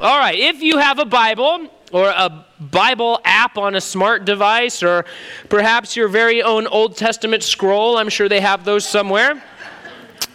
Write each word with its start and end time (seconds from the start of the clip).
All 0.00 0.16
right, 0.16 0.38
if 0.38 0.62
you 0.62 0.78
have 0.78 1.00
a 1.00 1.04
Bible 1.04 1.66
or 1.90 2.06
a 2.06 2.46
Bible 2.60 3.18
app 3.24 3.58
on 3.58 3.74
a 3.74 3.80
smart 3.80 4.24
device, 4.24 4.80
or 4.80 5.04
perhaps 5.48 5.96
your 5.96 6.06
very 6.06 6.40
own 6.40 6.68
Old 6.68 6.96
Testament 6.96 7.42
scroll, 7.42 7.96
I'm 7.96 8.08
sure 8.08 8.28
they 8.28 8.40
have 8.40 8.64
those 8.64 8.86
somewhere. 8.86 9.42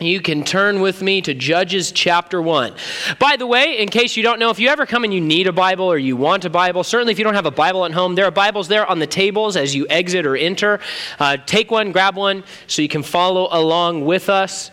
You 0.02 0.20
can 0.20 0.44
turn 0.44 0.82
with 0.82 1.02
me 1.02 1.22
to 1.22 1.34
Judges 1.34 1.94
chapter 1.94 2.42
1. 2.42 2.74
By 3.20 3.38
the 3.38 3.48
way, 3.48 3.78
in 3.78 3.88
case 3.88 4.18
you 4.18 4.24
don't 4.24 4.38
know, 4.38 4.50
if 4.50 4.60
you 4.60 4.68
ever 4.68 4.86
come 4.86 5.06
and 5.06 5.14
you 5.14 5.22
need 5.22 5.48
a 5.48 5.54
Bible 5.54 5.86
or 5.86 5.98
you 5.98 6.18
want 6.18 6.44
a 6.44 6.50
Bible, 6.50 6.84
certainly 6.84 7.14
if 7.14 7.18
you 7.18 7.24
don't 7.24 7.36
have 7.36 7.46
a 7.46 7.52
Bible 7.52 7.86
at 7.86 7.94
home, 7.94 8.16
there 8.16 8.26
are 8.26 8.32
Bibles 8.32 8.68
there 8.68 8.86
on 8.86 9.00
the 9.00 9.08
tables 9.08 9.56
as 9.56 9.74
you 9.74 9.88
exit 9.90 10.26
or 10.26 10.36
enter. 10.36 10.82
Uh, 11.22 11.38
take 11.38 11.72
one, 11.72 11.94
grab 11.94 12.18
one, 12.18 12.44
so 12.68 12.82
you 12.82 12.90
can 12.90 13.02
follow 13.02 13.48
along 13.50 14.04
with 14.04 14.28
us. 14.28 14.72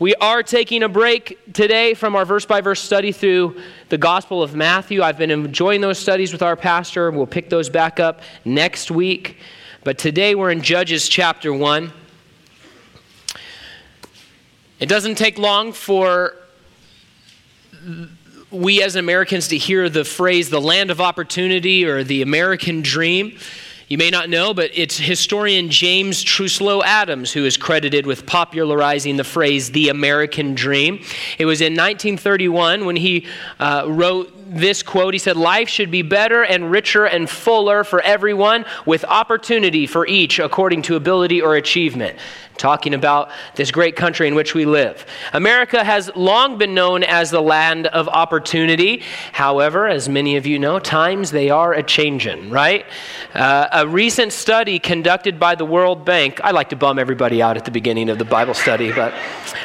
We 0.00 0.14
are 0.14 0.44
taking 0.44 0.84
a 0.84 0.88
break 0.88 1.52
today 1.52 1.92
from 1.92 2.14
our 2.14 2.24
verse 2.24 2.46
by 2.46 2.60
verse 2.60 2.80
study 2.80 3.10
through 3.10 3.60
the 3.88 3.98
Gospel 3.98 4.44
of 4.44 4.54
Matthew. 4.54 5.02
I've 5.02 5.18
been 5.18 5.32
enjoying 5.32 5.80
those 5.80 5.98
studies 5.98 6.32
with 6.32 6.40
our 6.40 6.54
pastor. 6.54 7.10
We'll 7.10 7.26
pick 7.26 7.50
those 7.50 7.68
back 7.68 7.98
up 7.98 8.20
next 8.44 8.92
week. 8.92 9.38
But 9.82 9.98
today 9.98 10.36
we're 10.36 10.52
in 10.52 10.62
Judges 10.62 11.08
chapter 11.08 11.52
1. 11.52 11.92
It 14.78 14.88
doesn't 14.88 15.16
take 15.16 15.36
long 15.36 15.72
for 15.72 16.36
we 18.52 18.80
as 18.84 18.94
Americans 18.94 19.48
to 19.48 19.58
hear 19.58 19.88
the 19.88 20.04
phrase 20.04 20.48
the 20.48 20.60
land 20.60 20.92
of 20.92 21.00
opportunity 21.00 21.84
or 21.84 22.04
the 22.04 22.22
American 22.22 22.82
dream. 22.82 23.36
You 23.88 23.96
may 23.96 24.10
not 24.10 24.28
know, 24.28 24.52
but 24.52 24.70
it's 24.74 24.98
historian 24.98 25.70
James 25.70 26.22
Truslow 26.22 26.82
Adams 26.82 27.32
who 27.32 27.46
is 27.46 27.56
credited 27.56 28.04
with 28.04 28.26
popularizing 28.26 29.16
the 29.16 29.24
phrase 29.24 29.70
the 29.70 29.88
American 29.88 30.54
dream. 30.54 31.02
It 31.38 31.46
was 31.46 31.62
in 31.62 31.72
1931 31.72 32.84
when 32.84 32.96
he 32.96 33.26
uh, 33.58 33.84
wrote 33.88 34.30
this 34.48 34.82
quote. 34.82 35.14
He 35.14 35.18
said, 35.18 35.36
Life 35.36 35.68
should 35.68 35.90
be 35.90 36.02
better 36.02 36.42
and 36.42 36.70
richer 36.70 37.04
and 37.04 37.28
fuller 37.28 37.84
for 37.84 38.00
everyone, 38.00 38.64
with 38.86 39.04
opportunity 39.04 39.86
for 39.86 40.06
each 40.06 40.38
according 40.38 40.82
to 40.82 40.96
ability 40.96 41.40
or 41.40 41.56
achievement 41.56 42.18
talking 42.58 42.92
about 42.92 43.30
this 43.54 43.70
great 43.70 43.96
country 43.96 44.28
in 44.28 44.34
which 44.34 44.54
we 44.54 44.64
live. 44.66 45.06
America 45.32 45.82
has 45.82 46.10
long 46.14 46.58
been 46.58 46.74
known 46.74 47.04
as 47.04 47.30
the 47.30 47.40
land 47.40 47.86
of 47.86 48.08
opportunity. 48.08 49.02
However, 49.32 49.86
as 49.86 50.08
many 50.08 50.36
of 50.36 50.44
you 50.44 50.58
know, 50.58 50.78
times 50.78 51.30
they 51.30 51.50
are 51.50 51.72
a 51.72 51.82
changing, 51.82 52.50
right? 52.50 52.84
Uh, 53.32 53.68
a 53.72 53.86
recent 53.86 54.32
study 54.32 54.78
conducted 54.78 55.38
by 55.38 55.54
the 55.54 55.64
World 55.64 56.04
Bank, 56.04 56.40
I 56.42 56.50
like 56.50 56.70
to 56.70 56.76
bum 56.76 56.98
everybody 56.98 57.40
out 57.40 57.56
at 57.56 57.64
the 57.64 57.70
beginning 57.70 58.10
of 58.10 58.18
the 58.18 58.24
Bible 58.24 58.54
study, 58.54 58.92
but 58.92 59.14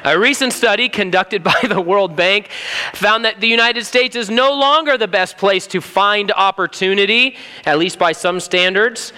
a 0.05 0.17
recent 0.17 0.53
study 0.53 0.87
conducted 0.87 1.43
by 1.43 1.59
the 1.67 1.81
World 1.81 2.15
Bank 2.15 2.49
found 2.93 3.25
that 3.25 3.41
the 3.41 3.47
United 3.47 3.85
States 3.85 4.15
is 4.15 4.29
no 4.29 4.53
longer 4.53 4.72
the 4.73 5.07
best 5.07 5.37
place 5.37 5.67
to 5.67 5.79
find 5.79 6.31
opportunity, 6.31 7.35
at 7.65 7.77
least 7.77 7.99
by 7.99 8.11
some 8.11 8.39
standards. 8.39 9.13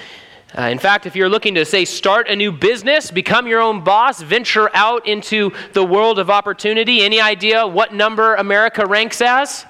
Uh, 0.58 0.64
in 0.64 0.78
fact, 0.78 1.06
if 1.06 1.16
you're 1.16 1.30
looking 1.30 1.56
to 1.56 1.64
say 1.64 1.86
start 1.86 2.28
a 2.28 2.36
new 2.36 2.52
business, 2.52 3.10
become 3.10 3.48
your 3.48 3.62
own 3.62 3.82
boss, 3.82 4.22
venture 4.22 4.70
out 4.74 5.08
into 5.08 5.52
the 5.72 5.84
world 5.84 6.20
of 6.20 6.30
opportunity, 6.30 7.02
any 7.02 7.22
idea 7.22 7.66
what 7.66 7.94
number 7.94 8.36
America 8.36 8.86
ranks 8.86 9.22
as? 9.22 9.66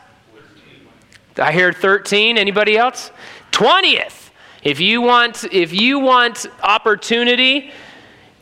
I 1.37 1.51
hear 1.51 1.71
13. 1.71 2.37
Anybody 2.37 2.77
else? 2.77 3.11
20th. 3.51 4.31
If 4.63 4.79
you 4.79 5.01
want, 5.01 5.43
if 5.51 5.71
you 5.71 5.99
want 5.99 6.47
opportunity, 6.63 7.71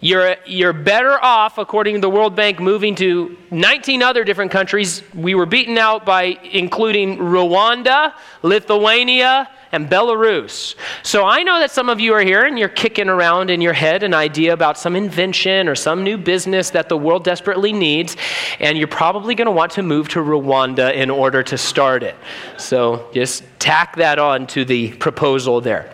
you're, 0.03 0.35
you're 0.45 0.73
better 0.73 1.17
off, 1.23 1.57
according 1.57 1.95
to 1.95 2.01
the 2.01 2.09
World 2.09 2.35
Bank, 2.35 2.59
moving 2.59 2.93
to 2.95 3.37
19 3.51 4.03
other 4.03 4.25
different 4.25 4.51
countries. 4.51 5.01
We 5.13 5.33
were 5.33 5.45
beaten 5.45 5.77
out 5.77 6.05
by 6.05 6.37
including 6.43 7.19
Rwanda, 7.19 8.13
Lithuania, 8.41 9.49
and 9.71 9.89
Belarus. 9.89 10.75
So 11.03 11.25
I 11.25 11.43
know 11.43 11.57
that 11.59 11.71
some 11.71 11.87
of 11.87 12.01
you 12.01 12.13
are 12.13 12.21
here 12.21 12.43
and 12.45 12.59
you're 12.59 12.67
kicking 12.67 13.07
around 13.07 13.49
in 13.49 13.61
your 13.61 13.71
head 13.71 14.03
an 14.03 14.13
idea 14.13 14.51
about 14.51 14.77
some 14.77 14.97
invention 14.97 15.69
or 15.69 15.73
some 15.73 16.03
new 16.03 16.17
business 16.17 16.71
that 16.71 16.89
the 16.89 16.97
world 16.97 17.23
desperately 17.23 17.71
needs, 17.71 18.17
and 18.59 18.77
you're 18.77 18.87
probably 18.89 19.35
going 19.35 19.45
to 19.45 19.51
want 19.51 19.71
to 19.73 19.83
move 19.83 20.09
to 20.09 20.19
Rwanda 20.19 20.93
in 20.93 21.09
order 21.09 21.41
to 21.43 21.57
start 21.57 22.03
it. 22.03 22.15
So 22.57 23.09
just 23.13 23.45
tack 23.57 23.95
that 23.95 24.19
on 24.19 24.47
to 24.47 24.65
the 24.65 24.91
proposal 24.97 25.61
there. 25.61 25.93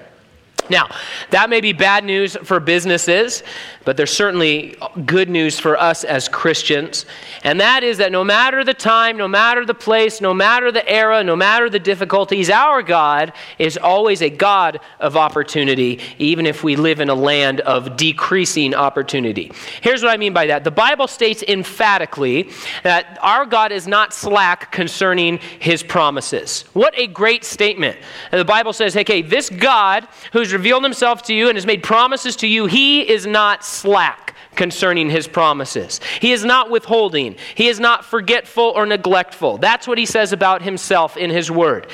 Now, 0.70 0.90
that 1.32 1.50
may 1.50 1.62
be 1.62 1.74
bad 1.74 2.04
news 2.04 2.38
for 2.44 2.60
businesses, 2.60 3.44
but 3.90 3.98
there's 3.98 4.14
certainly 4.14 4.76
good 5.08 5.32
news 5.32 5.60
for 5.60 5.76
us 5.76 6.04
as 6.04 6.30
Christians. 6.30 7.08
And 7.44 7.60
that 7.60 7.84
is 7.84 7.98
that 7.98 8.12
no 8.12 8.24
matter 8.24 8.64
the 8.64 8.76
time, 8.76 9.18
no 9.18 9.28
matter 9.28 9.66
the 9.66 9.74
place, 9.74 10.22
no 10.22 10.32
matter 10.32 10.72
the 10.72 10.88
era, 10.88 11.24
no 11.24 11.36
matter 11.36 11.72
the 11.72 11.80
difficulties, 11.80 12.52
our 12.52 12.84
God 12.84 13.34
is 13.58 13.78
always 13.78 14.22
a 14.22 14.30
God 14.30 14.80
of 15.00 15.18
opportunity, 15.18 16.00
even 16.20 16.46
if 16.46 16.64
we 16.64 16.76
live 16.76 17.00
in 17.00 17.10
a 17.10 17.16
land 17.16 17.62
of 17.62 17.98
decreasing 17.98 18.76
opportunity. 18.76 19.52
Here's 19.82 20.04
what 20.04 20.14
I 20.14 20.18
mean 20.18 20.34
by 20.34 20.46
that 20.46 20.64
the 20.64 20.70
Bible 20.70 21.08
states 21.08 21.44
emphatically 21.48 22.52
that 22.84 23.18
our 23.24 23.48
God 23.48 23.72
is 23.72 23.88
not 23.88 24.14
slack 24.14 24.72
concerning 24.72 25.40
his 25.58 25.82
promises. 25.82 26.66
What 26.74 26.94
a 26.96 27.08
great 27.08 27.44
statement. 27.44 27.98
The 28.30 28.46
Bible 28.46 28.72
says, 28.72 28.94
hey, 28.94 29.02
okay, 29.02 29.24
this 29.24 29.50
God 29.50 30.08
who's 30.32 30.54
revealed 30.54 30.84
himself 30.84 31.24
to 31.24 31.34
you 31.34 31.48
and 31.48 31.58
has 31.58 31.66
made 31.66 31.82
promises 31.82 32.36
to 32.36 32.48
you, 32.48 32.68
he 32.68 33.02
is 33.02 33.26
not 33.26 33.66
slack 33.66 33.79
concerning 34.56 35.10
his 35.10 35.28
promises. 35.28 36.02
He 36.20 36.32
is 36.32 36.44
not 36.44 36.70
withholding. 36.70 37.38
He 37.56 37.68
is 37.68 37.80
not 37.80 38.04
forgetful 38.04 38.74
or 38.76 38.86
neglectful. 38.86 39.58
That's 39.58 39.88
what 39.88 39.98
he 39.98 40.06
says 40.06 40.34
about 40.34 40.62
himself 40.62 41.16
in 41.16 41.30
his 41.30 41.50
word. 41.50 41.88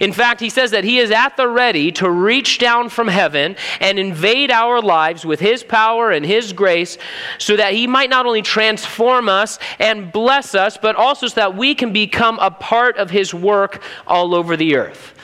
In 0.00 0.12
fact, 0.12 0.40
he 0.40 0.48
says 0.48 0.70
that 0.70 0.84
he 0.84 0.98
is 0.98 1.10
at 1.10 1.36
the 1.36 1.48
ready 1.48 1.90
to 1.92 2.08
reach 2.08 2.58
down 2.58 2.90
from 2.90 3.08
heaven 3.08 3.56
and 3.80 3.98
invade 3.98 4.50
our 4.50 4.80
lives 4.80 5.26
with 5.26 5.40
his 5.40 5.64
power 5.64 6.10
and 6.10 6.24
his 6.24 6.52
grace 6.52 6.96
so 7.38 7.56
that 7.56 7.72
he 7.72 7.86
might 7.86 8.10
not 8.10 8.26
only 8.26 8.42
transform 8.42 9.28
us 9.28 9.58
and 9.78 10.12
bless 10.12 10.54
us, 10.54 10.76
but 10.76 10.94
also 10.94 11.26
so 11.26 11.34
that 11.34 11.56
we 11.56 11.74
can 11.74 11.92
become 11.92 12.38
a 12.40 12.50
part 12.50 12.96
of 12.98 13.10
his 13.10 13.34
work 13.34 13.82
all 14.06 14.34
over 14.34 14.56
the 14.56 14.76
earth. 14.76 15.14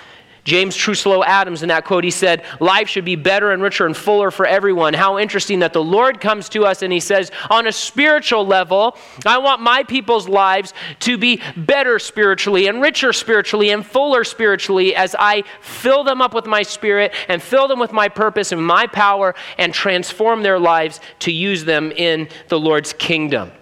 James 0.48 0.74
Truslow 0.74 1.22
Adams, 1.24 1.62
in 1.62 1.68
that 1.68 1.84
quote, 1.84 2.04
he 2.04 2.10
said, 2.10 2.42
Life 2.58 2.88
should 2.88 3.04
be 3.04 3.16
better 3.16 3.52
and 3.52 3.62
richer 3.62 3.84
and 3.84 3.94
fuller 3.94 4.30
for 4.30 4.46
everyone. 4.46 4.94
How 4.94 5.18
interesting 5.18 5.58
that 5.58 5.74
the 5.74 5.84
Lord 5.84 6.22
comes 6.22 6.48
to 6.48 6.64
us 6.64 6.80
and 6.80 6.90
he 6.90 7.00
says, 7.00 7.30
On 7.50 7.66
a 7.66 7.72
spiritual 7.72 8.46
level, 8.46 8.96
I 9.26 9.36
want 9.38 9.60
my 9.60 9.84
people's 9.84 10.26
lives 10.26 10.72
to 11.00 11.18
be 11.18 11.42
better 11.54 11.98
spiritually 11.98 12.66
and 12.66 12.80
richer 12.80 13.12
spiritually 13.12 13.68
and 13.68 13.84
fuller 13.84 14.24
spiritually 14.24 14.96
as 14.96 15.14
I 15.18 15.44
fill 15.60 16.02
them 16.02 16.22
up 16.22 16.32
with 16.32 16.46
my 16.46 16.62
spirit 16.62 17.12
and 17.28 17.42
fill 17.42 17.68
them 17.68 17.78
with 17.78 17.92
my 17.92 18.08
purpose 18.08 18.50
and 18.50 18.66
my 18.66 18.86
power 18.86 19.34
and 19.58 19.74
transform 19.74 20.42
their 20.42 20.58
lives 20.58 21.00
to 21.20 21.30
use 21.30 21.66
them 21.66 21.92
in 21.92 22.26
the 22.48 22.58
Lord's 22.58 22.94
kingdom. 22.94 23.52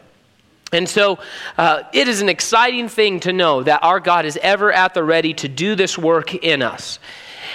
And 0.72 0.88
so 0.88 1.18
uh, 1.56 1.84
it 1.92 2.08
is 2.08 2.20
an 2.20 2.28
exciting 2.28 2.88
thing 2.88 3.20
to 3.20 3.32
know 3.32 3.62
that 3.62 3.84
our 3.84 4.00
God 4.00 4.24
is 4.24 4.38
ever 4.42 4.72
at 4.72 4.94
the 4.94 5.04
ready 5.04 5.32
to 5.34 5.48
do 5.48 5.74
this 5.74 5.96
work 5.96 6.34
in 6.34 6.62
us. 6.62 6.98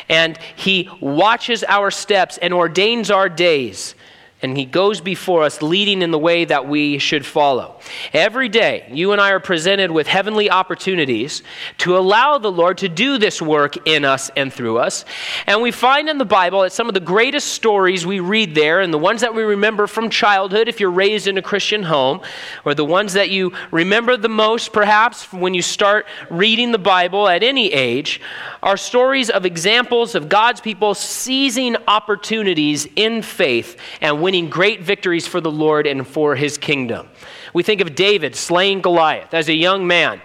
And 0.08 0.38
He 0.56 0.90
watches 1.00 1.64
our 1.68 1.92
steps 1.92 2.38
and 2.38 2.54
ordains 2.54 3.12
our 3.12 3.30
days 3.30 3.96
and 4.42 4.58
he 4.58 4.66
goes 4.66 5.02
before 5.02 5.44
us, 5.44 5.62
leading 5.62 6.02
in 6.02 6.12
the 6.12 6.20
way 6.20 6.46
that 6.46 6.68
we 6.68 6.98
should 6.98 7.26
follow. 7.26 7.80
Every 8.14 8.50
day, 8.50 8.88
you 8.92 9.12
and 9.12 9.22
I 9.22 9.32
are 9.32 9.40
presented 9.40 9.92
with 9.92 10.08
heavenly 10.08 10.50
opportunities 10.50 11.44
to 11.80 11.98
allow 11.98 12.38
the 12.38 12.52
Lord 12.52 12.80
to 12.80 12.90
do 12.90 13.18
this 13.18 13.42
work 13.42 13.88
in 13.88 14.04
us 14.04 14.32
and 14.36 14.52
through 14.52 14.80
us. 14.80 15.06
And 15.46 15.62
we 15.62 15.72
find 15.72 16.10
in 16.10 16.18
the 16.18 16.26
Bible 16.26 16.62
that 16.62 16.72
some 16.72 16.88
of 16.88 16.94
the 16.94 17.00
greatest 17.00 17.50
stories 17.50 18.06
we 18.06 18.20
read 18.20 18.56
there, 18.56 18.82
and 18.82 18.94
the 18.94 18.98
ones 18.98 19.22
that 19.22 19.36
we 19.36 19.44
remember 19.44 19.88
from 19.88 20.10
childhood, 20.10 20.68
if 20.68 20.80
you're 20.80 20.90
raised 20.92 21.28
in 21.28 21.38
a 21.38 21.42
Christian 21.42 21.84
home, 21.84 22.22
or 22.66 22.74
the 22.74 22.86
ones 22.86 23.14
that 23.14 23.30
you 23.30 23.52
remember 23.72 24.18
the 24.18 24.30
most, 24.30 24.74
perhaps, 24.74 25.32
when 25.32 25.54
you 25.54 25.62
start 25.62 26.06
reading 26.30 26.72
the 26.72 26.80
Bible 26.80 27.28
at 27.28 27.44
any 27.44 27.72
age, 27.72 28.22
are 28.64 28.78
stories 28.78 29.30
of 29.30 29.46
examples 29.46 30.16
of 30.16 30.30
God's 30.30 30.62
people 30.62 30.94
seizing 30.94 31.76
opportunities 31.88 32.88
in 32.96 33.22
faith 33.22 33.78
and 34.02 34.22
winning 34.32 34.50
great 34.50 34.82
victories 34.82 35.28
for 35.28 35.42
the 35.42 35.52
Lord 35.52 35.86
and 35.86 36.08
for 36.08 36.38
his 36.38 36.58
kingdom. 36.58 37.10
We 37.54 37.64
think 37.64 37.82
of 37.82 37.96
David 37.96 38.34
slaying 38.34 38.80
Goliath 38.80 39.34
as 39.34 39.50
a 39.50 39.54
young 39.54 39.86
man, 39.86 40.22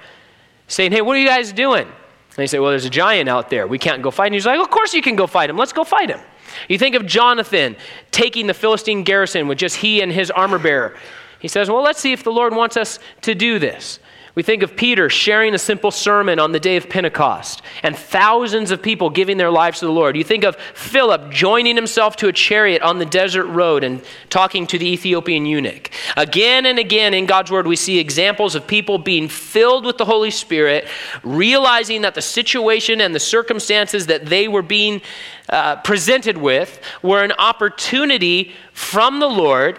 saying, 0.69 0.93
Hey, 0.93 1.03
what 1.03 1.17
are 1.17 1.19
you 1.19 1.27
guys 1.27 1.53
doing? 1.53 1.83
And 1.83 2.37
they 2.37 2.47
say, 2.47 2.61
Well, 2.61 2.71
there's 2.71 2.85
a 2.85 2.91
giant 2.91 3.29
out 3.29 3.51
there. 3.51 3.67
We 3.67 3.81
can't 3.81 4.03
go 4.03 4.13
fight 4.13 4.29
him. 4.29 4.35
He's 4.35 4.47
like, 4.47 4.61
Of 4.61 4.71
course 4.71 4.95
you 4.95 5.03
can 5.03 5.17
go 5.17 5.27
fight 5.27 5.51
him. 5.51 5.57
Let's 5.57 5.73
go 5.73 5.83
fight 5.83 6.09
him. 6.09 6.21
You 6.69 6.79
think 6.79 6.95
of 6.95 7.05
Jonathan 7.05 7.75
taking 8.13 8.47
the 8.47 8.55
Philistine 8.55 9.03
garrison 9.03 9.49
with 9.49 9.59
just 9.59 9.75
he 9.75 10.01
and 10.01 10.13
his 10.13 10.31
armor 10.31 10.61
bearer. 10.61 10.97
He 11.41 11.49
says, 11.49 11.69
Well, 11.69 11.83
let's 11.83 11.99
see 11.99 12.13
if 12.13 12.23
the 12.23 12.31
Lord 12.31 12.55
wants 12.55 12.77
us 12.77 13.01
to 13.23 13.35
do 13.35 13.59
this. 13.59 13.99
We 14.37 14.43
think 14.43 14.63
of 14.63 14.77
Peter 14.77 15.09
sharing 15.09 15.55
a 15.55 15.59
simple 15.59 15.91
sermon 15.91 16.39
on 16.39 16.53
the 16.53 16.61
day 16.61 16.77
of 16.77 16.91
Pentecost 16.91 17.63
and 17.83 17.97
thousands 17.97 18.71
of 18.71 18.83
people 18.83 19.09
giving 19.09 19.39
their 19.39 19.51
lives 19.51 19.79
to 19.79 19.87
the 19.87 19.93
Lord. 19.93 20.15
You 20.15 20.25
think 20.25 20.45
of 20.45 20.57
Philip 20.75 21.31
joining 21.31 21.75
himself 21.75 22.17
to 22.17 22.29
a 22.29 22.35
chariot 22.35 22.83
on 22.83 22.99
the 22.99 23.07
desert 23.07 23.47
road 23.47 23.83
and 23.83 24.05
talking 24.29 24.67
to 24.67 24.79
the 24.79 24.87
Ethiopian 24.89 25.47
eunuch. 25.47 25.91
Again 26.19 26.67
and 26.67 26.79
again 26.79 27.15
in 27.15 27.25
God's 27.25 27.51
Word, 27.51 27.67
we 27.67 27.77
see 27.77 27.99
examples 27.99 28.55
of 28.55 28.67
people 28.67 28.99
being 28.99 29.27
filled 29.27 29.87
with 29.87 29.97
the 29.97 30.05
Holy 30.05 30.31
Spirit, 30.31 30.87
realizing 31.23 32.03
that 32.03 32.15
the 32.15 32.21
situation 32.21 33.01
and 33.01 33.15
the 33.15 33.21
circumstances 33.21 34.05
that 34.05 34.27
they 34.27 34.49
were 34.49 34.61
being 34.61 35.01
uh, 35.49 35.77
presented 35.77 36.37
with 36.37 36.79
were 37.03 37.25
an 37.25 37.33
opportunity 37.39 38.53
from 38.75 39.19
the 39.19 39.31
Lord 39.31 39.79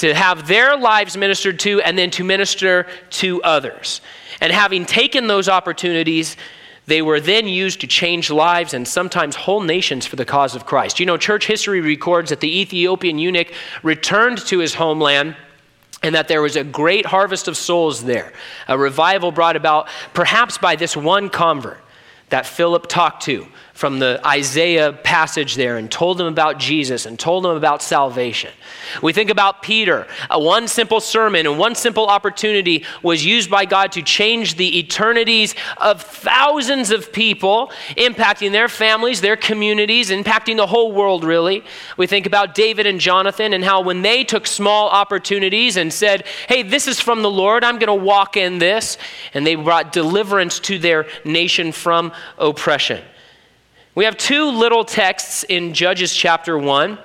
to 0.00 0.14
have 0.14 0.48
their 0.48 0.76
lives 0.76 1.16
ministered 1.16 1.58
to 1.60 1.80
and 1.82 1.96
then 1.96 2.10
to 2.10 2.24
minister 2.24 2.86
to 3.10 3.42
others. 3.42 4.00
And 4.40 4.52
having 4.52 4.86
taken 4.86 5.26
those 5.26 5.48
opportunities, 5.48 6.36
they 6.86 7.02
were 7.02 7.20
then 7.20 7.46
used 7.46 7.82
to 7.82 7.86
change 7.86 8.30
lives 8.30 8.72
and 8.72 8.88
sometimes 8.88 9.36
whole 9.36 9.60
nations 9.60 10.06
for 10.06 10.16
the 10.16 10.24
cause 10.24 10.54
of 10.54 10.64
Christ. 10.64 11.00
You 11.00 11.06
know, 11.06 11.18
church 11.18 11.46
history 11.46 11.80
records 11.80 12.30
that 12.30 12.40
the 12.40 12.60
Ethiopian 12.60 13.18
eunuch 13.18 13.52
returned 13.82 14.38
to 14.46 14.58
his 14.58 14.74
homeland 14.74 15.36
and 16.02 16.14
that 16.14 16.28
there 16.28 16.40
was 16.40 16.56
a 16.56 16.64
great 16.64 17.04
harvest 17.04 17.46
of 17.46 17.56
souls 17.56 18.02
there. 18.04 18.32
A 18.68 18.78
revival 18.78 19.32
brought 19.32 19.56
about 19.56 19.88
perhaps 20.14 20.56
by 20.56 20.76
this 20.76 20.96
one 20.96 21.28
convert 21.28 21.78
that 22.30 22.46
Philip 22.46 22.86
talked 22.86 23.22
to 23.24 23.46
from 23.80 23.98
the 23.98 24.20
Isaiah 24.26 24.92
passage 24.92 25.54
there 25.54 25.78
and 25.78 25.90
told 25.90 26.18
them 26.18 26.26
about 26.26 26.58
Jesus 26.58 27.06
and 27.06 27.18
told 27.18 27.44
them 27.44 27.56
about 27.56 27.80
salvation. 27.80 28.52
We 29.00 29.14
think 29.14 29.30
about 29.30 29.62
Peter. 29.62 30.06
A 30.28 30.38
one 30.38 30.68
simple 30.68 31.00
sermon 31.00 31.46
and 31.46 31.58
one 31.58 31.74
simple 31.74 32.06
opportunity 32.06 32.84
was 33.02 33.24
used 33.24 33.50
by 33.50 33.64
God 33.64 33.92
to 33.92 34.02
change 34.02 34.56
the 34.56 34.80
eternities 34.80 35.54
of 35.78 36.02
thousands 36.02 36.90
of 36.90 37.10
people, 37.10 37.72
impacting 37.96 38.52
their 38.52 38.68
families, 38.68 39.22
their 39.22 39.38
communities, 39.38 40.10
impacting 40.10 40.58
the 40.58 40.66
whole 40.66 40.92
world, 40.92 41.24
really. 41.24 41.64
We 41.96 42.06
think 42.06 42.26
about 42.26 42.54
David 42.54 42.84
and 42.84 43.00
Jonathan 43.00 43.54
and 43.54 43.64
how 43.64 43.80
when 43.80 44.02
they 44.02 44.24
took 44.24 44.46
small 44.46 44.90
opportunities 44.90 45.78
and 45.78 45.90
said, 45.90 46.26
Hey, 46.48 46.62
this 46.62 46.86
is 46.86 47.00
from 47.00 47.22
the 47.22 47.30
Lord, 47.30 47.64
I'm 47.64 47.78
going 47.78 47.98
to 47.98 48.04
walk 48.04 48.36
in 48.36 48.58
this, 48.58 48.98
and 49.32 49.46
they 49.46 49.54
brought 49.54 49.90
deliverance 49.90 50.60
to 50.60 50.78
their 50.78 51.06
nation 51.24 51.72
from 51.72 52.12
oppression. 52.36 53.02
We 53.94 54.04
have 54.04 54.16
two 54.16 54.50
little 54.50 54.84
texts 54.84 55.44
in 55.44 55.74
Judges 55.74 56.14
chapter 56.14 56.56
1 56.56 56.96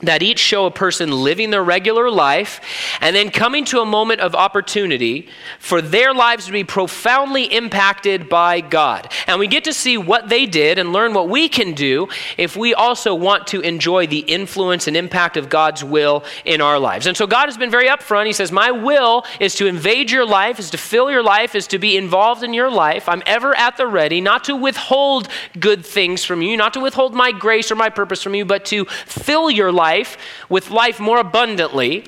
that 0.00 0.22
each 0.22 0.38
show 0.38 0.66
a 0.66 0.70
person 0.70 1.10
living 1.10 1.50
their 1.50 1.62
regular 1.62 2.08
life 2.08 2.60
and 3.00 3.16
then 3.16 3.30
coming 3.30 3.64
to 3.64 3.80
a 3.80 3.84
moment 3.84 4.20
of 4.20 4.34
opportunity 4.34 5.28
for 5.58 5.82
their 5.82 6.14
lives 6.14 6.46
to 6.46 6.52
be 6.52 6.62
profoundly 6.62 7.44
impacted 7.44 8.28
by 8.28 8.60
God. 8.60 9.12
And 9.26 9.40
we 9.40 9.48
get 9.48 9.64
to 9.64 9.72
see 9.72 9.98
what 9.98 10.28
they 10.28 10.46
did 10.46 10.78
and 10.78 10.92
learn 10.92 11.14
what 11.14 11.28
we 11.28 11.48
can 11.48 11.74
do 11.74 12.08
if 12.36 12.56
we 12.56 12.74
also 12.74 13.12
want 13.12 13.48
to 13.48 13.60
enjoy 13.60 14.06
the 14.06 14.20
influence 14.20 14.86
and 14.86 14.96
impact 14.96 15.36
of 15.36 15.48
God's 15.48 15.82
will 15.82 16.24
in 16.44 16.60
our 16.60 16.78
lives. 16.78 17.06
And 17.06 17.16
so 17.16 17.26
God 17.26 17.46
has 17.46 17.56
been 17.56 17.70
very 17.70 17.88
upfront. 17.88 18.26
He 18.26 18.32
says, 18.32 18.52
My 18.52 18.70
will 18.70 19.24
is 19.40 19.56
to 19.56 19.66
invade 19.66 20.12
your 20.12 20.24
life, 20.24 20.60
is 20.60 20.70
to 20.70 20.78
fill 20.78 21.10
your 21.10 21.24
life, 21.24 21.56
is 21.56 21.66
to 21.68 21.78
be 21.78 21.96
involved 21.96 22.44
in 22.44 22.54
your 22.54 22.70
life. 22.70 23.08
I'm 23.08 23.22
ever 23.26 23.52
at 23.56 23.76
the 23.76 23.86
ready, 23.88 24.20
not 24.20 24.44
to 24.44 24.54
withhold 24.54 25.26
good 25.58 25.84
things 25.84 26.24
from 26.24 26.40
you, 26.40 26.56
not 26.56 26.74
to 26.74 26.80
withhold 26.80 27.14
my 27.14 27.32
grace 27.32 27.72
or 27.72 27.74
my 27.74 27.88
purpose 27.88 28.22
from 28.22 28.36
you, 28.36 28.44
but 28.44 28.64
to 28.66 28.84
fill 28.84 29.50
your 29.50 29.72
life 29.72 29.87
life 29.88 30.16
with 30.48 30.70
life 30.70 31.00
more 31.00 31.18
abundantly. 31.18 32.04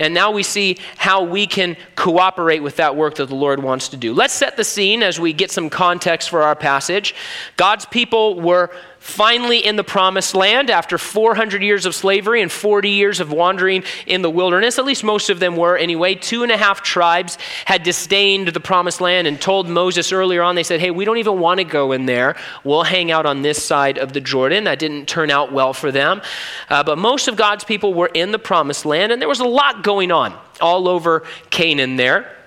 And 0.00 0.14
now 0.14 0.30
we 0.30 0.44
see 0.44 0.78
how 0.96 1.24
we 1.24 1.46
can 1.46 1.76
cooperate 1.96 2.60
with 2.60 2.76
that 2.76 2.94
work 2.94 3.16
that 3.16 3.26
the 3.26 3.34
Lord 3.34 3.60
wants 3.62 3.88
to 3.88 3.96
do. 3.96 4.14
Let's 4.14 4.34
set 4.34 4.56
the 4.56 4.64
scene 4.64 5.02
as 5.02 5.18
we 5.18 5.32
get 5.32 5.50
some 5.50 5.68
context 5.68 6.30
for 6.30 6.42
our 6.42 6.54
passage. 6.54 7.14
God's 7.56 7.84
people 7.84 8.40
were 8.40 8.70
finally 9.08 9.64
in 9.64 9.76
the 9.76 9.84
promised 9.84 10.34
land 10.34 10.70
after 10.70 10.98
400 10.98 11.62
years 11.62 11.86
of 11.86 11.94
slavery 11.94 12.42
and 12.42 12.52
40 12.52 12.90
years 12.90 13.20
of 13.20 13.32
wandering 13.32 13.82
in 14.06 14.22
the 14.22 14.30
wilderness. 14.30 14.78
At 14.78 14.84
least 14.84 15.02
most 15.02 15.30
of 15.30 15.40
them 15.40 15.56
were 15.56 15.76
anyway. 15.76 16.14
Two 16.14 16.42
and 16.42 16.52
a 16.52 16.56
half 16.56 16.82
tribes 16.82 17.38
had 17.64 17.82
disdained 17.82 18.48
the 18.48 18.60
promised 18.60 19.00
land 19.00 19.26
and 19.26 19.40
told 19.40 19.68
Moses 19.68 20.12
earlier 20.12 20.42
on, 20.42 20.54
they 20.54 20.62
said, 20.62 20.80
Hey, 20.80 20.90
we 20.90 21.04
don't 21.04 21.16
even 21.16 21.40
want 21.40 21.58
to 21.58 21.64
go 21.64 21.92
in 21.92 22.06
there. 22.06 22.36
We'll 22.64 22.82
hang 22.82 23.10
out 23.10 23.24
on 23.24 23.42
this 23.42 23.62
side 23.62 23.98
of 23.98 24.12
the 24.12 24.20
Jordan. 24.20 24.64
That 24.64 24.78
didn't 24.78 25.06
turn 25.06 25.30
out 25.30 25.52
well 25.52 25.72
for 25.72 25.90
them. 25.90 26.20
Uh, 26.68 26.84
but 26.84 26.98
most 26.98 27.28
of 27.28 27.36
God's 27.36 27.64
people 27.64 27.94
were 27.94 28.10
in 28.12 28.30
the 28.30 28.38
promised 28.38 28.84
land, 28.84 29.10
and 29.10 29.20
there 29.20 29.28
was 29.28 29.40
a 29.40 29.48
lot 29.48 29.82
going 29.82 30.12
on 30.12 30.38
all 30.60 30.86
over 30.86 31.24
Canaan 31.50 31.96
there. 31.96 32.37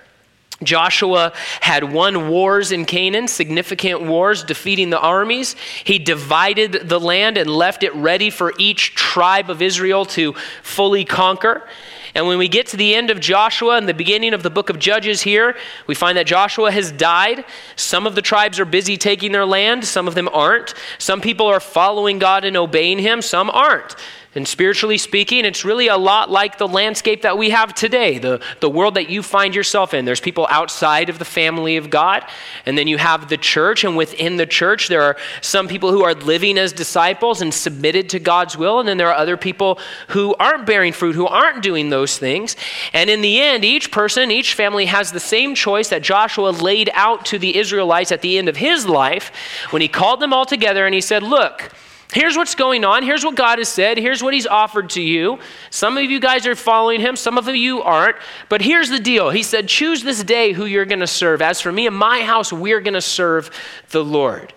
Joshua 0.64 1.32
had 1.60 1.92
won 1.92 2.28
wars 2.28 2.72
in 2.72 2.84
Canaan, 2.84 3.28
significant 3.28 4.02
wars, 4.02 4.44
defeating 4.44 4.90
the 4.90 5.00
armies. 5.00 5.56
He 5.84 5.98
divided 5.98 6.88
the 6.88 7.00
land 7.00 7.36
and 7.36 7.50
left 7.50 7.82
it 7.82 7.94
ready 7.94 8.30
for 8.30 8.52
each 8.58 8.94
tribe 8.94 9.50
of 9.50 9.62
Israel 9.62 10.04
to 10.06 10.34
fully 10.62 11.04
conquer. 11.04 11.66
And 12.14 12.26
when 12.26 12.38
we 12.38 12.48
get 12.48 12.66
to 12.68 12.76
the 12.76 12.94
end 12.94 13.10
of 13.10 13.20
Joshua 13.20 13.76
and 13.76 13.88
the 13.88 13.94
beginning 13.94 14.34
of 14.34 14.42
the 14.42 14.50
book 14.50 14.68
of 14.68 14.78
Judges 14.78 15.22
here, 15.22 15.56
we 15.86 15.94
find 15.94 16.18
that 16.18 16.26
Joshua 16.26 16.70
has 16.70 16.92
died. 16.92 17.44
Some 17.76 18.06
of 18.06 18.14
the 18.14 18.22
tribes 18.22 18.60
are 18.60 18.66
busy 18.66 18.98
taking 18.98 19.32
their 19.32 19.46
land, 19.46 19.84
some 19.84 20.06
of 20.06 20.14
them 20.14 20.28
aren't. 20.28 20.74
Some 20.98 21.20
people 21.20 21.46
are 21.46 21.60
following 21.60 22.18
God 22.18 22.44
and 22.44 22.56
obeying 22.56 22.98
Him, 22.98 23.22
some 23.22 23.48
aren't. 23.48 23.96
And 24.34 24.48
spiritually 24.48 24.96
speaking, 24.96 25.44
it's 25.44 25.62
really 25.62 25.88
a 25.88 25.98
lot 25.98 26.30
like 26.30 26.56
the 26.56 26.66
landscape 26.66 27.20
that 27.20 27.36
we 27.36 27.50
have 27.50 27.74
today, 27.74 28.16
the, 28.16 28.40
the 28.60 28.70
world 28.70 28.94
that 28.94 29.10
you 29.10 29.22
find 29.22 29.54
yourself 29.54 29.92
in. 29.92 30.06
There's 30.06 30.22
people 30.22 30.46
outside 30.48 31.10
of 31.10 31.18
the 31.18 31.26
family 31.26 31.76
of 31.76 31.90
God, 31.90 32.24
and 32.64 32.78
then 32.78 32.86
you 32.86 32.96
have 32.96 33.28
the 33.28 33.36
church, 33.36 33.84
and 33.84 33.94
within 33.94 34.38
the 34.38 34.46
church, 34.46 34.88
there 34.88 35.02
are 35.02 35.18
some 35.42 35.68
people 35.68 35.92
who 35.92 36.02
are 36.02 36.14
living 36.14 36.56
as 36.56 36.72
disciples 36.72 37.42
and 37.42 37.52
submitted 37.52 38.08
to 38.10 38.18
God's 38.18 38.56
will, 38.56 38.80
and 38.80 38.88
then 38.88 38.96
there 38.96 39.08
are 39.08 39.16
other 39.16 39.36
people 39.36 39.78
who 40.08 40.34
aren't 40.36 40.64
bearing 40.64 40.94
fruit, 40.94 41.14
who 41.14 41.26
aren't 41.26 41.62
doing 41.62 41.90
those 41.90 42.16
things. 42.16 42.56
And 42.94 43.10
in 43.10 43.20
the 43.20 43.38
end, 43.38 43.66
each 43.66 43.90
person, 43.90 44.30
each 44.30 44.54
family 44.54 44.86
has 44.86 45.12
the 45.12 45.20
same 45.20 45.54
choice 45.54 45.90
that 45.90 46.00
Joshua 46.00 46.48
laid 46.48 46.88
out 46.94 47.26
to 47.26 47.38
the 47.38 47.58
Israelites 47.58 48.10
at 48.10 48.22
the 48.22 48.38
end 48.38 48.48
of 48.48 48.56
his 48.56 48.86
life 48.86 49.30
when 49.68 49.82
he 49.82 49.88
called 49.88 50.20
them 50.20 50.32
all 50.32 50.46
together 50.46 50.86
and 50.86 50.94
he 50.94 51.02
said, 51.02 51.22
Look, 51.22 51.70
Here's 52.12 52.36
what's 52.36 52.54
going 52.54 52.84
on. 52.84 53.02
Here's 53.02 53.24
what 53.24 53.34
God 53.34 53.58
has 53.58 53.68
said. 53.68 53.96
Here's 53.96 54.22
what 54.22 54.34
He's 54.34 54.46
offered 54.46 54.90
to 54.90 55.02
you. 55.02 55.38
Some 55.70 55.96
of 55.96 56.10
you 56.10 56.20
guys 56.20 56.46
are 56.46 56.54
following 56.54 57.00
Him, 57.00 57.16
some 57.16 57.38
of 57.38 57.48
you 57.48 57.82
aren't. 57.82 58.16
But 58.48 58.60
here's 58.60 58.90
the 58.90 58.98
deal 58.98 59.30
He 59.30 59.42
said, 59.42 59.68
Choose 59.68 60.02
this 60.02 60.22
day 60.22 60.52
who 60.52 60.66
you're 60.66 60.84
going 60.84 61.00
to 61.00 61.06
serve. 61.06 61.40
As 61.40 61.60
for 61.60 61.72
me 61.72 61.86
and 61.86 61.96
my 61.96 62.22
house, 62.22 62.52
we're 62.52 62.80
going 62.80 62.94
to 62.94 63.00
serve 63.00 63.50
the 63.90 64.04
Lord. 64.04 64.52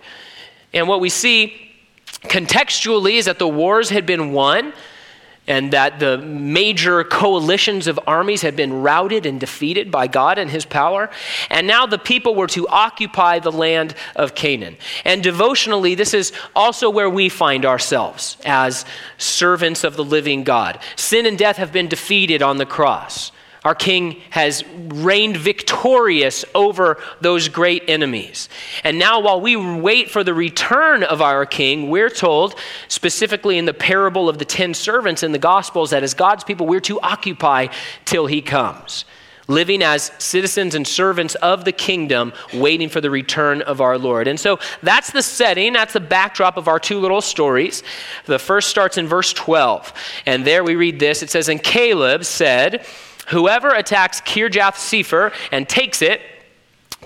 And 0.72 0.86
what 0.88 1.00
we 1.00 1.08
see 1.08 1.72
contextually 2.24 3.14
is 3.14 3.24
that 3.24 3.38
the 3.38 3.48
wars 3.48 3.90
had 3.90 4.04
been 4.04 4.32
won 4.32 4.72
and 5.46 5.72
that 5.72 6.00
the 6.00 6.18
major 6.18 7.04
coalitions 7.04 7.86
of 7.86 8.00
armies 8.06 8.42
had 8.42 8.56
been 8.56 8.82
routed 8.82 9.26
and 9.26 9.38
defeated 9.38 9.90
by 9.90 10.06
God 10.06 10.38
and 10.38 10.50
his 10.50 10.64
power. 10.64 11.10
And 11.50 11.66
now 11.66 11.86
the 11.86 11.98
people 11.98 12.34
were 12.34 12.48
to 12.48 12.66
occupy 12.68 13.38
the 13.38 13.52
land 13.52 13.94
of 14.14 14.34
Canaan. 14.34 14.76
And 15.04 15.22
devotionally, 15.22 15.94
this 15.94 16.14
is 16.14 16.32
also 16.54 16.90
where 16.90 17.10
we 17.10 17.28
find 17.28 17.64
ourselves 17.64 18.36
as 18.44 18.84
servants 19.18 19.84
of 19.84 19.96
the 19.96 20.04
living 20.04 20.44
God. 20.44 20.80
Sin 20.96 21.26
and 21.26 21.38
death 21.38 21.56
have 21.56 21.72
been 21.72 21.88
defeated 21.88 22.42
on 22.42 22.56
the 22.56 22.66
cross. 22.66 23.32
Our 23.66 23.74
king 23.74 24.20
has 24.30 24.62
reigned 24.68 25.36
victorious 25.38 26.44
over 26.54 27.02
those 27.20 27.48
great 27.48 27.82
enemies. 27.88 28.48
And 28.84 28.96
now, 28.96 29.18
while 29.18 29.40
we 29.40 29.56
wait 29.56 30.08
for 30.08 30.22
the 30.22 30.34
return 30.34 31.02
of 31.02 31.20
our 31.20 31.44
king, 31.44 31.90
we're 31.90 32.08
told, 32.08 32.54
specifically 32.86 33.58
in 33.58 33.64
the 33.64 33.74
parable 33.74 34.28
of 34.28 34.38
the 34.38 34.44
ten 34.44 34.72
servants 34.72 35.24
in 35.24 35.32
the 35.32 35.40
Gospels, 35.40 35.90
that 35.90 36.04
as 36.04 36.14
God's 36.14 36.44
people, 36.44 36.64
we're 36.64 36.78
to 36.82 37.00
occupy 37.00 37.66
till 38.04 38.26
he 38.26 38.40
comes 38.40 39.04
living 39.48 39.82
as 39.82 40.10
citizens 40.18 40.74
and 40.74 40.86
servants 40.86 41.34
of 41.36 41.64
the 41.64 41.70
kingdom, 41.70 42.32
waiting 42.52 42.88
for 42.88 43.00
the 43.00 43.10
return 43.10 43.62
of 43.62 43.80
our 43.80 43.96
Lord. 43.96 44.26
And 44.26 44.40
so 44.40 44.58
that's 44.82 45.12
the 45.12 45.22
setting, 45.22 45.72
that's 45.72 45.92
the 45.92 46.00
backdrop 46.00 46.56
of 46.56 46.66
our 46.66 46.80
two 46.80 46.98
little 46.98 47.20
stories. 47.20 47.84
The 48.24 48.40
first 48.40 48.68
starts 48.68 48.98
in 48.98 49.06
verse 49.06 49.32
12. 49.32 49.92
And 50.26 50.44
there 50.44 50.64
we 50.64 50.74
read 50.74 50.98
this 50.98 51.22
it 51.22 51.30
says, 51.30 51.48
And 51.48 51.62
Caleb 51.62 52.24
said, 52.24 52.84
Whoever 53.28 53.70
attacks 53.70 54.20
Kirjath 54.20 54.74
Sepher 54.74 55.32
and 55.52 55.68
takes 55.68 56.02
it, 56.02 56.20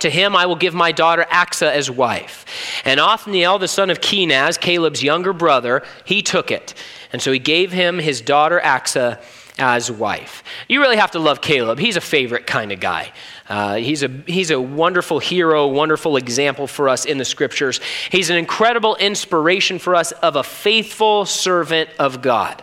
to 0.01 0.11
him 0.11 0.35
I 0.35 0.47
will 0.47 0.57
give 0.57 0.75
my 0.75 0.93
daughter 0.93 1.27
Achsah 1.31 1.71
as 1.71 1.91
wife. 1.91 2.47
And 2.85 3.01
Othniel, 3.01 3.59
the 3.59 3.69
son 3.69 3.91
of 3.91 4.01
Kenaz, 4.01 4.59
Caleb's 4.59 5.03
younger 5.03 5.33
brother, 5.33 5.83
he 6.05 6.23
took 6.23 6.51
it. 6.51 6.75
And 7.13 7.21
so 7.21 7.33
he 7.33 7.39
gave 7.39 7.73
him 7.73 7.99
his 7.99 8.21
daughter 8.21 8.61
Achsah 8.63 9.21
as 9.59 9.91
wife. 9.91 10.43
You 10.69 10.81
really 10.81 10.97
have 10.97 11.11
to 11.11 11.19
love 11.19 11.43
Caleb. 11.43 11.79
He's 11.79 11.97
a 11.97 12.01
favorite 12.01 12.47
kind 12.47 12.73
of 12.73 12.81
guy. 12.81 13.13
Uh, 13.49 13.75
he's, 13.75 14.03
a, 14.03 14.09
he's 14.27 14.51
a 14.51 14.61
wonderful 14.61 15.19
hero, 15.19 15.67
wonderful 15.67 16.17
example 16.17 16.67
for 16.67 16.89
us 16.89 17.05
in 17.05 17.19
the 17.19 17.25
scriptures. 17.25 17.81
He's 18.11 18.31
an 18.31 18.37
incredible 18.37 18.97
inspiration 18.97 19.79
for 19.79 19.95
us 19.95 20.13
of 20.13 20.37
a 20.37 20.43
faithful 20.43 21.27
servant 21.27 21.91
of 21.99 22.23
God 22.23 22.63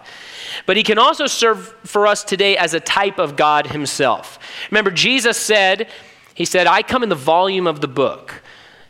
but 0.65 0.77
he 0.77 0.83
can 0.83 0.97
also 0.97 1.27
serve 1.27 1.73
for 1.83 2.07
us 2.07 2.23
today 2.23 2.57
as 2.57 2.73
a 2.73 2.79
type 2.79 3.19
of 3.19 3.35
God 3.35 3.67
himself. 3.67 4.39
Remember, 4.71 4.91
Jesus 4.91 5.37
said 5.37 5.87
He 6.33 6.45
said, 6.45 6.67
I 6.67 6.83
come 6.83 7.01
in 7.01 7.09
the 7.09 7.15
volume 7.15 7.65
of 7.65 7.81
the 7.81 7.87
book. 7.87 8.43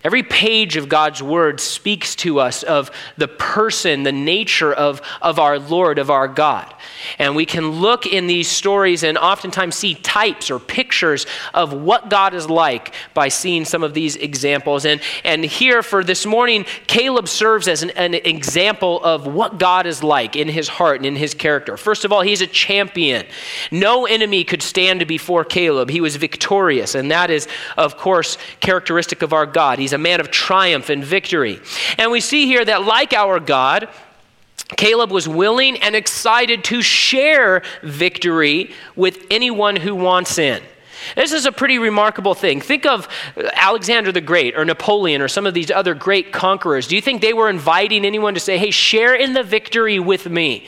Every 0.07 0.23
page 0.23 0.77
of 0.77 0.87
God's 0.87 1.21
word 1.21 1.59
speaks 1.59 2.15
to 2.17 2.39
us 2.39 2.63
of 2.63 2.91
the 3.17 3.27
person, 3.27 4.03
the 4.03 4.13
nature 4.13 4.71
of, 4.71 5.01
of 5.21 5.37
our 5.37 5.59
Lord, 5.59 5.99
of 5.99 6.09
our 6.09 6.29
God. 6.29 6.73
And 7.19 7.35
we 7.35 7.45
can 7.45 7.71
look 7.71 8.05
in 8.05 8.25
these 8.25 8.47
stories 8.47 9.03
and 9.03 9.17
oftentimes 9.17 9.75
see 9.75 9.95
types 9.95 10.49
or 10.49 10.59
pictures 10.59 11.25
of 11.53 11.73
what 11.73 12.09
God 12.09 12.33
is 12.33 12.49
like 12.49 12.93
by 13.13 13.27
seeing 13.27 13.65
some 13.65 13.83
of 13.83 13.93
these 13.93 14.15
examples. 14.15 14.85
And, 14.85 15.01
and 15.25 15.43
here 15.43 15.83
for 15.83 16.05
this 16.05 16.25
morning, 16.25 16.65
Caleb 16.87 17.27
serves 17.27 17.67
as 17.67 17.83
an, 17.83 17.89
an 17.89 18.13
example 18.13 19.03
of 19.03 19.27
what 19.27 19.57
God 19.57 19.85
is 19.85 20.03
like 20.03 20.37
in 20.37 20.47
his 20.47 20.69
heart 20.69 20.95
and 21.01 21.05
in 21.05 21.17
his 21.17 21.33
character. 21.33 21.75
First 21.75 22.05
of 22.05 22.13
all, 22.13 22.21
he's 22.21 22.39
a 22.39 22.47
champion. 22.47 23.25
No 23.71 24.05
enemy 24.05 24.45
could 24.45 24.61
stand 24.61 25.05
before 25.05 25.43
Caleb. 25.43 25.89
He 25.89 25.99
was 25.99 26.15
victorious, 26.15 26.95
and 26.95 27.11
that 27.11 27.29
is, 27.29 27.49
of 27.75 27.97
course, 27.97 28.37
characteristic 28.61 29.21
of 29.21 29.33
our 29.33 29.45
God. 29.45 29.79
He's 29.79 29.96
man 29.97 30.19
of 30.19 30.31
triumph 30.31 30.89
and 30.89 31.03
victory. 31.03 31.59
And 31.97 32.11
we 32.11 32.19
see 32.19 32.45
here 32.45 32.63
that, 32.63 32.83
like 32.83 33.13
our 33.13 33.39
God, 33.39 33.89
Caleb 34.75 35.11
was 35.11 35.27
willing 35.27 35.77
and 35.77 35.95
excited 35.95 36.63
to 36.65 36.81
share 36.81 37.63
victory 37.83 38.71
with 38.95 39.25
anyone 39.31 39.77
who 39.77 39.95
wants 39.95 40.37
in. 40.37 40.61
This 41.15 41.31
is 41.31 41.45
a 41.45 41.51
pretty 41.51 41.79
remarkable 41.79 42.33
thing. 42.33 42.59
Think 42.59 42.85
of 42.85 43.07
Alexander 43.53 44.11
the 44.11 44.19
Great 44.19 44.57
or 44.57 44.65
Napoleon 44.65 45.21
or 45.21 45.27
some 45.27 45.45
of 45.45 45.53
these 45.53 45.71
other 45.71 45.93
great 45.93 46.33
conquerors. 46.33 46.87
Do 46.87 46.95
you 46.95 47.01
think 47.01 47.21
they 47.21 47.33
were 47.33 47.49
inviting 47.49 48.03
anyone 48.03 48.33
to 48.33 48.39
say, 48.39 48.57
hey, 48.57 48.71
share 48.71 49.15
in 49.15 49.33
the 49.33 49.43
victory 49.43 49.99
with 49.99 50.27
me? 50.29 50.67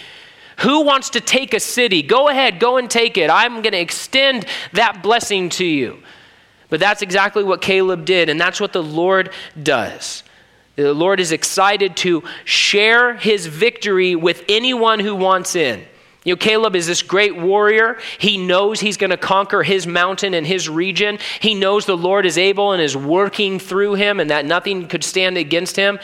Who 0.60 0.84
wants 0.84 1.10
to 1.12 1.22
take 1.22 1.54
a 1.54 1.60
city? 1.60 2.02
Go 2.02 2.30
ahead, 2.30 2.60
go 2.60 2.78
and 2.78 2.90
take 2.90 3.18
it. 3.18 3.30
I'm 3.30 3.62
going 3.62 3.74
to 3.74 3.80
extend 3.80 4.46
that 4.74 5.02
blessing 5.02 5.50
to 5.50 5.66
you. 5.66 6.00
But 6.70 6.80
that's 6.80 7.02
exactly 7.02 7.44
what 7.44 7.62
Caleb 7.62 8.06
did, 8.06 8.30
and 8.30 8.40
that's 8.40 8.62
what 8.62 8.74
the 8.74 8.84
Lord 8.84 9.32
does. 9.62 10.24
The 10.76 10.94
Lord 10.94 11.20
is 11.20 11.32
excited 11.32 11.98
to 11.98 12.24
share 12.46 13.16
his 13.16 13.48
victory 13.48 14.16
with 14.16 14.46
anyone 14.48 15.00
who 15.00 15.16
wants 15.16 15.56
in. 15.56 15.84
You 16.30 16.36
know, 16.36 16.38
Caleb 16.38 16.76
is 16.76 16.86
this 16.86 17.02
great 17.02 17.36
warrior. 17.36 17.98
He 18.20 18.38
knows 18.38 18.80
he's 18.80 18.98
going 18.98 19.10
to 19.10 19.18
conquer 19.18 19.64
his 19.64 19.88
mountain 19.88 20.36
and 20.36 20.46
his 20.46 20.70
region. 20.70 21.18
He 21.40 21.56
knows 21.56 21.88
the 21.88 21.98
Lord 21.98 22.24
is 22.24 22.38
able 22.38 22.72
and 22.72 22.80
is 22.80 22.96
working 22.96 23.58
through 23.58 23.96
him 23.96 24.20
and 24.20 24.30
that 24.30 24.46
nothing 24.46 24.88
could 24.88 25.04
stand 25.04 25.40
against 25.40 25.76
him. 25.76 25.98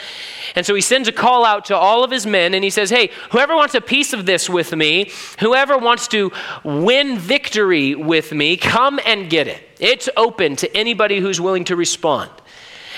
And 0.55 0.65
so 0.65 0.73
he 0.73 0.81
sends 0.81 1.07
a 1.07 1.11
call 1.11 1.45
out 1.45 1.65
to 1.65 1.77
all 1.77 2.03
of 2.03 2.09
his 2.09 2.25
men 2.25 2.55
and 2.55 2.63
he 2.63 2.71
says, 2.71 2.89
Hey, 2.89 3.11
whoever 3.29 3.55
wants 3.55 3.75
a 3.75 3.81
piece 3.81 4.13
of 4.13 4.25
this 4.25 4.49
with 4.49 4.75
me, 4.75 5.11
whoever 5.41 5.77
wants 5.77 6.07
to 6.07 6.31
win 6.63 7.19
victory 7.19 7.93
with 7.93 8.31
me, 8.31 8.57
come 8.57 8.99
and 9.05 9.29
get 9.29 9.47
it. 9.47 9.61
It's 9.79 10.09
open 10.17 10.55
to 10.55 10.75
anybody 10.75 11.19
who's 11.19 11.39
willing 11.39 11.65
to 11.65 11.75
respond. 11.75 12.31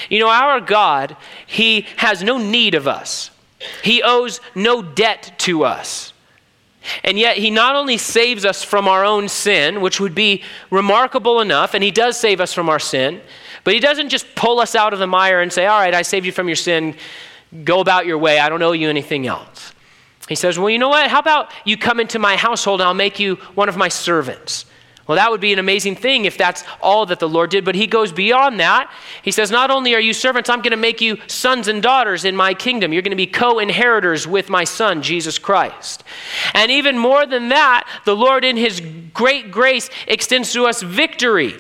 You 0.08 0.20
know, 0.20 0.30
our 0.30 0.62
God, 0.62 1.18
He 1.46 1.88
has 1.98 2.24
no 2.24 2.38
need 2.38 2.74
of 2.74 2.88
us, 2.88 3.32
He 3.84 4.02
owes 4.02 4.40
no 4.56 4.82
debt 4.82 5.34
to 5.40 5.66
us. 5.66 6.14
And 7.04 7.18
yet, 7.18 7.38
He 7.38 7.50
not 7.50 7.76
only 7.76 7.98
saves 7.98 8.46
us 8.46 8.64
from 8.64 8.88
our 8.88 9.04
own 9.04 9.28
sin, 9.28 9.82
which 9.82 10.00
would 10.00 10.16
be 10.16 10.44
remarkable 10.70 11.42
enough, 11.42 11.74
and 11.74 11.84
He 11.84 11.92
does 11.92 12.18
save 12.18 12.40
us 12.40 12.54
from 12.54 12.70
our 12.70 12.80
sin, 12.80 13.22
but 13.64 13.74
He 13.74 13.80
doesn't 13.80 14.10
just 14.10 14.34
pull 14.36 14.60
us 14.60 14.76
out 14.76 14.94
of 14.94 15.00
the 15.00 15.08
mire 15.08 15.42
and 15.42 15.52
say, 15.52 15.66
All 15.66 15.80
right, 15.80 15.94
I 15.94 16.02
saved 16.02 16.26
you 16.26 16.32
from 16.32 16.48
your 16.48 16.56
sin, 16.56 16.96
go 17.64 17.80
about 17.80 18.06
your 18.06 18.18
way, 18.18 18.40
I 18.40 18.50
don't 18.50 18.62
owe 18.62 18.72
you 18.72 18.90
anything 18.90 19.28
else. 19.28 19.74
He 20.30 20.36
says, 20.36 20.60
Well, 20.60 20.70
you 20.70 20.80
know 20.80 20.90
what? 20.90 21.10
How 21.10 21.20
about 21.20 21.52
you 21.66 21.78
come 21.78 22.00
into 22.00 22.20
my 22.20 22.36
household 22.36 22.82
and 22.82 22.88
I'll 22.88 22.94
make 22.94 23.20
you 23.20 23.36
one 23.56 23.70
of 23.70 23.78
my 23.78 23.88
servants? 23.88 24.66
Well, 25.08 25.16
that 25.16 25.32
would 25.32 25.40
be 25.40 25.54
an 25.54 25.60
amazing 25.60 25.96
thing 25.96 26.26
if 26.26 26.38
that's 26.38 26.66
all 26.82 27.06
that 27.06 27.20
the 27.20 27.30
Lord 27.30 27.50
did. 27.50 27.64
But 27.64 27.76
he 27.76 27.88
goes 27.88 28.12
beyond 28.12 28.60
that. 28.60 28.92
He 29.22 29.32
says, 29.32 29.50
Not 29.50 29.72
only 29.72 29.96
are 29.96 30.02
you 30.02 30.14
servants, 30.14 30.50
I'm 30.50 30.60
going 30.60 30.72
to 30.72 30.78
make 30.78 31.00
you 31.00 31.18
sons 31.28 31.70
and 31.70 31.82
daughters 31.82 32.26
in 32.26 32.36
my 32.36 32.54
kingdom. 32.54 32.92
You're 32.92 33.02
going 33.02 33.12
to 33.12 33.16
be 33.16 33.28
co 33.28 33.60
inheritors 33.60 34.28
with 34.28 34.50
my 34.50 34.66
son, 34.66 35.02
Jesus 35.02 35.40
Christ. 35.40 36.04
And 36.54 36.72
even 36.72 36.98
more 36.98 37.26
than 37.26 37.50
that, 37.50 37.88
the 38.04 38.16
Lord, 38.16 38.44
in 38.44 38.58
his 38.58 38.82
great 39.14 39.50
grace, 39.50 39.90
extends 40.08 40.52
to 40.54 40.66
us 40.66 40.82
victory. 40.82 41.56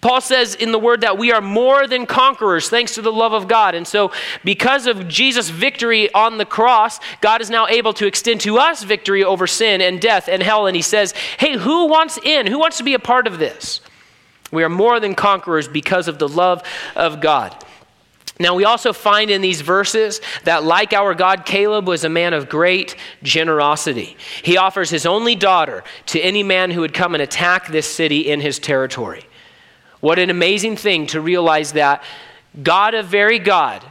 Paul 0.00 0.20
says 0.20 0.54
in 0.54 0.72
the 0.72 0.78
word 0.78 1.00
that 1.00 1.18
we 1.18 1.32
are 1.32 1.40
more 1.40 1.86
than 1.86 2.06
conquerors 2.06 2.68
thanks 2.68 2.94
to 2.94 3.02
the 3.02 3.12
love 3.12 3.32
of 3.32 3.48
God. 3.48 3.74
And 3.74 3.86
so, 3.86 4.12
because 4.44 4.86
of 4.86 5.08
Jesus' 5.08 5.48
victory 5.48 6.12
on 6.12 6.38
the 6.38 6.44
cross, 6.44 7.00
God 7.20 7.40
is 7.40 7.50
now 7.50 7.66
able 7.66 7.92
to 7.94 8.06
extend 8.06 8.42
to 8.42 8.58
us 8.58 8.82
victory 8.82 9.24
over 9.24 9.46
sin 9.46 9.80
and 9.80 10.00
death 10.00 10.28
and 10.28 10.42
hell. 10.42 10.66
And 10.66 10.76
he 10.76 10.82
says, 10.82 11.12
Hey, 11.38 11.56
who 11.56 11.86
wants 11.86 12.18
in? 12.22 12.46
Who 12.46 12.58
wants 12.58 12.78
to 12.78 12.84
be 12.84 12.94
a 12.94 12.98
part 12.98 13.26
of 13.26 13.38
this? 13.38 13.80
We 14.52 14.62
are 14.62 14.68
more 14.68 15.00
than 15.00 15.14
conquerors 15.14 15.66
because 15.66 16.08
of 16.08 16.18
the 16.18 16.28
love 16.28 16.62
of 16.94 17.20
God. 17.20 17.56
Now, 18.38 18.54
we 18.54 18.64
also 18.64 18.92
find 18.92 19.30
in 19.30 19.40
these 19.40 19.62
verses 19.62 20.20
that, 20.44 20.62
like 20.62 20.92
our 20.92 21.14
God, 21.14 21.46
Caleb 21.46 21.88
was 21.88 22.04
a 22.04 22.10
man 22.10 22.34
of 22.34 22.50
great 22.50 22.94
generosity. 23.22 24.16
He 24.42 24.58
offers 24.58 24.90
his 24.90 25.06
only 25.06 25.34
daughter 25.34 25.82
to 26.06 26.20
any 26.20 26.42
man 26.42 26.70
who 26.70 26.82
would 26.82 26.92
come 26.92 27.14
and 27.14 27.22
attack 27.22 27.68
this 27.68 27.86
city 27.86 28.28
in 28.28 28.40
his 28.40 28.58
territory. 28.58 29.24
What 30.06 30.20
an 30.20 30.30
amazing 30.30 30.76
thing 30.76 31.08
to 31.08 31.20
realize 31.20 31.72
that 31.72 32.00
God, 32.62 32.94
a 32.94 33.02
very 33.02 33.40
God, 33.40 33.82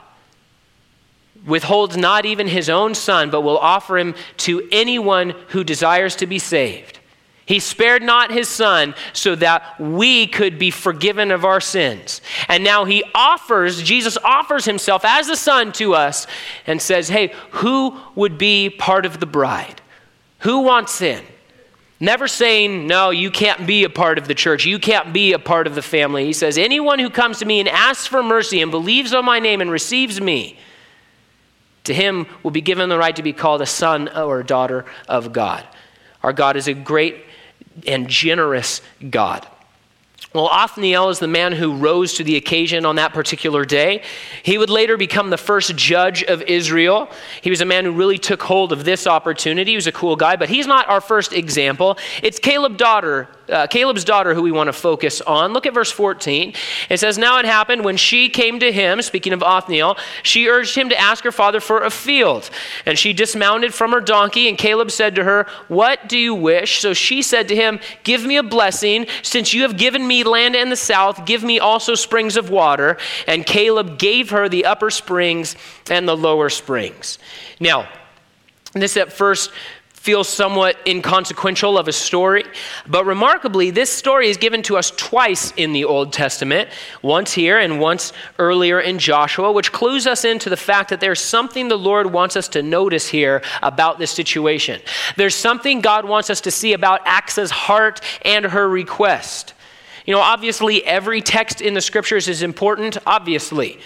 withholds 1.45 1.97
not 1.97 2.25
even 2.25 2.47
his 2.47 2.69
own 2.69 2.95
son, 2.95 3.29
but 3.29 3.41
will 3.41 3.57
offer 3.57 3.97
him 3.97 4.15
to 4.37 4.65
anyone 4.71 5.31
who 5.49 5.65
desires 5.65 6.15
to 6.15 6.25
be 6.25 6.39
saved. 6.39 6.99
He 7.45 7.59
spared 7.59 8.01
not 8.01 8.31
his 8.31 8.47
son 8.47 8.95
so 9.11 9.35
that 9.35 9.77
we 9.77 10.25
could 10.25 10.57
be 10.57 10.71
forgiven 10.71 11.31
of 11.31 11.43
our 11.43 11.59
sins. 11.59 12.21
And 12.47 12.63
now 12.63 12.85
he 12.85 13.03
offers, 13.13 13.83
Jesus 13.83 14.17
offers 14.23 14.63
himself 14.63 15.03
as 15.03 15.27
a 15.27 15.35
son 15.35 15.73
to 15.73 15.95
us 15.95 16.27
and 16.65 16.81
says, 16.81 17.09
Hey, 17.09 17.33
who 17.51 17.99
would 18.15 18.37
be 18.37 18.69
part 18.69 19.05
of 19.05 19.19
the 19.19 19.25
bride? 19.25 19.81
Who 20.39 20.61
wants 20.61 21.01
in? 21.01 21.25
Never 21.99 22.27
saying, 22.27 22.87
no, 22.87 23.09
you 23.09 23.31
can't 23.31 23.65
be 23.65 23.85
a 23.85 23.89
part 23.89 24.17
of 24.17 24.27
the 24.27 24.35
church. 24.35 24.65
You 24.65 24.79
can't 24.79 25.13
be 25.13 25.31
a 25.31 25.39
part 25.39 25.65
of 25.65 25.75
the 25.75 25.81
family. 25.81 26.25
He 26.25 26.33
says, 26.33 26.57
anyone 26.57 26.99
who 26.99 27.09
comes 27.09 27.39
to 27.39 27.45
me 27.45 27.61
and 27.61 27.69
asks 27.69 28.05
for 28.05 28.21
mercy 28.21 28.61
and 28.61 28.69
believes 28.69 29.13
on 29.13 29.23
my 29.23 29.39
name 29.39 29.61
and 29.61 29.71
receives 29.71 30.19
me, 30.19 30.59
to 31.85 31.93
him 31.93 32.27
will 32.43 32.51
be 32.51 32.61
given 32.61 32.89
the 32.89 32.97
right 32.97 33.15
to 33.15 33.23
be 33.23 33.31
called 33.31 33.61
a 33.61 33.65
son 33.65 34.09
or 34.09 34.41
a 34.41 34.45
daughter 34.45 34.85
of 35.07 35.31
God. 35.31 35.65
Our 36.21 36.33
God 36.33 36.57
is 36.57 36.67
a 36.67 36.73
great 36.73 37.23
and 37.87 38.09
generous 38.09 38.81
God. 39.09 39.47
Well, 40.35 40.49
Othniel 40.51 41.07
is 41.11 41.19
the 41.19 41.29
man 41.29 41.53
who 41.53 41.73
rose 41.77 42.15
to 42.15 42.23
the 42.25 42.35
occasion 42.35 42.85
on 42.85 42.97
that 42.97 43.13
particular 43.13 43.63
day. 43.63 44.01
He 44.43 44.57
would 44.57 44.69
later 44.69 44.97
become 44.97 45.29
the 45.29 45.37
first 45.37 45.77
judge 45.77 46.23
of 46.23 46.41
Israel. 46.41 47.09
He 47.41 47.49
was 47.49 47.61
a 47.61 47.65
man 47.65 47.85
who 47.85 47.93
really 47.93 48.17
took 48.17 48.43
hold 48.43 48.73
of 48.73 48.83
this 48.83 49.07
opportunity. 49.07 49.71
He 49.71 49.77
was 49.77 49.87
a 49.87 49.93
cool 49.93 50.17
guy, 50.17 50.35
but 50.35 50.49
he's 50.49 50.67
not 50.67 50.89
our 50.89 50.99
first 50.99 51.31
example. 51.31 51.97
It's 52.21 52.37
Caleb's 52.37 52.75
daughter, 52.75 53.29
uh, 53.47 53.67
Caleb's 53.67 54.03
daughter 54.03 54.33
who 54.33 54.41
we 54.41 54.51
want 54.51 54.67
to 54.67 54.73
focus 54.73 55.21
on. 55.21 55.53
Look 55.53 55.65
at 55.65 55.73
verse 55.73 55.91
14. 55.91 56.53
It 56.89 56.99
says, 56.99 57.17
Now 57.17 57.39
it 57.39 57.45
happened 57.45 57.85
when 57.85 57.95
she 57.95 58.27
came 58.27 58.59
to 58.59 58.73
him, 58.73 59.01
speaking 59.01 59.31
of 59.31 59.41
Othniel, 59.41 59.95
she 60.21 60.49
urged 60.49 60.75
him 60.75 60.89
to 60.89 60.99
ask 60.99 61.23
her 61.23 61.31
father 61.31 61.61
for 61.61 61.83
a 61.83 61.89
field. 61.89 62.49
And 62.85 62.99
she 62.99 63.13
dismounted 63.13 63.73
from 63.73 63.93
her 63.93 64.01
donkey, 64.01 64.49
and 64.49 64.57
Caleb 64.57 64.91
said 64.91 65.15
to 65.15 65.23
her, 65.23 65.47
What 65.69 66.09
do 66.09 66.17
you 66.17 66.35
wish? 66.35 66.81
So 66.81 66.93
she 66.93 67.21
said 67.21 67.47
to 67.47 67.55
him, 67.55 67.79
Give 68.03 68.25
me 68.25 68.35
a 68.35 68.43
blessing, 68.43 69.07
since 69.21 69.53
you 69.53 69.61
have 69.61 69.77
given 69.77 70.05
me 70.05 70.24
land 70.25 70.55
in 70.55 70.69
the 70.69 70.75
south, 70.75 71.25
give 71.25 71.43
me 71.43 71.59
also 71.59 71.95
springs 71.95 72.37
of 72.37 72.49
water. 72.49 72.97
And 73.27 73.45
Caleb 73.45 73.97
gave 73.97 74.31
her 74.31 74.49
the 74.49 74.65
upper 74.65 74.89
springs 74.89 75.55
and 75.89 76.07
the 76.07 76.17
lower 76.17 76.49
springs. 76.49 77.19
Now, 77.59 77.87
this 78.73 78.97
at 78.97 79.13
first 79.13 79.51
feels 80.05 80.29
somewhat 80.29 80.77
inconsequential 80.85 81.79
of 81.79 81.87
a 81.87 81.91
story. 81.91 82.43
But 82.85 83.07
remarkably, 83.07 83.71
this 83.71 83.89
story 83.89 84.29
is 84.29 84.37
given 84.37 84.61
to 84.63 84.77
us 84.77 84.91
twice 84.91 85.51
in 85.57 85.73
the 85.73 85.85
Old 85.85 86.13
Testament, 86.13 86.69
once 87.01 87.33
here 87.33 87.57
and 87.57 87.79
once 87.79 88.13
earlier 88.37 88.79
in 88.79 88.99
Joshua, 88.99 89.51
which 89.51 89.71
clues 89.71 90.05
us 90.05 90.23
into 90.23 90.47
the 90.47 90.57
fact 90.57 90.91
that 90.91 90.99
there's 90.99 91.19
something 91.19 91.69
the 91.69 91.75
Lord 91.75 92.13
wants 92.13 92.35
us 92.35 92.47
to 92.49 92.61
notice 92.61 93.07
here 93.07 93.41
about 93.63 93.97
this 93.97 94.11
situation. 94.11 94.79
There's 95.17 95.33
something 95.33 95.81
God 95.81 96.05
wants 96.05 96.29
us 96.29 96.41
to 96.41 96.51
see 96.51 96.73
about 96.73 97.03
Achsah's 97.05 97.49
heart 97.49 97.99
and 98.23 98.45
her 98.45 98.69
request. 98.69 99.54
You 100.05 100.13
know, 100.13 100.21
obviously, 100.21 100.83
every 100.85 101.21
text 101.21 101.61
in 101.61 101.73
the 101.73 101.81
scriptures 101.81 102.27
is 102.27 102.43
important, 102.43 102.97
obviously. 103.05 103.79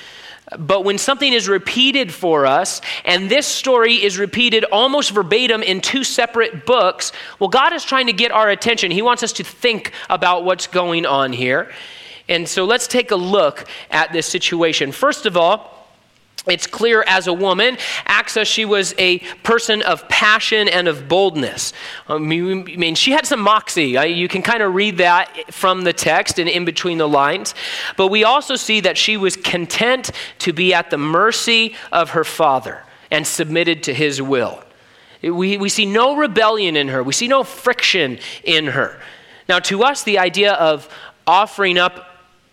But 0.57 0.83
when 0.83 0.97
something 0.97 1.31
is 1.31 1.47
repeated 1.47 2.11
for 2.11 2.45
us, 2.45 2.81
and 3.05 3.29
this 3.29 3.45
story 3.45 3.95
is 3.95 4.17
repeated 4.17 4.65
almost 4.65 5.11
verbatim 5.11 5.61
in 5.61 5.79
two 5.79 6.03
separate 6.03 6.65
books, 6.65 7.11
well, 7.39 7.49
God 7.49 7.71
is 7.71 7.83
trying 7.83 8.07
to 8.07 8.13
get 8.13 8.31
our 8.31 8.49
attention. 8.49 8.91
He 8.91 9.01
wants 9.01 9.23
us 9.23 9.33
to 9.33 9.43
think 9.43 9.93
about 10.09 10.43
what's 10.43 10.67
going 10.67 11.05
on 11.05 11.33
here. 11.33 11.71
And 12.27 12.47
so 12.47 12.65
let's 12.65 12.87
take 12.87 13.11
a 13.11 13.15
look 13.15 13.67
at 13.89 14.11
this 14.11 14.27
situation. 14.27 14.91
First 14.91 15.25
of 15.25 15.37
all, 15.37 15.78
it's 16.49 16.67
clear 16.67 17.03
as 17.07 17.27
a 17.27 17.33
woman, 17.33 17.77
Achsah, 18.05 18.45
she 18.45 18.65
was 18.65 18.93
a 18.97 19.19
person 19.43 19.81
of 19.81 20.07
passion 20.09 20.67
and 20.67 20.87
of 20.87 21.07
boldness. 21.07 21.73
Um, 22.07 22.23
I 22.25 22.27
mean, 22.27 22.95
she 22.95 23.11
had 23.11 23.25
some 23.25 23.39
moxie. 23.39 23.89
You 23.89 24.27
can 24.27 24.41
kind 24.41 24.63
of 24.63 24.73
read 24.73 24.97
that 24.97 25.53
from 25.53 25.83
the 25.83 25.93
text 25.93 26.39
and 26.39 26.49
in 26.49 26.65
between 26.65 26.97
the 26.97 27.07
lines. 27.07 27.53
But 27.97 28.07
we 28.07 28.23
also 28.23 28.55
see 28.55 28.79
that 28.81 28.97
she 28.97 29.17
was 29.17 29.35
content 29.35 30.11
to 30.39 30.53
be 30.53 30.73
at 30.73 30.89
the 30.89 30.97
mercy 30.97 31.75
of 31.91 32.11
her 32.11 32.23
father 32.23 32.83
and 33.11 33.25
submitted 33.25 33.83
to 33.83 33.93
his 33.93 34.21
will. 34.21 34.63
We, 35.21 35.57
we 35.57 35.69
see 35.69 35.85
no 35.85 36.15
rebellion 36.15 36.77
in 36.77 36.87
her, 36.89 37.03
we 37.03 37.13
see 37.13 37.27
no 37.27 37.43
friction 37.43 38.19
in 38.43 38.67
her. 38.67 38.99
Now, 39.49 39.59
to 39.59 39.83
us, 39.83 40.03
the 40.03 40.19
idea 40.19 40.53
of 40.53 40.87
offering 41.25 41.77
up 41.77 42.08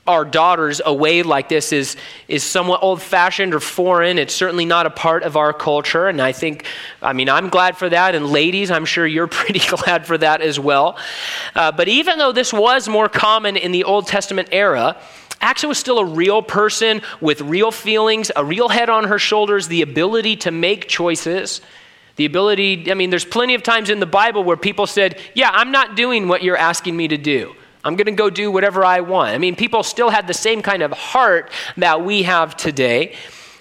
our 0.06 0.24
daughters 0.24 0.80
away 0.84 1.22
like 1.22 1.48
this 1.48 1.72
is, 1.72 1.96
is 2.28 2.44
somewhat 2.44 2.82
old 2.82 3.02
fashioned 3.02 3.54
or 3.54 3.60
foreign. 3.60 4.18
It's 4.18 4.34
certainly 4.34 4.64
not 4.64 4.86
a 4.86 4.90
part 4.90 5.22
of 5.22 5.36
our 5.36 5.52
culture. 5.52 6.08
And 6.08 6.20
I 6.20 6.32
think, 6.32 6.64
I 7.02 7.12
mean, 7.12 7.28
I'm 7.28 7.48
glad 7.48 7.76
for 7.76 7.88
that. 7.88 8.14
And 8.14 8.26
ladies, 8.26 8.70
I'm 8.70 8.84
sure 8.84 9.06
you're 9.06 9.26
pretty 9.26 9.60
glad 9.60 10.06
for 10.06 10.16
that 10.18 10.40
as 10.40 10.58
well. 10.58 10.98
Uh, 11.54 11.72
but 11.72 11.88
even 11.88 12.18
though 12.18 12.32
this 12.32 12.52
was 12.52 12.88
more 12.88 13.08
common 13.08 13.56
in 13.56 13.72
the 13.72 13.84
Old 13.84 14.06
Testament 14.06 14.48
era, 14.52 14.96
Achsah 15.40 15.68
was 15.68 15.78
still 15.78 15.98
a 15.98 16.04
real 16.04 16.42
person 16.42 17.02
with 17.20 17.40
real 17.42 17.70
feelings, 17.70 18.30
a 18.34 18.44
real 18.44 18.68
head 18.68 18.88
on 18.88 19.04
her 19.04 19.18
shoulders, 19.18 19.68
the 19.68 19.82
ability 19.82 20.36
to 20.36 20.50
make 20.50 20.88
choices. 20.88 21.60
The 22.16 22.24
ability, 22.24 22.90
I 22.90 22.94
mean, 22.94 23.10
there's 23.10 23.26
plenty 23.26 23.54
of 23.54 23.62
times 23.62 23.90
in 23.90 24.00
the 24.00 24.06
Bible 24.06 24.42
where 24.42 24.56
people 24.56 24.86
said, 24.86 25.20
Yeah, 25.34 25.50
I'm 25.52 25.70
not 25.70 25.96
doing 25.96 26.28
what 26.28 26.42
you're 26.42 26.56
asking 26.56 26.96
me 26.96 27.08
to 27.08 27.18
do. 27.18 27.54
I'm 27.86 27.94
going 27.94 28.06
to 28.06 28.12
go 28.12 28.30
do 28.30 28.50
whatever 28.50 28.84
I 28.84 29.00
want. 29.00 29.32
I 29.32 29.38
mean, 29.38 29.54
people 29.54 29.84
still 29.84 30.10
had 30.10 30.26
the 30.26 30.34
same 30.34 30.60
kind 30.60 30.82
of 30.82 30.90
heart 30.90 31.52
that 31.76 32.04
we 32.04 32.24
have 32.24 32.56
today. 32.56 33.14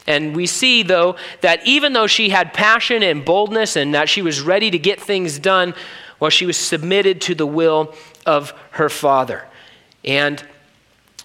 And 0.07 0.35
we 0.35 0.47
see, 0.47 0.81
though, 0.81 1.15
that 1.41 1.65
even 1.67 1.93
though 1.93 2.07
she 2.07 2.29
had 2.29 2.51
passion 2.51 3.03
and 3.03 3.23
boldness 3.23 3.75
and 3.75 3.93
that 3.93 4.09
she 4.09 4.23
was 4.23 4.41
ready 4.41 4.71
to 4.71 4.79
get 4.79 4.99
things 4.99 5.37
done, 5.37 5.75
well, 6.19 6.31
she 6.31 6.47
was 6.47 6.57
submitted 6.57 7.21
to 7.21 7.35
the 7.35 7.45
will 7.45 7.93
of 8.25 8.51
her 8.71 8.89
father. 8.89 9.45
And 10.03 10.43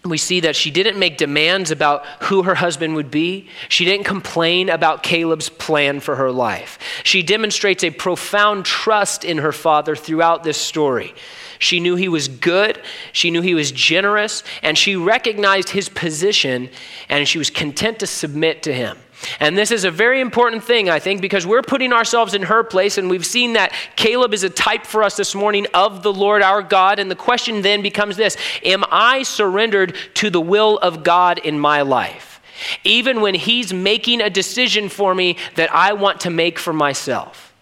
we 0.04 0.18
see 0.18 0.40
that 0.40 0.54
she 0.54 0.70
didn't 0.70 0.98
make 0.98 1.16
demands 1.16 1.70
about 1.70 2.04
who 2.24 2.42
her 2.42 2.54
husband 2.54 2.96
would 2.96 3.10
be. 3.10 3.48
She 3.70 3.86
didn't 3.86 4.04
complain 4.04 4.68
about 4.68 5.02
Caleb's 5.02 5.48
plan 5.48 6.00
for 6.00 6.16
her 6.16 6.30
life. 6.30 6.78
She 7.02 7.22
demonstrates 7.22 7.82
a 7.82 7.90
profound 7.90 8.66
trust 8.66 9.24
in 9.24 9.38
her 9.38 9.52
father 9.52 9.96
throughout 9.96 10.44
this 10.44 10.58
story. 10.58 11.14
She 11.60 11.78
knew 11.78 11.94
he 11.94 12.08
was 12.08 12.26
good, 12.26 12.80
she 13.12 13.30
knew 13.30 13.42
he 13.42 13.54
was 13.54 13.70
generous, 13.70 14.42
and 14.62 14.76
she 14.78 14.96
recognized 14.96 15.68
his 15.68 15.90
position, 15.90 16.70
and 17.10 17.28
she 17.28 17.36
was 17.36 17.50
content 17.50 17.98
to 18.00 18.06
submit 18.06 18.62
to 18.62 18.72
him. 18.72 18.96
And 19.40 19.58
this 19.58 19.70
is 19.70 19.84
a 19.84 19.90
very 19.90 20.22
important 20.22 20.64
thing, 20.64 20.88
I 20.88 20.98
think, 20.98 21.20
because 21.20 21.46
we're 21.46 21.60
putting 21.60 21.92
ourselves 21.92 22.32
in 22.32 22.44
her 22.44 22.64
place, 22.64 22.96
and 22.96 23.10
we've 23.10 23.26
seen 23.26 23.52
that 23.52 23.74
Caleb 23.94 24.32
is 24.32 24.42
a 24.42 24.48
type 24.48 24.86
for 24.86 25.02
us 25.02 25.18
this 25.18 25.34
morning 25.34 25.66
of 25.74 26.02
the 26.02 26.12
Lord 26.12 26.40
our 26.40 26.62
God. 26.62 26.98
And 26.98 27.10
the 27.10 27.14
question 27.14 27.60
then 27.60 27.82
becomes 27.82 28.16
this 28.16 28.38
Am 28.64 28.82
I 28.90 29.22
surrendered 29.22 29.94
to 30.14 30.30
the 30.30 30.40
will 30.40 30.78
of 30.78 31.04
God 31.04 31.38
in 31.38 31.60
my 31.60 31.82
life? 31.82 32.40
Even 32.84 33.20
when 33.20 33.34
He's 33.34 33.74
making 33.74 34.22
a 34.22 34.30
decision 34.30 34.88
for 34.88 35.14
me 35.14 35.36
that 35.56 35.70
I 35.74 35.92
want 35.92 36.20
to 36.20 36.30
make 36.30 36.58
for 36.58 36.72
myself? 36.72 37.52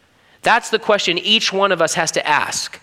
That's 0.43 0.71
the 0.71 0.78
question 0.78 1.19
each 1.19 1.52
one 1.52 1.73
of 1.73 1.83
us 1.83 1.95
has 1.95 2.12
to 2.12 2.25
ask. 2.25 2.81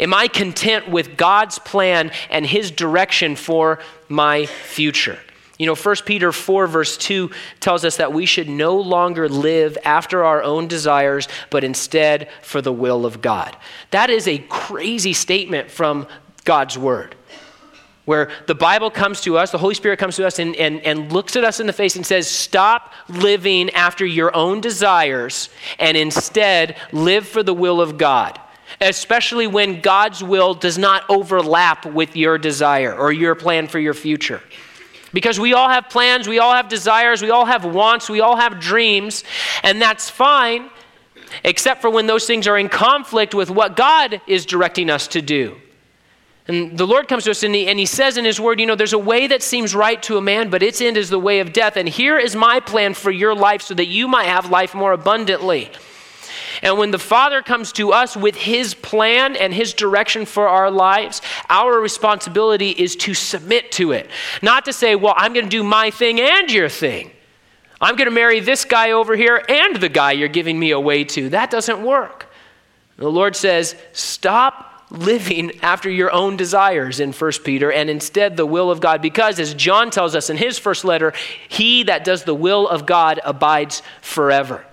Am 0.00 0.14
I 0.14 0.28
content 0.28 0.88
with 0.88 1.18
God's 1.18 1.58
plan 1.58 2.10
and 2.30 2.46
His 2.46 2.70
direction 2.70 3.36
for 3.36 3.78
my 4.08 4.46
future? 4.46 5.18
You 5.58 5.66
know, 5.66 5.74
1 5.74 5.96
Peter 6.06 6.32
4, 6.32 6.66
verse 6.66 6.96
2 6.96 7.30
tells 7.60 7.84
us 7.84 7.98
that 7.98 8.14
we 8.14 8.24
should 8.24 8.48
no 8.48 8.78
longer 8.78 9.28
live 9.28 9.76
after 9.84 10.24
our 10.24 10.42
own 10.42 10.68
desires, 10.68 11.28
but 11.50 11.64
instead 11.64 12.30
for 12.40 12.62
the 12.62 12.72
will 12.72 13.04
of 13.04 13.20
God. 13.20 13.54
That 13.90 14.08
is 14.08 14.26
a 14.26 14.38
crazy 14.48 15.12
statement 15.12 15.70
from 15.70 16.06
God's 16.44 16.78
Word 16.78 17.14
where 18.06 18.30
the 18.46 18.54
Bible 18.54 18.90
comes 18.90 19.20
to 19.20 19.36
us, 19.36 19.52
the 19.52 19.58
Holy 19.58 19.74
Spirit 19.74 19.98
comes 19.98 20.16
to 20.16 20.26
us 20.26 20.38
and, 20.38 20.56
and, 20.56 20.80
and 20.80 21.12
looks 21.12 21.36
at 21.36 21.44
us 21.44 21.60
in 21.60 21.66
the 21.66 21.72
face 21.72 21.94
and 21.94 22.04
says, 22.04 22.28
Stop 22.28 22.92
living 23.08 23.68
after 23.70 24.04
your 24.06 24.34
own 24.34 24.62
desires 24.62 25.50
and 25.78 25.96
instead 25.96 26.76
live 26.90 27.28
for 27.28 27.42
the 27.42 27.54
will 27.54 27.82
of 27.82 27.98
God 27.98 28.40
especially 28.80 29.46
when 29.46 29.80
God's 29.80 30.22
will 30.22 30.54
does 30.54 30.78
not 30.78 31.04
overlap 31.08 31.86
with 31.86 32.16
your 32.16 32.38
desire 32.38 32.94
or 32.94 33.12
your 33.12 33.34
plan 33.34 33.66
for 33.66 33.78
your 33.78 33.94
future. 33.94 34.42
Because 35.12 35.40
we 35.40 35.54
all 35.54 35.68
have 35.68 35.88
plans, 35.88 36.28
we 36.28 36.38
all 36.38 36.54
have 36.54 36.68
desires, 36.68 37.20
we 37.22 37.30
all 37.30 37.46
have 37.46 37.64
wants, 37.64 38.08
we 38.08 38.20
all 38.20 38.36
have 38.36 38.60
dreams, 38.60 39.24
and 39.62 39.82
that's 39.82 40.08
fine, 40.08 40.70
except 41.42 41.80
for 41.80 41.90
when 41.90 42.06
those 42.06 42.26
things 42.26 42.46
are 42.46 42.58
in 42.58 42.68
conflict 42.68 43.34
with 43.34 43.50
what 43.50 43.76
God 43.76 44.20
is 44.26 44.46
directing 44.46 44.88
us 44.88 45.08
to 45.08 45.22
do. 45.22 45.56
And 46.46 46.76
the 46.76 46.86
Lord 46.86 47.06
comes 47.06 47.24
to 47.24 47.30
us 47.30 47.44
and 47.44 47.54
he, 47.54 47.68
and 47.68 47.78
he 47.78 47.86
says 47.86 48.16
in 48.16 48.24
His 48.24 48.40
Word, 48.40 48.58
you 48.58 48.66
know, 48.66 48.74
there's 48.74 48.92
a 48.92 48.98
way 48.98 49.28
that 49.28 49.42
seems 49.42 49.72
right 49.74 50.02
to 50.02 50.16
a 50.16 50.20
man, 50.20 50.50
but 50.50 50.62
its 50.62 50.80
end 50.80 50.96
is 50.96 51.08
the 51.08 51.18
way 51.18 51.38
of 51.38 51.52
death. 51.52 51.76
And 51.76 51.88
here 51.88 52.18
is 52.18 52.34
my 52.34 52.58
plan 52.58 52.94
for 52.94 53.12
your 53.12 53.34
life 53.34 53.62
so 53.62 53.74
that 53.74 53.86
you 53.86 54.08
might 54.08 54.26
have 54.26 54.50
life 54.50 54.74
more 54.74 54.92
abundantly. 54.92 55.70
And 56.62 56.78
when 56.78 56.90
the 56.90 56.98
Father 56.98 57.42
comes 57.42 57.72
to 57.72 57.92
us 57.92 58.16
with 58.16 58.36
His 58.36 58.74
plan 58.74 59.36
and 59.36 59.52
His 59.52 59.72
direction 59.72 60.26
for 60.26 60.48
our 60.48 60.70
lives, 60.70 61.22
our 61.48 61.80
responsibility 61.80 62.70
is 62.70 62.96
to 62.96 63.14
submit 63.14 63.72
to 63.72 63.92
it. 63.92 64.10
Not 64.42 64.66
to 64.66 64.72
say, 64.72 64.94
well, 64.94 65.14
I'm 65.16 65.32
going 65.32 65.46
to 65.46 65.50
do 65.50 65.64
my 65.64 65.90
thing 65.90 66.20
and 66.20 66.50
your 66.50 66.68
thing. 66.68 67.10
I'm 67.80 67.96
going 67.96 68.08
to 68.08 68.14
marry 68.14 68.40
this 68.40 68.64
guy 68.64 68.90
over 68.90 69.16
here 69.16 69.42
and 69.48 69.76
the 69.76 69.88
guy 69.88 70.12
you're 70.12 70.28
giving 70.28 70.58
me 70.58 70.70
away 70.70 71.04
to. 71.04 71.30
That 71.30 71.50
doesn't 71.50 71.82
work. 71.82 72.30
The 72.96 73.10
Lord 73.10 73.34
says, 73.34 73.74
stop 73.92 74.84
living 74.90 75.52
after 75.62 75.88
your 75.88 76.12
own 76.12 76.36
desires 76.36 77.00
in 77.00 77.12
1 77.12 77.32
Peter 77.44 77.72
and 77.72 77.88
instead 77.88 78.36
the 78.36 78.44
will 78.44 78.70
of 78.70 78.80
God. 78.80 79.00
Because, 79.00 79.38
as 79.38 79.54
John 79.54 79.90
tells 79.90 80.14
us 80.14 80.28
in 80.28 80.36
his 80.36 80.58
first 80.58 80.84
letter, 80.84 81.14
he 81.48 81.84
that 81.84 82.04
does 82.04 82.24
the 82.24 82.34
will 82.34 82.68
of 82.68 82.84
God 82.84 83.20
abides 83.24 83.82
forever. 84.02 84.66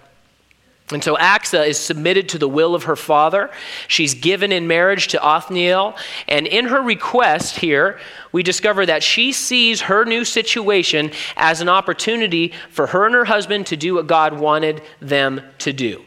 And 0.92 1.04
so 1.04 1.18
Achsah 1.18 1.68
is 1.68 1.78
submitted 1.78 2.30
to 2.30 2.38
the 2.38 2.48
will 2.48 2.74
of 2.74 2.84
her 2.84 2.96
father. 2.96 3.50
She's 3.90 4.14
given 4.14 4.54
in 4.54 4.68
marriage 4.68 5.10
to 5.10 5.22
Othniel. 5.22 5.98
And 6.30 6.48
in 6.48 6.66
her 6.66 6.82
request 6.82 7.58
here, 7.58 8.00
we 8.32 8.42
discover 8.42 8.86
that 8.86 9.04
she 9.04 9.34
sees 9.34 9.82
her 9.82 10.06
new 10.06 10.24
situation 10.24 11.12
as 11.36 11.60
an 11.60 11.68
opportunity 11.68 12.54
for 12.70 12.88
her 12.88 13.06
and 13.06 13.16
her 13.16 13.26
husband 13.26 13.68
to 13.68 13.76
do 13.76 13.96
what 13.96 14.08
God 14.08 14.40
wanted 14.40 14.82
them 15.02 15.42
to 15.60 15.74
do. 15.74 16.06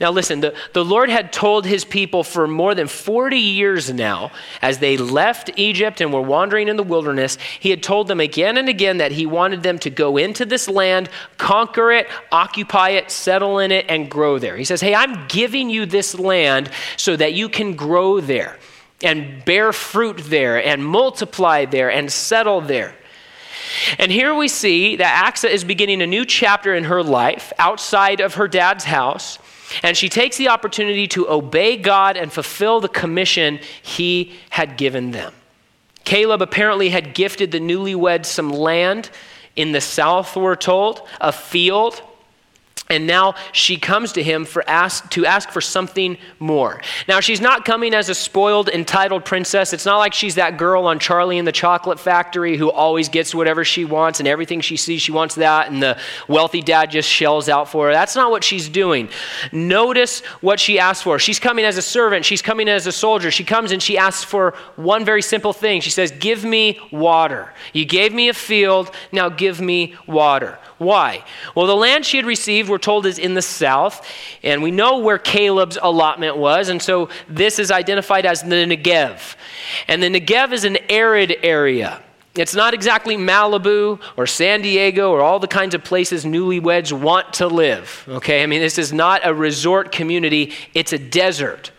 Now, 0.00 0.10
listen, 0.10 0.40
the, 0.40 0.54
the 0.72 0.84
Lord 0.84 1.10
had 1.10 1.30
told 1.30 1.66
his 1.66 1.84
people 1.84 2.24
for 2.24 2.48
more 2.48 2.74
than 2.74 2.86
40 2.86 3.36
years 3.36 3.92
now, 3.92 4.32
as 4.62 4.78
they 4.78 4.96
left 4.96 5.50
Egypt 5.56 6.00
and 6.00 6.10
were 6.10 6.22
wandering 6.22 6.68
in 6.68 6.76
the 6.76 6.82
wilderness, 6.82 7.36
he 7.60 7.68
had 7.68 7.82
told 7.82 8.08
them 8.08 8.18
again 8.18 8.56
and 8.56 8.66
again 8.66 8.96
that 8.96 9.12
he 9.12 9.26
wanted 9.26 9.62
them 9.62 9.78
to 9.80 9.90
go 9.90 10.16
into 10.16 10.46
this 10.46 10.68
land, 10.68 11.10
conquer 11.36 11.92
it, 11.92 12.08
occupy 12.32 12.90
it, 12.90 13.10
settle 13.10 13.58
in 13.58 13.70
it, 13.70 13.84
and 13.90 14.10
grow 14.10 14.38
there. 14.38 14.56
He 14.56 14.64
says, 14.64 14.80
Hey, 14.80 14.94
I'm 14.94 15.26
giving 15.28 15.68
you 15.68 15.84
this 15.84 16.18
land 16.18 16.70
so 16.96 17.14
that 17.16 17.34
you 17.34 17.50
can 17.50 17.76
grow 17.76 18.20
there 18.20 18.58
and 19.02 19.44
bear 19.44 19.70
fruit 19.70 20.16
there 20.16 20.64
and 20.64 20.82
multiply 20.84 21.66
there 21.66 21.90
and 21.90 22.10
settle 22.10 22.62
there. 22.62 22.94
And 23.98 24.10
here 24.10 24.34
we 24.34 24.48
see 24.48 24.96
that 24.96 25.32
Achsah 25.34 25.50
is 25.50 25.62
beginning 25.62 26.00
a 26.00 26.06
new 26.06 26.24
chapter 26.24 26.74
in 26.74 26.84
her 26.84 27.02
life 27.02 27.52
outside 27.58 28.20
of 28.20 28.34
her 28.34 28.48
dad's 28.48 28.84
house. 28.84 29.38
And 29.82 29.96
she 29.96 30.08
takes 30.08 30.36
the 30.36 30.48
opportunity 30.48 31.06
to 31.08 31.28
obey 31.28 31.76
God 31.76 32.16
and 32.16 32.32
fulfill 32.32 32.80
the 32.80 32.88
commission 32.88 33.60
he 33.82 34.34
had 34.50 34.76
given 34.76 35.10
them. 35.10 35.32
Caleb 36.04 36.42
apparently 36.42 36.88
had 36.88 37.14
gifted 37.14 37.52
the 37.52 37.60
newlyweds 37.60 38.26
some 38.26 38.50
land 38.50 39.10
in 39.56 39.72
the 39.72 39.80
south, 39.80 40.36
we're 40.36 40.56
told, 40.56 41.06
a 41.20 41.32
field 41.32 42.02
and 42.90 43.06
now 43.06 43.34
she 43.52 43.76
comes 43.76 44.12
to 44.12 44.22
him 44.22 44.44
for 44.44 44.68
ask, 44.68 45.08
to 45.10 45.24
ask 45.24 45.50
for 45.50 45.60
something 45.60 46.18
more. 46.40 46.82
Now, 47.08 47.20
she's 47.20 47.40
not 47.40 47.64
coming 47.64 47.94
as 47.94 48.08
a 48.08 48.14
spoiled, 48.14 48.68
entitled 48.68 49.24
princess. 49.24 49.72
It's 49.72 49.86
not 49.86 49.98
like 49.98 50.12
she's 50.12 50.34
that 50.34 50.58
girl 50.58 50.86
on 50.86 50.98
Charlie 50.98 51.38
and 51.38 51.46
the 51.46 51.52
Chocolate 51.52 52.00
Factory 52.00 52.56
who 52.56 52.70
always 52.70 53.08
gets 53.08 53.34
whatever 53.34 53.64
she 53.64 53.84
wants 53.84 54.18
and 54.18 54.28
everything 54.28 54.60
she 54.60 54.76
sees, 54.76 55.00
she 55.00 55.12
wants 55.12 55.36
that, 55.36 55.70
and 55.70 55.82
the 55.82 55.98
wealthy 56.28 56.60
dad 56.60 56.90
just 56.90 57.08
shells 57.08 57.48
out 57.48 57.68
for 57.68 57.86
her. 57.86 57.92
That's 57.92 58.16
not 58.16 58.30
what 58.30 58.42
she's 58.42 58.68
doing. 58.68 59.08
Notice 59.52 60.20
what 60.40 60.58
she 60.58 60.78
asks 60.78 61.02
for. 61.02 61.18
She's 61.18 61.38
coming 61.38 61.64
as 61.64 61.76
a 61.76 61.82
servant, 61.82 62.24
she's 62.24 62.42
coming 62.42 62.68
as 62.68 62.86
a 62.86 62.92
soldier. 62.92 63.30
She 63.30 63.44
comes 63.44 63.70
and 63.70 63.82
she 63.82 63.96
asks 63.96 64.24
for 64.24 64.54
one 64.76 65.04
very 65.04 65.22
simple 65.22 65.52
thing. 65.52 65.80
She 65.80 65.90
says, 65.90 66.10
Give 66.10 66.44
me 66.44 66.78
water. 66.90 67.52
You 67.72 67.84
gave 67.84 68.12
me 68.12 68.28
a 68.28 68.34
field, 68.34 68.90
now 69.12 69.28
give 69.28 69.60
me 69.60 69.94
water. 70.06 70.58
Why? 70.80 71.24
Well, 71.54 71.66
the 71.66 71.76
land 71.76 72.06
she 72.06 72.16
had 72.16 72.24
received, 72.24 72.70
we're 72.70 72.78
told, 72.78 73.04
is 73.04 73.18
in 73.18 73.34
the 73.34 73.42
south, 73.42 74.08
and 74.42 74.62
we 74.62 74.70
know 74.70 74.96
where 75.00 75.18
Caleb's 75.18 75.76
allotment 75.80 76.38
was, 76.38 76.70
and 76.70 76.80
so 76.80 77.10
this 77.28 77.58
is 77.58 77.70
identified 77.70 78.24
as 78.24 78.42
the 78.42 78.64
Negev. 78.64 79.36
And 79.88 80.02
the 80.02 80.08
Negev 80.08 80.52
is 80.52 80.64
an 80.64 80.78
arid 80.88 81.36
area. 81.42 82.02
It's 82.34 82.54
not 82.54 82.72
exactly 82.72 83.18
Malibu 83.18 84.00
or 84.16 84.26
San 84.26 84.62
Diego 84.62 85.10
or 85.10 85.20
all 85.20 85.38
the 85.38 85.46
kinds 85.46 85.74
of 85.74 85.84
places 85.84 86.24
newlyweds 86.24 86.98
want 86.98 87.34
to 87.34 87.46
live. 87.46 88.06
Okay, 88.08 88.42
I 88.42 88.46
mean, 88.46 88.62
this 88.62 88.78
is 88.78 88.90
not 88.90 89.20
a 89.22 89.34
resort 89.34 89.92
community, 89.92 90.54
it's 90.72 90.94
a 90.94 90.98
desert. 90.98 91.72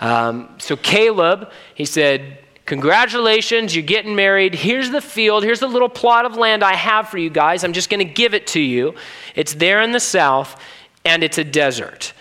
Um, 0.00 0.48
so 0.56 0.76
Caleb, 0.76 1.52
he 1.74 1.84
said, 1.84 2.38
Congratulations, 2.70 3.74
you're 3.74 3.82
getting 3.82 4.14
married. 4.14 4.54
Here's 4.54 4.90
the 4.90 5.00
field. 5.00 5.42
Here's 5.42 5.58
the 5.58 5.66
little 5.66 5.88
plot 5.88 6.24
of 6.24 6.36
land 6.36 6.62
I 6.62 6.76
have 6.76 7.08
for 7.08 7.18
you 7.18 7.28
guys. 7.28 7.64
I'm 7.64 7.72
just 7.72 7.90
going 7.90 7.98
to 7.98 8.04
give 8.04 8.32
it 8.32 8.46
to 8.46 8.60
you. 8.60 8.94
It's 9.34 9.54
there 9.54 9.82
in 9.82 9.90
the 9.90 9.98
south, 9.98 10.56
and 11.04 11.24
it's 11.24 11.36
a 11.36 11.42
desert. 11.42 12.12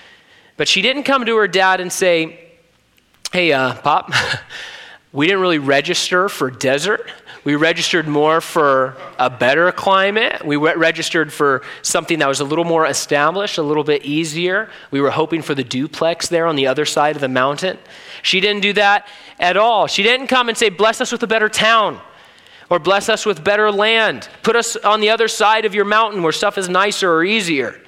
But 0.58 0.68
she 0.68 0.82
didn't 0.82 1.04
come 1.04 1.28
to 1.28 1.38
her 1.38 1.48
dad 1.48 1.82
and 1.82 1.94
say, 1.94 2.40
Hey, 3.32 3.54
uh, 3.54 3.76
Pop, 3.76 4.12
we 5.14 5.28
didn't 5.28 5.42
really 5.42 5.60
register 5.60 6.28
for 6.30 6.50
desert. 6.50 7.12
We 7.46 7.56
registered 7.56 8.08
more 8.08 8.42
for 8.42 8.98
a 9.18 9.30
better 9.30 9.72
climate. 9.72 10.46
We 10.46 10.58
re- 10.58 10.76
registered 10.76 11.32
for 11.32 11.62
something 11.82 12.20
that 12.20 12.28
was 12.28 12.42
a 12.42 12.44
little 12.44 12.66
more 12.66 12.86
established, 12.86 13.58
a 13.58 13.64
little 13.64 13.84
bit 13.84 14.04
easier. 14.04 14.70
We 14.92 15.00
were 15.00 15.12
hoping 15.12 15.42
for 15.42 15.56
the 15.56 15.64
duplex 15.64 16.28
there 16.28 16.46
on 16.46 16.56
the 16.58 16.68
other 16.68 16.86
side 16.86 17.16
of 17.16 17.22
the 17.22 17.30
mountain. 17.30 17.78
She 18.24 18.42
didn't 18.42 18.62
do 18.62 18.74
that 18.74 19.08
at 19.40 19.56
all. 19.56 19.88
She 19.88 20.04
didn't 20.04 20.28
come 20.28 20.50
and 20.50 20.58
say, 20.58 20.70
Bless 20.70 21.00
us 21.00 21.12
with 21.12 21.24
a 21.24 21.28
better 21.28 21.50
town 21.50 22.02
or 22.70 22.78
bless 22.78 23.10
us 23.10 23.26
with 23.26 23.44
better 23.44 23.72
land. 23.72 24.30
Put 24.44 24.56
us 24.56 24.76
on 24.76 25.00
the 25.00 25.10
other 25.10 25.28
side 25.28 25.66
of 25.66 25.74
your 25.74 25.86
mountain 25.86 26.22
where 26.22 26.32
stuff 26.32 26.58
is 26.58 26.70
nicer 26.70 27.12
or 27.12 27.24
easier. 27.24 27.82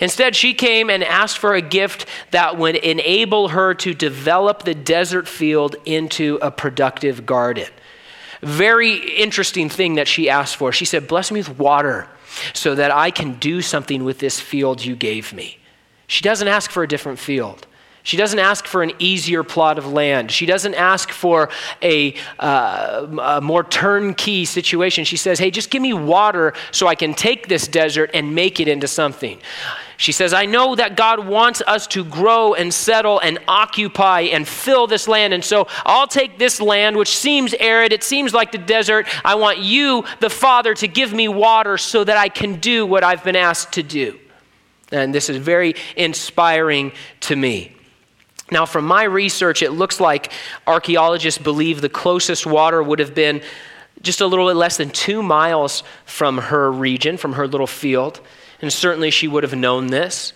Instead, 0.00 0.36
she 0.36 0.54
came 0.54 0.88
and 0.88 1.02
asked 1.02 1.38
for 1.38 1.54
a 1.54 1.60
gift 1.60 2.06
that 2.30 2.56
would 2.56 2.76
enable 2.76 3.48
her 3.48 3.74
to 3.74 3.92
develop 3.92 4.62
the 4.62 4.74
desert 4.74 5.26
field 5.28 5.76
into 5.84 6.38
a 6.40 6.50
productive 6.50 7.26
garden 7.26 7.68
very 8.42 8.96
interesting 9.16 9.68
thing 9.68 9.94
that 9.94 10.08
she 10.08 10.28
asked 10.28 10.56
for. 10.56 10.72
She 10.72 10.84
said, 10.84 11.06
Bless 11.08 11.30
me 11.30 11.40
with 11.40 11.58
water 11.58 12.08
so 12.52 12.74
that 12.74 12.90
I 12.90 13.10
can 13.10 13.38
do 13.38 13.62
something 13.62 14.04
with 14.04 14.18
this 14.18 14.40
field 14.40 14.84
you 14.84 14.96
gave 14.96 15.32
me. 15.32 15.58
She 16.06 16.22
doesn't 16.22 16.48
ask 16.48 16.70
for 16.70 16.82
a 16.82 16.88
different 16.88 17.18
field. 17.18 17.66
She 18.04 18.16
doesn't 18.16 18.38
ask 18.38 18.66
for 18.66 18.82
an 18.82 18.92
easier 18.98 19.44
plot 19.44 19.78
of 19.78 19.92
land. 19.92 20.32
She 20.32 20.44
doesn't 20.44 20.74
ask 20.74 21.10
for 21.10 21.50
a, 21.80 22.14
uh, 22.38 23.06
a, 23.20 23.40
more 23.40 23.62
turnkey 23.62 24.44
situation. 24.44 25.04
She 25.04 25.16
says, 25.16 25.38
Hey, 25.38 25.52
just 25.52 25.70
give 25.70 25.80
me 25.80 25.92
water 25.92 26.52
so 26.72 26.88
I 26.88 26.96
can 26.96 27.14
take 27.14 27.46
this 27.46 27.68
desert 27.68 28.10
and 28.12 28.34
make 28.34 28.58
it 28.58 28.66
into 28.66 28.88
something. 28.88 29.38
She 30.02 30.10
says, 30.10 30.32
I 30.34 30.46
know 30.46 30.74
that 30.74 30.96
God 30.96 31.28
wants 31.28 31.62
us 31.64 31.86
to 31.86 32.04
grow 32.04 32.54
and 32.54 32.74
settle 32.74 33.20
and 33.20 33.38
occupy 33.46 34.22
and 34.22 34.48
fill 34.48 34.88
this 34.88 35.06
land. 35.06 35.32
And 35.32 35.44
so 35.44 35.68
I'll 35.86 36.08
take 36.08 36.40
this 36.40 36.60
land, 36.60 36.96
which 36.96 37.16
seems 37.16 37.54
arid, 37.54 37.92
it 37.92 38.02
seems 38.02 38.34
like 38.34 38.50
the 38.50 38.58
desert. 38.58 39.06
I 39.24 39.36
want 39.36 39.58
you, 39.58 40.02
the 40.18 40.28
Father, 40.28 40.74
to 40.74 40.88
give 40.88 41.12
me 41.12 41.28
water 41.28 41.78
so 41.78 42.02
that 42.02 42.16
I 42.16 42.28
can 42.30 42.58
do 42.58 42.84
what 42.84 43.04
I've 43.04 43.22
been 43.22 43.36
asked 43.36 43.74
to 43.74 43.84
do. 43.84 44.18
And 44.90 45.14
this 45.14 45.30
is 45.30 45.36
very 45.36 45.76
inspiring 45.94 46.90
to 47.20 47.36
me. 47.36 47.70
Now, 48.50 48.66
from 48.66 48.84
my 48.84 49.04
research, 49.04 49.62
it 49.62 49.70
looks 49.70 50.00
like 50.00 50.32
archaeologists 50.66 51.40
believe 51.40 51.80
the 51.80 51.88
closest 51.88 52.44
water 52.44 52.82
would 52.82 52.98
have 52.98 53.14
been 53.14 53.40
just 54.00 54.20
a 54.20 54.26
little 54.26 54.48
bit 54.48 54.56
less 54.56 54.78
than 54.78 54.90
two 54.90 55.22
miles 55.22 55.84
from 56.06 56.38
her 56.38 56.72
region, 56.72 57.16
from 57.16 57.34
her 57.34 57.46
little 57.46 57.68
field 57.68 58.20
and 58.62 58.72
certainly 58.72 59.10
she 59.10 59.28
would 59.28 59.42
have 59.42 59.54
known 59.54 59.88
this. 59.88 60.32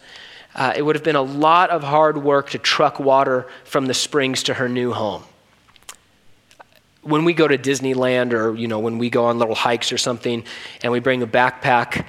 Uh, 0.54 0.72
it 0.74 0.82
would 0.82 0.96
have 0.96 1.04
been 1.04 1.16
a 1.16 1.22
lot 1.22 1.70
of 1.70 1.82
hard 1.82 2.18
work 2.18 2.50
to 2.50 2.58
truck 2.58 2.98
water 2.98 3.46
from 3.64 3.86
the 3.86 3.94
springs 3.94 4.42
to 4.44 4.54
her 4.54 4.68
new 4.68 4.92
home. 4.92 5.22
When 7.02 7.24
we 7.24 7.34
go 7.34 7.46
to 7.46 7.56
Disneyland 7.56 8.32
or, 8.32 8.54
you 8.54 8.66
know, 8.66 8.80
when 8.80 8.98
we 8.98 9.10
go 9.10 9.26
on 9.26 9.38
little 9.38 9.54
hikes 9.54 9.92
or 9.92 9.98
something 9.98 10.42
and 10.82 10.92
we 10.92 10.98
bring 10.98 11.22
a 11.22 11.26
backpack 11.26 12.04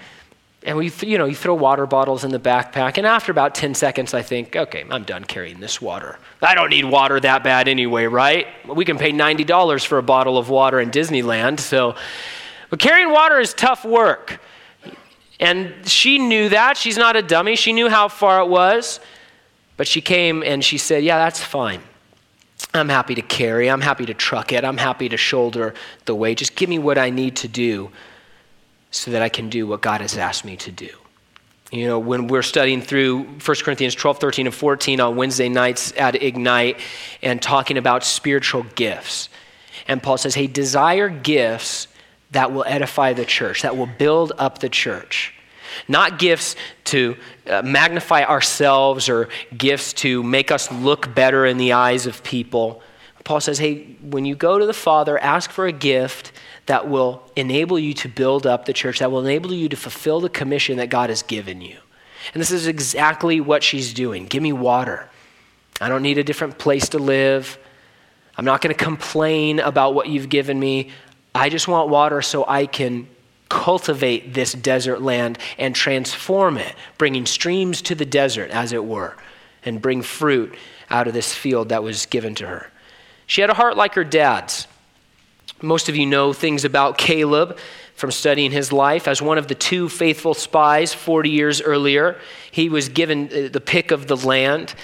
and 0.64 0.76
we, 0.76 0.92
you 1.02 1.20
know, 1.20 1.26
you 1.26 1.36
throw 1.36 1.54
water 1.54 1.86
bottles 1.86 2.24
in 2.24 2.32
the 2.32 2.40
backpack 2.40 2.98
and 2.98 3.06
after 3.06 3.32
about 3.32 3.54
10 3.54 3.76
seconds 3.76 4.16
I 4.16 4.24
think, 4.24 4.56
okay, 4.56 4.86
I'm 4.90 5.04
done 5.04 5.24
carrying 5.24 5.60
this 5.60 5.80
water. 5.80 6.18
I 6.42 6.56
don't 6.56 6.70
need 6.70 6.86
water 6.86 7.20
that 7.20 7.44
bad 7.44 7.68
anyway, 7.68 8.06
right? 8.06 8.48
We 8.68 8.86
can 8.86 8.98
pay 8.98 9.12
$90 9.12 9.86
for 9.86 10.00
a 10.00 10.04
bottle 10.04 10.38
of 10.40 10.50
water 10.50 10.80
in 10.80 10.90
Disneyland, 10.90 11.60
so 11.60 11.96
but 12.70 12.80
carrying 12.80 13.12
water 13.12 13.40
is 13.40 13.54
tough 13.54 13.86
work. 13.86 14.40
And 15.40 15.88
she 15.88 16.18
knew 16.18 16.50
that. 16.50 16.78
She's 16.78 16.98
not 16.98 17.16
a 17.16 17.22
dummy. 17.22 17.56
She 17.56 17.74
knew 17.74 17.90
how 17.90 18.08
far 18.08 18.42
it 18.42 18.48
was. 18.48 19.00
But 19.76 19.88
she 19.88 20.02
came 20.02 20.44
and 20.44 20.64
she 20.64 20.78
said, 20.78 21.04
Yeah, 21.04 21.18
that's 21.18 21.42
fine. 21.42 21.82
I'm 22.74 22.90
happy 22.90 23.16
to 23.16 23.22
carry. 23.22 23.70
I'm 23.70 23.82
happy 23.82 24.06
to 24.08 24.14
truck 24.14 24.52
it. 24.52 24.66
I'm 24.66 24.78
happy 24.78 25.10
to 25.10 25.18
shoulder 25.18 25.74
the 26.06 26.16
weight. 26.16 26.40
Just 26.40 26.56
give 26.56 26.70
me 26.70 26.80
what 26.80 26.98
I 26.98 27.12
need 27.12 27.36
to 27.38 27.48
do 27.48 27.92
so 28.90 29.12
that 29.12 29.22
I 29.22 29.30
can 29.30 29.50
do 29.50 29.68
what 29.68 29.82
God 29.82 30.02
has 30.02 30.18
asked 30.18 30.44
me 30.44 30.58
to 30.58 30.72
do. 30.72 30.90
You 31.72 31.86
know, 31.86 32.00
when 32.00 32.28
we're 32.28 32.44
studying 32.44 32.82
through 32.82 33.24
1 33.24 33.40
Corinthians 33.40 33.94
12, 33.94 34.20
13, 34.20 34.48
and 34.48 34.56
14 34.56 35.02
on 35.02 35.16
Wednesday 35.18 35.50
nights 35.50 35.94
at 35.98 36.22
Ignite 36.22 36.80
and 37.22 37.42
talking 37.42 37.78
about 37.78 38.04
spiritual 38.04 38.64
gifts, 38.76 39.30
and 39.88 40.02
Paul 40.02 40.18
says, 40.18 40.34
Hey, 40.34 40.48
desire 40.48 41.10
gifts 41.10 41.88
that 42.32 42.52
will 42.52 42.66
edify 42.66 43.14
the 43.14 43.26
church, 43.26 43.62
that 43.62 43.78
will 43.78 43.90
build 43.98 44.34
up 44.38 44.60
the 44.60 44.70
church. 44.70 45.34
Not 45.88 46.20
gifts 46.20 46.56
to 46.86 47.18
uh, 47.46 47.62
magnify 47.62 48.24
ourselves 48.24 49.10
or 49.10 49.30
gifts 49.56 49.94
to 49.94 50.24
make 50.24 50.52
us 50.52 50.72
look 50.72 51.14
better 51.14 51.46
in 51.46 51.58
the 51.58 51.74
eyes 51.74 52.06
of 52.06 52.24
people. 52.24 52.82
Paul 53.24 53.42
says, 53.42 53.58
hey, 53.58 53.98
when 54.02 54.26
you 54.26 54.36
go 54.36 54.58
to 54.58 54.66
the 54.66 54.74
Father, 54.74 55.18
ask 55.20 55.52
for 55.52 55.68
a 55.68 55.72
gift 55.72 56.32
that 56.66 56.88
will 56.88 57.22
enable 57.36 57.78
you 57.78 57.94
to 57.96 58.08
build 58.08 58.48
up 58.48 58.66
the 58.66 58.74
church, 58.74 59.00
that 59.00 59.12
will 59.12 59.26
enable 59.26 59.54
you 59.54 59.70
to 59.70 59.76
fulfill 59.76 60.22
the 60.22 60.30
commission 60.30 60.78
that 60.78 60.90
God 60.90 61.10
has 61.10 61.24
given 61.24 61.62
you. 61.62 61.78
And 62.34 62.42
this 62.42 62.52
is 62.52 62.68
exactly 62.68 63.40
what 63.40 63.64
she's 63.64 63.94
doing. 63.94 64.26
Give 64.26 64.42
me 64.42 64.54
water. 64.54 65.10
I 65.80 65.90
don't 65.90 66.02
need 66.02 66.18
a 66.18 66.24
different 66.24 66.58
place 66.58 66.90
to 66.90 67.00
live. 67.00 67.58
I'm 68.38 68.46
not 68.46 68.62
going 68.62 68.76
to 68.76 68.84
complain 68.84 69.60
about 69.60 69.94
what 69.94 70.08
you've 70.10 70.30
given 70.30 70.60
me. 70.60 70.92
I 71.38 71.50
just 71.50 71.68
want 71.68 71.90
water 71.90 72.22
so 72.22 72.46
I 72.48 72.66
can 72.66 73.08
cultivate 73.50 74.34
this 74.34 74.54
desert 74.54 75.02
land 75.02 75.38
and 75.58 75.76
transform 75.76 76.58
it, 76.58 76.76
bringing 76.98 77.26
streams 77.26 77.82
to 77.84 77.96
the 77.96 78.06
desert, 78.06 78.52
as 78.52 78.74
it 78.74 78.84
were, 78.84 79.16
and 79.64 79.82
bring 79.82 80.02
fruit 80.02 80.56
out 80.90 81.08
of 81.08 81.14
this 81.14 81.34
field 81.34 81.70
that 81.70 81.84
was 81.84 82.06
given 82.06 82.36
to 82.36 82.48
her. 82.48 82.72
She 83.26 83.42
had 83.42 83.50
a 83.50 83.54
heart 83.54 83.78
like 83.78 83.94
her 83.96 84.04
dad's. 84.04 84.68
Most 85.62 85.90
of 85.90 85.96
you 85.96 86.06
know 86.06 86.34
things 86.34 86.66
about 86.66 86.98
Caleb 86.98 87.58
from 87.96 88.12
studying 88.12 88.52
his 88.52 88.72
life. 88.72 89.08
As 89.08 89.22
one 89.22 89.38
of 89.38 89.48
the 89.48 89.56
two 89.56 89.90
faithful 89.90 90.34
spies 90.34 90.94
40 90.94 91.30
years 91.30 91.62
earlier, 91.62 92.20
he 92.52 92.70
was 92.70 92.90
given 92.90 93.26
uh, 93.28 93.50
the 93.52 93.62
pick 93.62 93.92
of 93.92 94.08
the 94.08 94.16
land. 94.16 94.76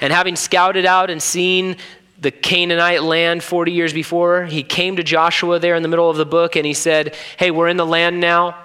And 0.00 0.12
having 0.12 0.36
scouted 0.36 0.84
out 0.84 1.10
and 1.10 1.20
seen 1.20 1.76
the 2.20 2.30
Canaanite 2.30 3.02
land 3.02 3.42
40 3.42 3.72
years 3.72 3.92
before. 3.92 4.44
He 4.44 4.62
came 4.62 4.96
to 4.96 5.02
Joshua 5.02 5.58
there 5.58 5.76
in 5.76 5.82
the 5.82 5.88
middle 5.88 6.10
of 6.10 6.16
the 6.16 6.26
book 6.26 6.56
and 6.56 6.66
he 6.66 6.74
said, 6.74 7.14
Hey, 7.36 7.50
we're 7.50 7.68
in 7.68 7.76
the 7.76 7.86
land 7.86 8.20
now. 8.20 8.56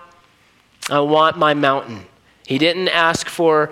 I 0.90 1.00
want 1.00 1.38
my 1.38 1.54
mountain. 1.54 2.06
He 2.46 2.58
didn't 2.58 2.90
ask 2.90 3.30
for, 3.30 3.72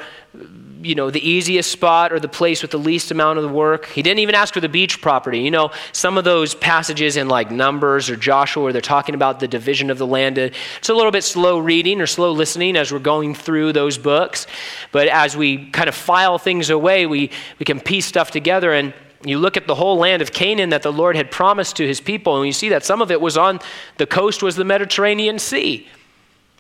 you 0.81 0.95
know, 0.95 1.09
the 1.09 1.27
easiest 1.27 1.69
spot 1.69 2.13
or 2.13 2.21
the 2.21 2.29
place 2.29 2.61
with 2.61 2.71
the 2.71 2.77
least 2.77 3.11
amount 3.11 3.37
of 3.37 3.43
the 3.43 3.49
work. 3.49 3.87
He 3.87 4.01
didn't 4.01 4.19
even 4.19 4.33
ask 4.33 4.53
for 4.53 4.61
the 4.61 4.69
beach 4.69 5.01
property. 5.01 5.39
You 5.39 5.51
know, 5.51 5.71
some 5.91 6.17
of 6.17 6.23
those 6.23 6.55
passages 6.55 7.17
in 7.17 7.27
like 7.27 7.51
Numbers 7.51 8.09
or 8.09 8.15
Joshua 8.15 8.63
where 8.63 8.71
they're 8.71 8.81
talking 8.81 9.13
about 9.13 9.41
the 9.41 9.47
division 9.47 9.89
of 9.89 9.97
the 9.97 10.07
land, 10.07 10.37
it's 10.37 10.87
a 10.87 10.93
little 10.93 11.11
bit 11.11 11.25
slow 11.25 11.59
reading 11.59 11.99
or 11.99 12.07
slow 12.07 12.31
listening 12.31 12.77
as 12.77 12.93
we're 12.93 12.99
going 12.99 13.35
through 13.35 13.73
those 13.73 13.97
books. 13.97 14.47
But 14.93 15.09
as 15.09 15.35
we 15.35 15.69
kind 15.71 15.89
of 15.89 15.95
file 15.95 16.37
things 16.37 16.69
away, 16.69 17.07
we, 17.07 17.29
we 17.59 17.65
can 17.65 17.81
piece 17.81 18.05
stuff 18.05 18.31
together 18.31 18.71
and 18.71 18.93
you 19.23 19.38
look 19.38 19.57
at 19.57 19.67
the 19.67 19.75
whole 19.75 19.97
land 19.97 20.21
of 20.21 20.31
Canaan 20.31 20.69
that 20.69 20.81
the 20.81 20.91
Lord 20.91 21.15
had 21.15 21.31
promised 21.31 21.75
to 21.77 21.88
his 21.88 22.01
people, 22.01 22.38
and 22.38 22.45
you 22.45 22.53
see 22.53 22.69
that 22.69 22.84
some 22.84 23.01
of 23.01 23.12
it 23.12 23.21
was 23.21 23.38
on 23.38 23.60
the 23.97 24.05
coast 24.05 24.41
was 24.41 24.55
the 24.55 24.65
Mediterranean 24.65 25.39
Sea. 25.39 25.88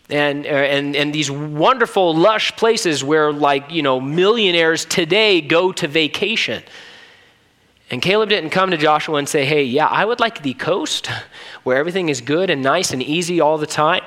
And, 0.09 0.45
uh, 0.45 0.49
and, 0.49 0.95
and 0.95 1.13
these 1.13 1.31
wonderful, 1.31 2.13
lush 2.13 2.55
places 2.57 3.03
where, 3.03 3.31
like, 3.31 3.71
you 3.71 3.81
know, 3.81 4.01
millionaires 4.01 4.83
today 4.83 5.39
go 5.39 5.71
to 5.71 5.87
vacation. 5.87 6.63
And 7.89 8.01
Caleb 8.01 8.29
didn't 8.29 8.49
come 8.49 8.71
to 8.71 8.77
Joshua 8.77 9.15
and 9.15 9.27
say, 9.27 9.45
hey, 9.45 9.63
yeah, 9.63 9.87
I 9.87 10.03
would 10.03 10.19
like 10.19 10.43
the 10.43 10.53
coast 10.53 11.09
where 11.63 11.77
everything 11.77 12.09
is 12.09 12.21
good 12.21 12.49
and 12.49 12.61
nice 12.61 12.91
and 12.91 13.01
easy 13.01 13.39
all 13.39 13.57
the 13.57 13.67
time. 13.67 14.03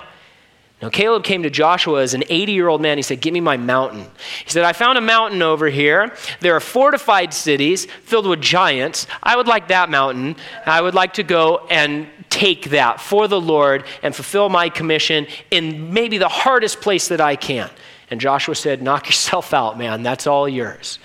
Now, 0.84 0.90
Caleb 0.90 1.24
came 1.24 1.42
to 1.44 1.48
Joshua 1.48 2.02
as 2.02 2.12
an 2.12 2.24
80 2.28 2.52
year 2.52 2.68
old 2.68 2.82
man. 2.82 2.98
He 2.98 3.02
said, 3.02 3.22
Give 3.22 3.32
me 3.32 3.40
my 3.40 3.56
mountain. 3.56 4.02
He 4.44 4.50
said, 4.50 4.64
I 4.64 4.74
found 4.74 4.98
a 4.98 5.00
mountain 5.00 5.40
over 5.40 5.68
here. 5.68 6.14
There 6.40 6.54
are 6.54 6.60
fortified 6.60 7.32
cities 7.32 7.86
filled 8.02 8.26
with 8.26 8.42
giants. 8.42 9.06
I 9.22 9.34
would 9.34 9.46
like 9.46 9.68
that 9.68 9.88
mountain. 9.88 10.36
I 10.66 10.82
would 10.82 10.92
like 10.92 11.14
to 11.14 11.22
go 11.22 11.66
and 11.70 12.06
take 12.28 12.68
that 12.68 13.00
for 13.00 13.28
the 13.28 13.40
Lord 13.40 13.84
and 14.02 14.14
fulfill 14.14 14.50
my 14.50 14.68
commission 14.68 15.26
in 15.50 15.94
maybe 15.94 16.18
the 16.18 16.28
hardest 16.28 16.82
place 16.82 17.08
that 17.08 17.18
I 17.18 17.36
can. 17.36 17.70
And 18.10 18.20
Joshua 18.20 18.54
said, 18.54 18.82
Knock 18.82 19.06
yourself 19.06 19.54
out, 19.54 19.78
man. 19.78 20.02
That's 20.02 20.26
all 20.26 20.46
yours. 20.46 20.98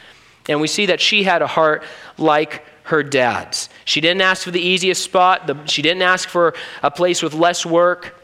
And 0.50 0.60
we 0.60 0.68
see 0.68 0.88
that 0.88 1.00
she 1.00 1.24
had 1.24 1.42
a 1.42 1.48
heart 1.48 1.86
like 2.18 2.66
her 2.84 3.02
dad's. 3.02 3.70
She 3.86 4.02
didn't 4.02 4.24
ask 4.24 4.44
for 4.44 4.52
the 4.52 4.60
easiest 4.60 5.06
spot, 5.06 5.70
she 5.70 5.82
didn't 5.82 6.02
ask 6.02 6.28
for 6.28 6.54
a 6.84 6.92
place 6.92 7.24
with 7.24 7.34
less 7.34 7.66
work. 7.66 8.19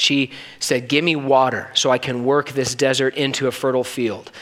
She 0.00 0.30
said, 0.58 0.88
Give 0.88 1.04
me 1.04 1.16
water 1.16 1.70
so 1.74 1.90
I 1.90 1.98
can 1.98 2.24
work 2.24 2.50
this 2.50 2.74
desert 2.74 3.14
into 3.14 3.46
a 3.46 3.52
fertile 3.52 3.84
field. 3.84 4.32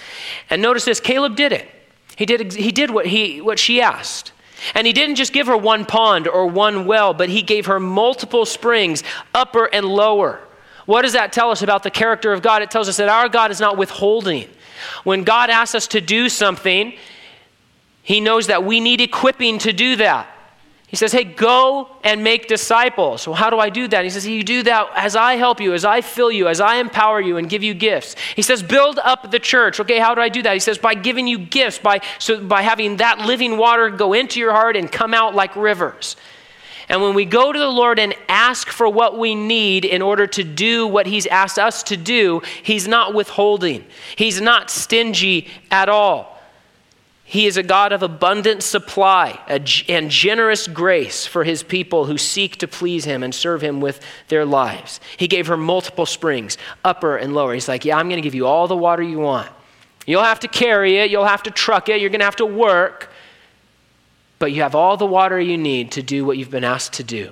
And 0.51 0.63
notice 0.63 0.85
this 0.85 1.01
Caleb 1.01 1.37
did 1.37 1.53
it. 1.53 1.69
He 2.17 2.27
did, 2.27 2.53
he 2.53 2.73
did 2.73 2.91
what, 2.91 3.07
he, 3.07 3.41
what 3.41 3.59
she 3.59 3.81
asked. 3.81 4.33
And 4.75 4.87
he 4.87 4.93
didn't 4.93 5.17
just 5.17 5.33
give 5.33 5.47
her 5.47 5.57
one 5.57 5.85
pond 5.85 6.27
or 6.27 6.47
one 6.47 6.85
well, 6.85 7.15
but 7.15 7.29
he 7.29 7.43
gave 7.43 7.67
her 7.67 7.79
multiple 7.79 8.45
springs, 8.45 9.05
upper 9.33 9.67
and 9.67 9.87
lower. 9.87 10.41
What 10.87 11.03
does 11.03 11.13
that 11.13 11.33
tell 11.33 11.51
us 11.51 11.63
about 11.63 11.83
the 11.83 11.91
character 11.91 12.33
of 12.33 12.43
God? 12.43 12.63
It 12.63 12.71
tells 12.71 12.89
us 12.89 12.97
that 12.97 13.09
our 13.09 13.29
God 13.29 13.51
is 13.51 13.61
not 13.61 13.77
withholding. 13.77 14.49
When 15.05 15.23
God 15.23 15.51
asks 15.51 15.75
us 15.75 15.87
to 15.89 16.01
do 16.01 16.29
something, 16.29 16.95
he 18.03 18.21
knows 18.21 18.47
that 18.47 18.65
we 18.65 18.81
need 18.81 19.01
equipping 19.01 19.59
to 19.59 19.73
do 19.73 19.97
that. 19.97 20.29
He 20.89 20.97
says, 20.97 21.13
Hey, 21.13 21.25
go 21.25 21.91
and 22.03 22.25
make 22.25 22.49
disciples. 22.49 23.27
Well, 23.27 23.37
how 23.37 23.51
do 23.51 23.59
I 23.59 23.69
do 23.69 23.89
that? 23.89 24.05
He 24.05 24.11
says, 24.11 24.27
You 24.27 24.43
do 24.43 24.63
that 24.63 24.89
as 24.97 25.17
I 25.17 25.37
help 25.37 25.61
you, 25.61 25.75
as 25.75 25.85
I 25.85 26.01
fill 26.01 26.33
you, 26.33 26.49
as 26.49 26.61
I 26.61 26.77
empower 26.77 27.21
you 27.21 27.37
and 27.37 27.49
give 27.49 27.63
you 27.63 27.75
gifts. 27.75 28.17
He 28.35 28.43
says, 28.43 28.63
Build 28.63 28.99
up 28.99 29.31
the 29.31 29.39
church. 29.39 29.79
Okay, 29.81 29.99
how 29.99 30.15
do 30.15 30.23
I 30.23 30.31
do 30.31 30.43
that? 30.43 30.55
He 30.55 30.61
says, 30.61 30.79
By 30.79 30.95
giving 30.95 31.27
you 31.27 31.39
gifts, 31.39 31.79
by, 31.79 32.01
so, 32.19 32.43
by 32.43 32.63
having 32.63 32.97
that 32.97 33.21
living 33.21 33.59
water 33.59 33.91
go 33.91 34.15
into 34.15 34.41
your 34.41 34.53
heart 34.53 34.77
and 34.77 34.91
come 34.91 35.13
out 35.13 35.35
like 35.35 35.55
rivers. 35.57 36.17
And 36.89 37.03
when 37.03 37.13
we 37.13 37.27
go 37.27 37.53
to 37.53 37.59
the 37.59 37.69
Lord 37.69 37.99
and 37.99 38.15
ask 38.27 38.69
for 38.69 38.89
what 38.89 39.19
we 39.19 39.35
need 39.35 39.85
in 39.85 40.01
order 40.01 40.27
to 40.29 40.43
do 40.43 40.87
what 40.87 41.07
He's 41.07 41.27
asked 41.27 41.59
us 41.59 41.83
to 41.85 41.99
do, 41.99 42.41
He's 42.63 42.89
not 42.89 43.13
withholding, 43.13 43.85
He's 44.17 44.41
not 44.41 44.71
stingy 44.71 45.49
at 45.71 45.91
all. 45.91 46.38
He 47.31 47.47
is 47.47 47.59
a 47.59 47.63
God 47.63 47.93
of 47.93 48.03
abundant 48.03 48.63
supply 48.63 49.39
and 49.47 50.11
generous 50.11 50.67
grace 50.67 51.27
for 51.27 51.45
his 51.45 51.63
people 51.63 52.07
who 52.07 52.17
seek 52.17 52.57
to 52.57 52.67
please 52.67 53.05
him 53.05 53.23
and 53.23 53.35
serve 53.35 53.61
him 53.61 53.83
with 53.83 54.01
their 54.29 54.47
lives. 54.47 54.99
He 55.19 55.29
gave 55.29 55.47
her 55.49 55.59
multiple 55.59 56.07
springs, 56.07 56.57
upper 56.83 57.19
and 57.19 57.35
lower. 57.35 57.53
He's 57.53 57.69
like, 57.69 57.85
Yeah, 57.85 57.99
I'm 57.99 58.09
going 58.09 58.17
to 58.17 58.27
give 58.27 58.35
you 58.35 58.47
all 58.47 58.67
the 58.67 58.79
water 58.79 59.03
you 59.03 59.19
want. 59.19 59.51
You'll 60.07 60.23
have 60.23 60.41
to 60.41 60.49
carry 60.49 60.97
it, 60.97 61.11
you'll 61.11 61.27
have 61.27 61.43
to 61.43 61.51
truck 61.51 61.91
it, 61.91 62.01
you're 62.01 62.09
going 62.09 62.21
to 62.21 62.25
have 62.25 62.37
to 62.37 62.47
work, 62.47 63.11
but 64.39 64.53
you 64.53 64.63
have 64.63 64.75
all 64.75 64.97
the 64.97 65.05
water 65.05 65.39
you 65.39 65.59
need 65.59 65.93
to 65.93 66.03
do 66.03 66.25
what 66.25 66.39
you've 66.39 66.51
been 66.51 66.65
asked 66.65 66.95
to 66.95 67.05
do. 67.05 67.31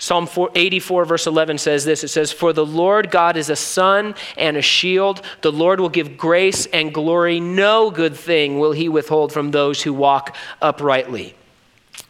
Psalm 0.00 0.26
84, 0.54 1.04
verse 1.04 1.26
11 1.26 1.58
says 1.58 1.84
this 1.84 2.02
It 2.02 2.08
says, 2.08 2.32
For 2.32 2.54
the 2.54 2.64
Lord 2.64 3.10
God 3.10 3.36
is 3.36 3.50
a 3.50 3.54
sun 3.54 4.14
and 4.38 4.56
a 4.56 4.62
shield. 4.62 5.20
The 5.42 5.52
Lord 5.52 5.78
will 5.78 5.90
give 5.90 6.16
grace 6.16 6.64
and 6.66 6.92
glory. 6.92 7.38
No 7.38 7.90
good 7.90 8.16
thing 8.16 8.58
will 8.58 8.72
he 8.72 8.88
withhold 8.88 9.30
from 9.30 9.50
those 9.50 9.82
who 9.82 9.92
walk 9.92 10.34
uprightly. 10.62 11.34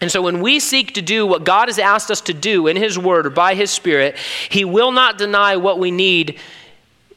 And 0.00 0.10
so, 0.10 0.22
when 0.22 0.40
we 0.40 0.60
seek 0.60 0.94
to 0.94 1.02
do 1.02 1.26
what 1.26 1.44
God 1.44 1.68
has 1.68 1.80
asked 1.80 2.12
us 2.12 2.20
to 2.22 2.32
do 2.32 2.68
in 2.68 2.76
His 2.76 2.96
Word 2.96 3.26
or 3.26 3.30
by 3.30 3.54
His 3.54 3.72
Spirit, 3.72 4.16
He 4.48 4.64
will 4.64 4.92
not 4.92 5.18
deny 5.18 5.56
what 5.56 5.80
we 5.80 5.90
need 5.90 6.38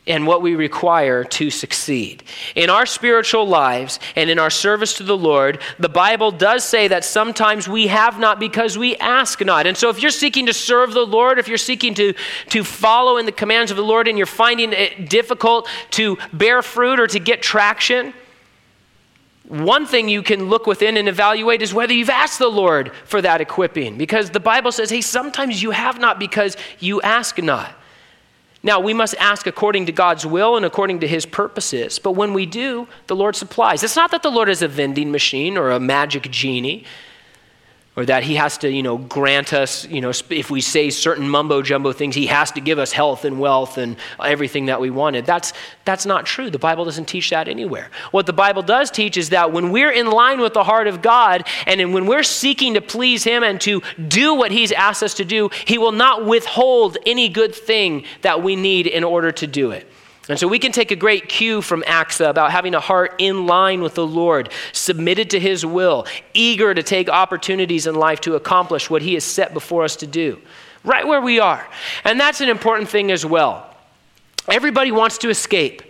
and 0.05 0.27
what 0.27 0.41
we 0.41 0.55
require 0.55 1.23
to 1.23 1.49
succeed. 1.49 2.23
In 2.55 2.69
our 2.69 2.85
spiritual 2.85 3.47
lives 3.47 3.99
and 4.15 4.29
in 4.29 4.37
our 4.37 4.49
service 4.49 4.95
to 4.95 5.03
the 5.03 5.17
Lord, 5.17 5.61
the 5.79 5.87
Bible 5.87 6.31
does 6.31 6.65
say 6.65 6.89
that 6.89 7.05
sometimes 7.05 7.69
we 7.69 7.87
have 7.87 8.19
not 8.19 8.39
because 8.39 8.77
we 8.77 8.97
ask 8.97 9.39
not. 9.39 9.65
And 9.65 9.77
so 9.77 9.89
if 9.89 10.01
you're 10.01 10.11
seeking 10.11 10.45
to 10.47 10.53
serve 10.53 10.93
the 10.93 11.05
Lord, 11.05 11.39
if 11.39 11.47
you're 11.47 11.57
seeking 11.57 11.93
to, 11.93 12.13
to 12.49 12.63
follow 12.65 13.17
in 13.17 13.25
the 13.25 13.31
commands 13.31 13.71
of 13.71 13.77
the 13.77 13.83
Lord 13.83 14.09
and 14.09 14.17
you're 14.17 14.27
finding 14.27 14.73
it 14.73 15.09
difficult 15.09 15.69
to 15.91 16.17
bear 16.33 16.61
fruit 16.61 16.99
or 16.99 17.07
to 17.07 17.19
get 17.19 17.41
traction, 17.41 18.13
one 19.47 19.85
thing 19.85 20.09
you 20.09 20.21
can 20.21 20.49
look 20.49 20.67
within 20.67 20.97
and 20.97 21.07
evaluate 21.07 21.61
is 21.61 21.73
whether 21.73 21.93
you've 21.93 22.09
asked 22.09 22.39
the 22.39 22.47
Lord 22.49 22.91
for 23.05 23.21
that 23.21 23.39
equipping. 23.39 23.97
Because 23.97 24.31
the 24.31 24.39
Bible 24.39 24.71
says, 24.73 24.89
hey, 24.89 25.01
sometimes 25.01 25.61
you 25.61 25.71
have 25.71 25.99
not 25.99 26.19
because 26.19 26.57
you 26.79 27.01
ask 27.01 27.41
not. 27.41 27.73
Now, 28.65 28.79
we 28.79 28.93
must 28.93 29.13
ask 29.19 29.45
according 29.45 29.87
to 29.87 29.91
God's 29.91 30.25
will 30.25 30.55
and 30.55 30.65
according 30.65 31.01
to 31.01 31.07
his 31.07 31.25
purposes. 31.25 31.99
But 31.99 32.13
when 32.13 32.33
we 32.33 32.45
do, 32.45 32.87
the 33.07 33.15
Lord 33.15 33.35
supplies. 33.35 33.83
It's 33.83 33.97
not 33.97 34.11
that 34.11 34.23
the 34.23 34.31
Lord 34.31 34.47
is 34.47 34.61
a 34.61 34.69
vending 34.69 35.11
machine 35.11 35.57
or 35.57 35.69
a 35.69 35.81
magic 35.81 36.31
genie 36.31 36.85
or 37.95 38.05
that 38.05 38.23
he 38.23 38.35
has 38.35 38.57
to, 38.57 38.71
you 38.71 38.81
know, 38.81 38.97
grant 38.97 39.53
us, 39.53 39.87
you 39.87 40.01
know, 40.01 40.11
if 40.29 40.49
we 40.49 40.61
say 40.61 40.89
certain 40.89 41.29
mumbo 41.29 41.61
jumbo 41.61 41.93
things, 41.93 42.15
he 42.15 42.25
has 42.25 42.51
to 42.51 42.59
give 42.59 42.79
us 42.79 42.91
health 42.91 43.23
and 43.23 43.39
wealth 43.39 43.77
and 43.77 43.97
everything 44.23 44.65
that 44.65 44.81
we 44.81 44.89
wanted. 44.89 45.27
That's, 45.27 45.53
that's 45.85 46.05
not 46.05 46.25
true. 46.25 46.49
The 46.49 46.57
Bible 46.57 46.85
doesn't 46.85 47.05
teach 47.05 47.29
that 47.29 47.47
anywhere. 47.47 47.91
What 48.09 48.25
the 48.25 48.33
Bible 48.33 48.63
does 48.63 48.89
teach 48.89 49.15
is 49.15 49.29
that 49.29 49.51
when 49.51 49.71
we're 49.71 49.91
in 49.91 50.09
line 50.09 50.39
with 50.39 50.53
the 50.55 50.63
heart 50.63 50.87
of 50.87 51.03
God 51.03 51.47
and 51.67 51.93
when 51.93 52.07
we're 52.07 52.23
seeking 52.23 52.73
to 52.73 52.81
please 52.81 53.23
him 53.23 53.43
and 53.43 53.61
to 53.61 53.83
do 54.07 54.33
what 54.33 54.51
he's 54.51 54.71
asked 54.71 55.03
us 55.03 55.13
to 55.15 55.25
do, 55.25 55.49
he 55.65 55.77
will 55.77 55.91
not 55.91 56.25
withhold 56.25 56.97
any 57.05 57.29
good 57.29 57.53
thing 57.53 58.05
that 58.21 58.41
we 58.41 58.55
need 58.55 58.87
in 58.87 59.03
order 59.03 59.31
to 59.31 59.45
do 59.45 59.69
it. 59.69 59.87
And 60.29 60.39
so 60.39 60.47
we 60.47 60.59
can 60.59 60.71
take 60.71 60.91
a 60.91 60.95
great 60.95 61.27
cue 61.27 61.61
from 61.61 61.83
Achsah 61.83 62.29
about 62.29 62.51
having 62.51 62.75
a 62.75 62.79
heart 62.79 63.15
in 63.17 63.45
line 63.45 63.81
with 63.81 63.95
the 63.95 64.07
Lord, 64.07 64.49
submitted 64.71 65.29
to 65.31 65.39
his 65.39 65.65
will, 65.65 66.07
eager 66.33 66.73
to 66.73 66.81
take 66.81 67.09
opportunities 67.09 67.87
in 67.87 67.95
life 67.95 68.21
to 68.21 68.35
accomplish 68.35 68.89
what 68.89 69.01
he 69.01 69.15
has 69.15 69.25
set 69.25 69.53
before 69.53 69.83
us 69.83 69.97
to 69.97 70.07
do, 70.07 70.39
right 70.85 71.05
where 71.05 71.19
we 71.19 71.39
are. 71.39 71.67
And 72.05 72.19
that's 72.19 72.39
an 72.39 72.47
important 72.47 72.89
thing 72.89 73.11
as 73.11 73.25
well. 73.25 73.69
Everybody 74.49 74.91
wants 74.91 75.17
to 75.19 75.29
escape. 75.29 75.81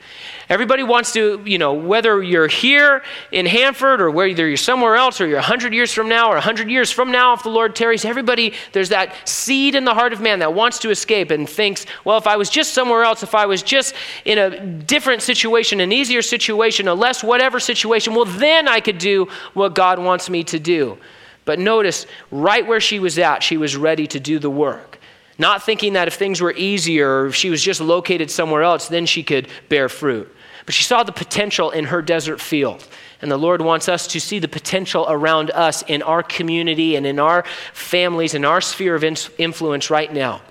Everybody 0.49 0.83
wants 0.83 1.13
to, 1.13 1.41
you 1.45 1.57
know, 1.57 1.73
whether 1.73 2.21
you're 2.21 2.47
here 2.47 3.01
in 3.31 3.45
Hanford 3.45 4.01
or 4.01 4.11
whether 4.11 4.47
you're 4.47 4.57
somewhere 4.57 4.95
else 4.95 5.21
or 5.21 5.27
you're 5.27 5.37
100 5.37 5.73
years 5.73 5.93
from 5.93 6.09
now 6.09 6.27
or 6.27 6.35
100 6.35 6.69
years 6.69 6.91
from 6.91 7.11
now, 7.11 7.33
if 7.33 7.43
the 7.43 7.49
Lord 7.49 7.75
tarries, 7.75 8.03
everybody, 8.03 8.53
there's 8.73 8.89
that 8.89 9.27
seed 9.27 9.75
in 9.75 9.85
the 9.85 9.93
heart 9.93 10.11
of 10.11 10.19
man 10.19 10.39
that 10.39 10.53
wants 10.53 10.79
to 10.79 10.89
escape 10.89 11.31
and 11.31 11.49
thinks, 11.49 11.85
well, 12.03 12.17
if 12.17 12.27
I 12.27 12.35
was 12.35 12.49
just 12.49 12.73
somewhere 12.73 13.03
else, 13.03 13.23
if 13.23 13.33
I 13.33 13.45
was 13.45 13.63
just 13.63 13.95
in 14.25 14.37
a 14.37 14.59
different 14.59 15.21
situation, 15.21 15.79
an 15.79 15.91
easier 15.91 16.21
situation, 16.21 16.87
a 16.87 16.93
less 16.93 17.23
whatever 17.23 17.59
situation, 17.59 18.13
well, 18.13 18.25
then 18.25 18.67
I 18.67 18.79
could 18.79 18.97
do 18.97 19.29
what 19.53 19.75
God 19.75 19.97
wants 19.99 20.29
me 20.29 20.43
to 20.45 20.59
do. 20.59 20.97
But 21.45 21.59
notice, 21.59 22.05
right 22.31 22.65
where 22.65 22.79
she 22.79 22.99
was 22.99 23.17
at, 23.19 23.43
she 23.43 23.57
was 23.57 23.75
ready 23.75 24.07
to 24.07 24.19
do 24.19 24.39
the 24.39 24.49
work. 24.49 24.99
Not 25.37 25.63
thinking 25.63 25.93
that 25.93 26.07
if 26.07 26.13
things 26.13 26.41
were 26.41 26.53
easier 26.53 27.25
if 27.27 27.35
she 27.35 27.49
was 27.49 27.61
just 27.61 27.81
located 27.81 28.29
somewhere 28.29 28.61
else, 28.63 28.87
then 28.87 29.05
she 29.05 29.23
could 29.23 29.47
bear 29.69 29.89
fruit. 29.89 30.33
But 30.65 30.75
she 30.75 30.83
saw 30.83 31.03
the 31.03 31.11
potential 31.11 31.71
in 31.71 31.85
her 31.85 32.01
desert 32.01 32.39
field. 32.39 32.87
And 33.21 33.31
the 33.31 33.37
Lord 33.37 33.61
wants 33.61 33.87
us 33.87 34.07
to 34.07 34.19
see 34.19 34.39
the 34.39 34.47
potential 34.47 35.05
around 35.09 35.49
us 35.51 35.81
in 35.83 36.01
our 36.01 36.23
community 36.23 36.95
and 36.95 37.05
in 37.05 37.19
our 37.19 37.43
families, 37.73 38.33
in 38.33 38.45
our 38.45 38.61
sphere 38.61 38.95
of 38.95 39.03
influence 39.03 39.89
right 39.89 40.11
now. 40.11 40.41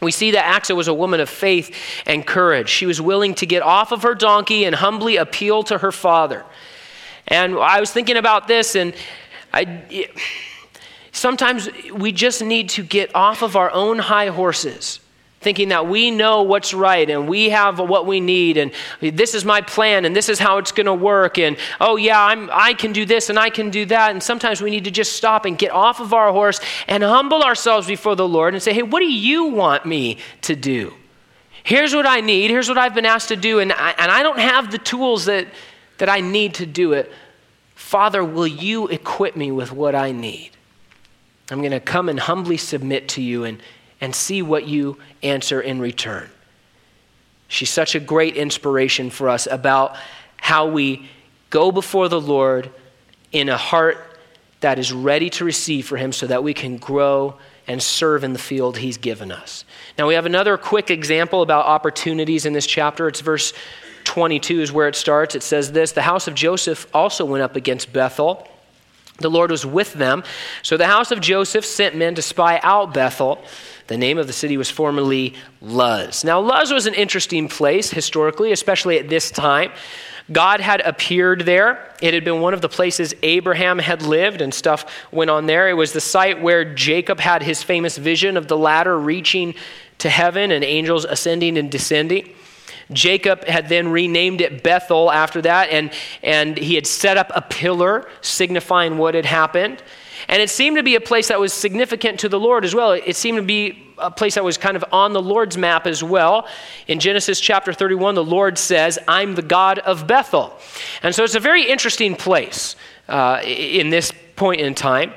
We 0.00 0.10
see 0.10 0.30
that 0.30 0.62
Achsah 0.62 0.74
was 0.74 0.88
a 0.88 0.94
woman 0.94 1.20
of 1.20 1.28
faith 1.28 1.74
and 2.06 2.26
courage. 2.26 2.70
She 2.70 2.86
was 2.86 3.00
willing 3.00 3.34
to 3.34 3.46
get 3.46 3.62
off 3.62 3.92
of 3.92 4.02
her 4.02 4.14
donkey 4.14 4.64
and 4.64 4.74
humbly 4.74 5.16
appeal 5.16 5.62
to 5.64 5.78
her 5.78 5.92
father. 5.92 6.44
And 7.28 7.58
I 7.58 7.80
was 7.80 7.92
thinking 7.92 8.16
about 8.16 8.48
this, 8.48 8.74
and 8.74 8.94
I, 9.52 10.08
sometimes 11.20 11.68
we 11.92 12.12
just 12.12 12.42
need 12.42 12.70
to 12.70 12.82
get 12.82 13.14
off 13.14 13.42
of 13.42 13.54
our 13.54 13.70
own 13.72 13.98
high 13.98 14.28
horses 14.28 15.00
thinking 15.40 15.68
that 15.68 15.86
we 15.86 16.10
know 16.10 16.42
what's 16.42 16.74
right 16.74 17.08
and 17.08 17.28
we 17.28 17.50
have 17.50 17.78
what 17.78 18.06
we 18.06 18.20
need 18.20 18.56
and 18.56 18.72
this 19.00 19.34
is 19.34 19.44
my 19.44 19.60
plan 19.60 20.04
and 20.06 20.16
this 20.16 20.28
is 20.30 20.38
how 20.38 20.56
it's 20.58 20.72
going 20.72 20.86
to 20.86 20.94
work 20.94 21.38
and 21.38 21.56
oh 21.80 21.96
yeah 21.96 22.22
I'm, 22.22 22.48
i 22.52 22.72
can 22.72 22.92
do 22.92 23.04
this 23.04 23.28
and 23.30 23.38
i 23.38 23.50
can 23.50 23.70
do 23.70 23.84
that. 23.86 24.10
And 24.12 24.22
sometimes 24.22 24.62
we 24.62 24.70
need 24.70 24.84
to 24.84 24.90
just 24.90 25.12
stop 25.12 25.44
and 25.44 25.58
get 25.58 25.72
off 25.72 26.00
of 26.00 26.14
our 26.14 26.32
horse 26.32 26.58
and 26.88 27.02
humble 27.02 27.42
ourselves 27.42 27.86
before 27.86 28.16
the 28.16 28.28
lord 28.28 28.54
and 28.54 28.62
say 28.62 28.72
hey 28.72 28.82
what 28.82 29.00
do 29.00 29.12
you 29.12 29.44
want 29.44 29.84
me 29.84 30.18
to 30.42 30.56
do? 30.56 30.94
Here's 31.62 31.94
what 31.94 32.06
i 32.06 32.20
need. 32.20 32.50
Here's 32.50 32.68
what 32.68 32.78
i've 32.78 32.94
been 32.94 33.06
asked 33.06 33.28
to 33.28 33.36
do 33.36 33.58
and 33.58 33.72
I, 33.72 33.90
and 33.98 34.10
I 34.10 34.22
don't 34.22 34.38
have 34.38 34.70
the 34.70 34.78
tools 34.78 35.26
that, 35.26 35.46
that 35.98 36.08
i 36.08 36.20
need 36.20 36.54
to 36.54 36.66
do 36.66 36.94
it. 36.94 37.12
Father 37.74 38.24
will 38.24 38.46
you 38.46 38.88
equip 38.88 39.36
me 39.36 39.50
with 39.50 39.70
what 39.70 39.94
i 39.94 40.12
need 40.12 40.50
i'm 41.52 41.60
going 41.60 41.70
to 41.70 41.80
come 41.80 42.08
and 42.08 42.20
humbly 42.20 42.56
submit 42.56 43.08
to 43.08 43.22
you 43.22 43.44
and 43.44 43.60
and 44.00 44.14
see 44.14 44.42
what 44.42 44.66
you 44.66 44.98
answer 45.22 45.60
in 45.60 45.80
return. 45.80 46.28
She's 47.48 47.70
such 47.70 47.94
a 47.94 48.00
great 48.00 48.36
inspiration 48.36 49.10
for 49.10 49.28
us 49.28 49.46
about 49.46 49.96
how 50.36 50.68
we 50.68 51.08
go 51.50 51.70
before 51.70 52.08
the 52.08 52.20
Lord 52.20 52.70
in 53.32 53.48
a 53.48 53.56
heart 53.56 53.98
that 54.60 54.78
is 54.78 54.92
ready 54.92 55.30
to 55.30 55.44
receive 55.44 55.86
for 55.86 55.96
Him 55.96 56.12
so 56.12 56.26
that 56.26 56.42
we 56.42 56.54
can 56.54 56.76
grow 56.76 57.36
and 57.66 57.82
serve 57.82 58.24
in 58.24 58.32
the 58.32 58.38
field 58.38 58.78
He's 58.78 58.96
given 58.96 59.32
us. 59.32 59.64
Now, 59.98 60.06
we 60.06 60.14
have 60.14 60.26
another 60.26 60.56
quick 60.56 60.90
example 60.90 61.42
about 61.42 61.66
opportunities 61.66 62.46
in 62.46 62.52
this 62.52 62.66
chapter. 62.66 63.08
It's 63.08 63.20
verse 63.20 63.52
22 64.04 64.60
is 64.60 64.72
where 64.72 64.88
it 64.88 64.96
starts. 64.96 65.34
It 65.34 65.42
says 65.42 65.72
this 65.72 65.92
The 65.92 66.02
house 66.02 66.28
of 66.28 66.34
Joseph 66.34 66.86
also 66.94 67.24
went 67.24 67.42
up 67.42 67.56
against 67.56 67.92
Bethel. 67.92 68.48
The 69.20 69.30
Lord 69.30 69.50
was 69.50 69.64
with 69.64 69.92
them. 69.94 70.24
So 70.62 70.76
the 70.76 70.86
house 70.86 71.10
of 71.12 71.20
Joseph 71.20 71.64
sent 71.64 71.96
men 71.96 72.14
to 72.16 72.22
spy 72.22 72.60
out 72.62 72.92
Bethel. 72.92 73.42
The 73.86 73.96
name 73.96 74.18
of 74.18 74.26
the 74.26 74.32
city 74.32 74.56
was 74.56 74.70
formerly 74.70 75.34
Luz. 75.60 76.24
Now, 76.24 76.40
Luz 76.40 76.72
was 76.72 76.86
an 76.86 76.94
interesting 76.94 77.48
place 77.48 77.90
historically, 77.90 78.52
especially 78.52 78.98
at 78.98 79.08
this 79.08 79.30
time. 79.30 79.72
God 80.32 80.60
had 80.60 80.80
appeared 80.82 81.40
there. 81.40 81.92
It 82.00 82.14
had 82.14 82.24
been 82.24 82.40
one 82.40 82.54
of 82.54 82.60
the 82.60 82.68
places 82.68 83.14
Abraham 83.22 83.78
had 83.78 84.02
lived, 84.02 84.40
and 84.40 84.54
stuff 84.54 84.86
went 85.10 85.28
on 85.28 85.46
there. 85.46 85.68
It 85.68 85.74
was 85.74 85.92
the 85.92 86.00
site 86.00 86.40
where 86.40 86.64
Jacob 86.64 87.18
had 87.18 87.42
his 87.42 87.62
famous 87.62 87.98
vision 87.98 88.36
of 88.36 88.46
the 88.46 88.56
ladder 88.56 88.96
reaching 88.98 89.54
to 89.98 90.08
heaven 90.08 90.50
and 90.52 90.64
angels 90.64 91.04
ascending 91.04 91.58
and 91.58 91.70
descending. 91.70 92.32
Jacob 92.92 93.44
had 93.44 93.68
then 93.68 93.88
renamed 93.88 94.40
it 94.40 94.62
Bethel 94.62 95.10
after 95.10 95.42
that, 95.42 95.70
and, 95.70 95.92
and 96.22 96.56
he 96.56 96.74
had 96.74 96.86
set 96.86 97.16
up 97.16 97.30
a 97.34 97.40
pillar 97.40 98.08
signifying 98.20 98.98
what 98.98 99.14
had 99.14 99.26
happened. 99.26 99.82
And 100.28 100.42
it 100.42 100.50
seemed 100.50 100.76
to 100.76 100.82
be 100.82 100.94
a 100.94 101.00
place 101.00 101.28
that 101.28 101.40
was 101.40 101.52
significant 101.52 102.20
to 102.20 102.28
the 102.28 102.38
Lord 102.38 102.64
as 102.64 102.74
well. 102.74 102.92
It 102.92 103.16
seemed 103.16 103.36
to 103.38 103.42
be 103.42 103.94
a 103.98 104.10
place 104.10 104.34
that 104.34 104.44
was 104.44 104.56
kind 104.56 104.76
of 104.76 104.84
on 104.92 105.12
the 105.12 105.22
Lord's 105.22 105.56
map 105.56 105.86
as 105.86 106.02
well. 106.02 106.48
In 106.86 107.00
Genesis 107.00 107.40
chapter 107.40 107.72
31, 107.72 108.14
the 108.14 108.24
Lord 108.24 108.58
says, 108.58 108.98
I'm 109.06 109.34
the 109.34 109.42
God 109.42 109.78
of 109.80 110.06
Bethel. 110.06 110.56
And 111.02 111.14
so 111.14 111.24
it's 111.24 111.34
a 111.34 111.40
very 111.40 111.68
interesting 111.68 112.16
place 112.16 112.76
uh, 113.08 113.40
in 113.44 113.90
this 113.90 114.12
point 114.36 114.60
in 114.60 114.74
time. 114.74 115.12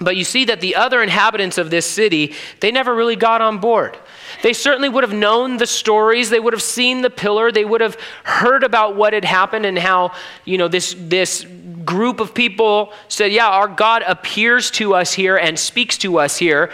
But 0.00 0.16
you 0.16 0.24
see 0.24 0.44
that 0.46 0.60
the 0.60 0.74
other 0.74 1.02
inhabitants 1.02 1.58
of 1.58 1.70
this 1.70 1.86
city, 1.86 2.34
they 2.60 2.72
never 2.72 2.94
really 2.94 3.16
got 3.16 3.40
on 3.40 3.58
board. 3.58 3.96
They 4.42 4.52
certainly 4.52 4.88
would 4.88 5.04
have 5.04 5.12
known 5.12 5.58
the 5.58 5.66
stories. 5.66 6.30
They 6.30 6.40
would 6.40 6.52
have 6.52 6.62
seen 6.62 7.02
the 7.02 7.10
pillar. 7.10 7.52
They 7.52 7.64
would 7.64 7.80
have 7.80 7.96
heard 8.24 8.64
about 8.64 8.96
what 8.96 9.12
had 9.12 9.24
happened 9.24 9.66
and 9.66 9.78
how, 9.78 10.12
you 10.44 10.58
know, 10.58 10.68
this, 10.68 10.96
this 10.98 11.46
group 11.84 12.20
of 12.20 12.34
people 12.34 12.92
said, 13.08 13.32
Yeah, 13.32 13.48
our 13.48 13.68
God 13.68 14.02
appears 14.06 14.70
to 14.72 14.94
us 14.94 15.12
here 15.12 15.36
and 15.36 15.58
speaks 15.58 15.98
to 15.98 16.18
us 16.18 16.36
here. 16.36 16.70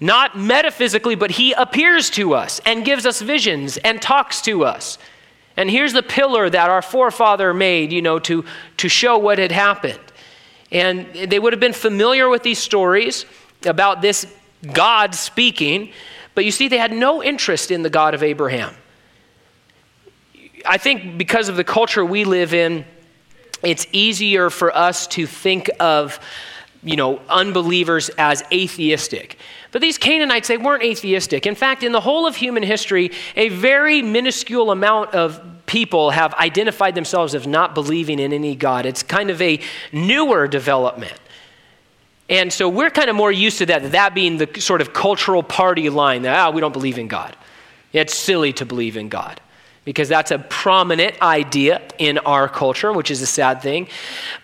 Not 0.00 0.38
metaphysically, 0.38 1.16
but 1.16 1.32
he 1.32 1.52
appears 1.52 2.10
to 2.10 2.34
us 2.34 2.60
and 2.64 2.84
gives 2.84 3.04
us 3.04 3.20
visions 3.20 3.78
and 3.78 4.00
talks 4.00 4.40
to 4.42 4.64
us. 4.64 4.98
And 5.56 5.68
here's 5.68 5.92
the 5.92 6.04
pillar 6.04 6.48
that 6.48 6.70
our 6.70 6.82
forefather 6.82 7.52
made, 7.52 7.92
you 7.92 8.00
know, 8.00 8.20
to, 8.20 8.44
to 8.76 8.88
show 8.88 9.18
what 9.18 9.38
had 9.38 9.50
happened. 9.50 9.98
And 10.70 11.12
they 11.14 11.38
would 11.38 11.52
have 11.52 11.60
been 11.60 11.72
familiar 11.72 12.28
with 12.28 12.42
these 12.42 12.58
stories 12.58 13.24
about 13.64 14.02
this 14.02 14.26
God 14.72 15.14
speaking, 15.14 15.92
but 16.34 16.44
you 16.44 16.50
see, 16.50 16.68
they 16.68 16.78
had 16.78 16.92
no 16.92 17.22
interest 17.22 17.70
in 17.70 17.82
the 17.82 17.90
God 17.90 18.14
of 18.14 18.22
Abraham. 18.22 18.74
I 20.66 20.78
think 20.78 21.16
because 21.16 21.48
of 21.48 21.56
the 21.56 21.64
culture 21.64 22.04
we 22.04 22.24
live 22.24 22.52
in, 22.52 22.84
it's 23.62 23.86
easier 23.92 24.50
for 24.50 24.76
us 24.76 25.06
to 25.08 25.26
think 25.26 25.70
of, 25.80 26.20
you 26.82 26.96
know, 26.96 27.20
unbelievers 27.28 28.08
as 28.18 28.42
atheistic. 28.52 29.36
But 29.72 29.82
these 29.82 29.98
Canaanites, 29.98 30.48
they 30.48 30.56
weren't 30.56 30.82
atheistic. 30.82 31.46
In 31.46 31.54
fact, 31.54 31.82
in 31.82 31.92
the 31.92 32.00
whole 32.00 32.26
of 32.26 32.36
human 32.36 32.62
history, 32.62 33.10
a 33.36 33.48
very 33.48 34.02
minuscule 34.02 34.70
amount 34.70 35.14
of 35.14 35.40
people 35.66 36.10
have 36.10 36.32
identified 36.34 36.94
themselves 36.94 37.34
as 37.34 37.46
not 37.46 37.74
believing 37.74 38.18
in 38.18 38.32
any 38.32 38.54
God. 38.54 38.86
It's 38.86 39.02
kind 39.02 39.30
of 39.30 39.42
a 39.42 39.60
newer 39.92 40.48
development. 40.48 41.18
And 42.30 42.52
so 42.52 42.68
we're 42.68 42.90
kind 42.90 43.10
of 43.10 43.16
more 43.16 43.32
used 43.32 43.58
to 43.58 43.66
that, 43.66 43.92
that 43.92 44.14
being 44.14 44.38
the 44.38 44.60
sort 44.60 44.80
of 44.80 44.92
cultural 44.92 45.42
party 45.42 45.90
line 45.90 46.22
that, 46.22 46.38
ah, 46.38 46.50
we 46.50 46.60
don't 46.60 46.72
believe 46.72 46.98
in 46.98 47.08
God. 47.08 47.36
It's 47.92 48.14
silly 48.14 48.52
to 48.54 48.66
believe 48.66 48.96
in 48.96 49.08
God 49.08 49.40
because 49.88 50.06
that's 50.06 50.30
a 50.30 50.38
prominent 50.38 51.18
idea 51.22 51.80
in 51.96 52.18
our 52.18 52.46
culture, 52.46 52.92
which 52.92 53.10
is 53.10 53.22
a 53.22 53.26
sad 53.26 53.62
thing. 53.62 53.88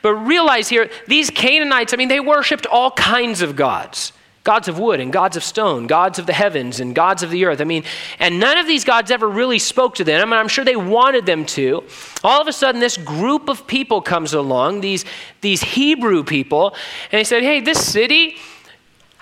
But 0.01 0.15
realize 0.15 0.71
here, 0.71 0.89
these 1.07 1.29
Canaanites, 1.29 1.93
I 1.93 1.99
mean, 1.99 2.09
they 2.09 2.19
worshiped 2.19 2.65
all 2.65 2.91
kinds 2.93 3.43
of 3.43 3.55
gods 3.55 4.15
gods 4.43 4.69
of 4.69 4.79
wood 4.79 5.01
and 5.01 5.13
gods 5.13 5.37
of 5.37 5.45
stone, 5.45 5.87
gods 5.87 6.19
of 6.19 6.25
the 6.25 6.33
heavens 6.33 6.81
and 6.81 6.95
gods 6.95 7.23
of 7.23 7.31
the 7.31 7.45
earth. 7.45 7.61
I 7.61 7.65
mean, 7.65 7.85
and 8.19 8.41
none 8.41 8.57
of 8.57 8.67
these 8.67 8.85
gods 8.85 9.11
ever 9.11 9.29
really 9.29 9.59
spoke 9.59 9.97
to 9.97 10.05
them. 10.05 10.21
I 10.21 10.25
mean, 10.25 10.41
I'm 10.41 10.49
sure 10.49 10.65
they 10.65 10.77
wanted 10.77 11.27
them 11.27 11.45
to. 11.47 11.85
All 12.23 12.41
of 12.41 12.49
a 12.49 12.53
sudden, 12.53 12.81
this 12.81 12.97
group 12.97 13.51
of 13.51 13.67
people 13.67 14.01
comes 14.01 14.33
along, 14.33 14.81
these, 14.81 15.05
these 15.43 15.63
Hebrew 15.63 16.25
people, 16.25 16.75
and 17.13 17.19
they 17.19 17.25
said, 17.25 17.43
Hey, 17.43 17.61
this 17.61 17.87
city, 17.87 18.37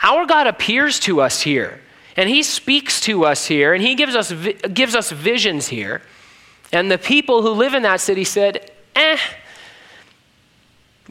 our 0.04 0.24
God 0.26 0.46
appears 0.46 1.00
to 1.00 1.20
us 1.20 1.40
here. 1.40 1.80
And 2.16 2.28
he 2.28 2.44
speaks 2.44 3.00
to 3.02 3.24
us 3.24 3.46
here, 3.46 3.74
and 3.74 3.82
he 3.82 3.96
gives 3.96 4.14
us, 4.14 4.32
gives 4.72 4.94
us 4.94 5.10
visions 5.10 5.66
here. 5.66 6.02
And 6.72 6.90
the 6.90 6.98
people 6.98 7.42
who 7.42 7.50
live 7.50 7.74
in 7.74 7.82
that 7.82 8.00
city 8.00 8.24
said, 8.24 8.70
Eh, 8.94 9.18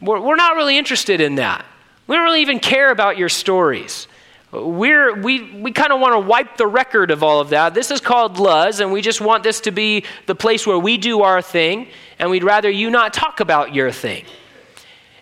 we're, 0.01 0.19
we're 0.19 0.35
not 0.35 0.55
really 0.55 0.77
interested 0.77 1.21
in 1.21 1.35
that. 1.35 1.65
We 2.07 2.15
don't 2.15 2.25
really 2.25 2.41
even 2.41 2.59
care 2.59 2.91
about 2.91 3.17
your 3.17 3.29
stories. 3.29 4.07
We're, 4.51 5.15
we 5.15 5.53
we 5.61 5.71
kind 5.71 5.93
of 5.93 6.01
want 6.01 6.13
to 6.13 6.19
wipe 6.19 6.57
the 6.57 6.67
record 6.67 7.09
of 7.09 7.23
all 7.23 7.39
of 7.39 7.49
that. 7.51 7.73
This 7.73 7.89
is 7.89 8.01
called 8.01 8.37
Luz, 8.37 8.81
and 8.81 8.91
we 8.91 9.01
just 9.01 9.21
want 9.21 9.43
this 9.43 9.61
to 9.61 9.71
be 9.71 10.03
the 10.25 10.35
place 10.35 10.67
where 10.67 10.77
we 10.77 10.97
do 10.97 11.21
our 11.21 11.41
thing, 11.41 11.87
and 12.19 12.29
we'd 12.29 12.43
rather 12.43 12.69
you 12.69 12.89
not 12.89 13.13
talk 13.13 13.39
about 13.39 13.73
your 13.73 13.91
thing. 13.91 14.25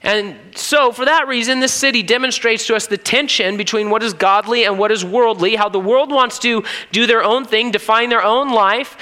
And 0.02 0.38
so, 0.56 0.94
for 0.94 1.04
that 1.04 1.28
reason, 1.28 1.60
this 1.60 1.74
city 1.74 2.04
demonstrates 2.04 2.66
to 2.68 2.76
us 2.76 2.88
the 2.88 2.98
tension 2.98 3.58
between 3.58 3.90
what 3.90 4.02
is 4.02 4.14
godly 4.14 4.64
and 4.64 4.80
what 4.80 4.92
is 4.92 5.04
worldly, 5.04 5.56
how 5.56 5.68
the 5.68 5.80
world 5.80 6.10
wants 6.10 6.40
to 6.40 6.64
do 6.94 7.06
their 7.06 7.22
own 7.22 7.44
thing, 7.44 7.72
define 7.72 8.08
their 8.08 8.24
own 8.24 8.54
life, 8.54 8.96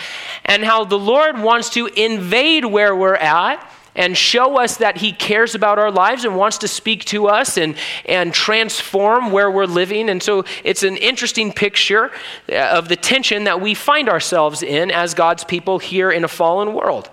and 0.46 0.64
how 0.64 0.86
the 0.86 0.98
Lord 0.98 1.40
wants 1.40 1.70
to 1.72 1.86
invade 1.86 2.66
where 2.66 2.96
we're 2.96 3.16
at 3.16 3.64
and 3.96 4.16
show 4.18 4.58
us 4.58 4.78
that 4.78 4.98
He 4.98 5.12
cares 5.12 5.54
about 5.54 5.78
our 5.78 5.92
lives 5.92 6.24
and 6.24 6.36
wants 6.36 6.60
to 6.60 6.68
speak 6.68 7.06
to 7.06 7.28
us 7.28 7.58
and, 7.58 7.76
and 8.06 8.34
transform 8.34 9.32
where 9.32 9.52
we're 9.52 9.66
living. 9.66 10.10
And 10.10 10.22
so 10.22 10.46
it's 10.64 10.84
an 10.84 10.98
interesting 10.98 11.52
picture 11.52 12.12
uh, 12.52 12.56
of 12.56 12.90
the 12.90 12.96
tension 12.96 13.44
that 13.44 13.62
we 13.62 13.74
find 13.74 14.10
ourselves 14.10 14.64
in 14.64 14.90
as 14.90 15.14
God's 15.14 15.44
people 15.44 15.78
here 15.80 16.12
in 16.12 16.24
a 16.24 16.28
fallen 16.28 16.74
world. 16.74 17.10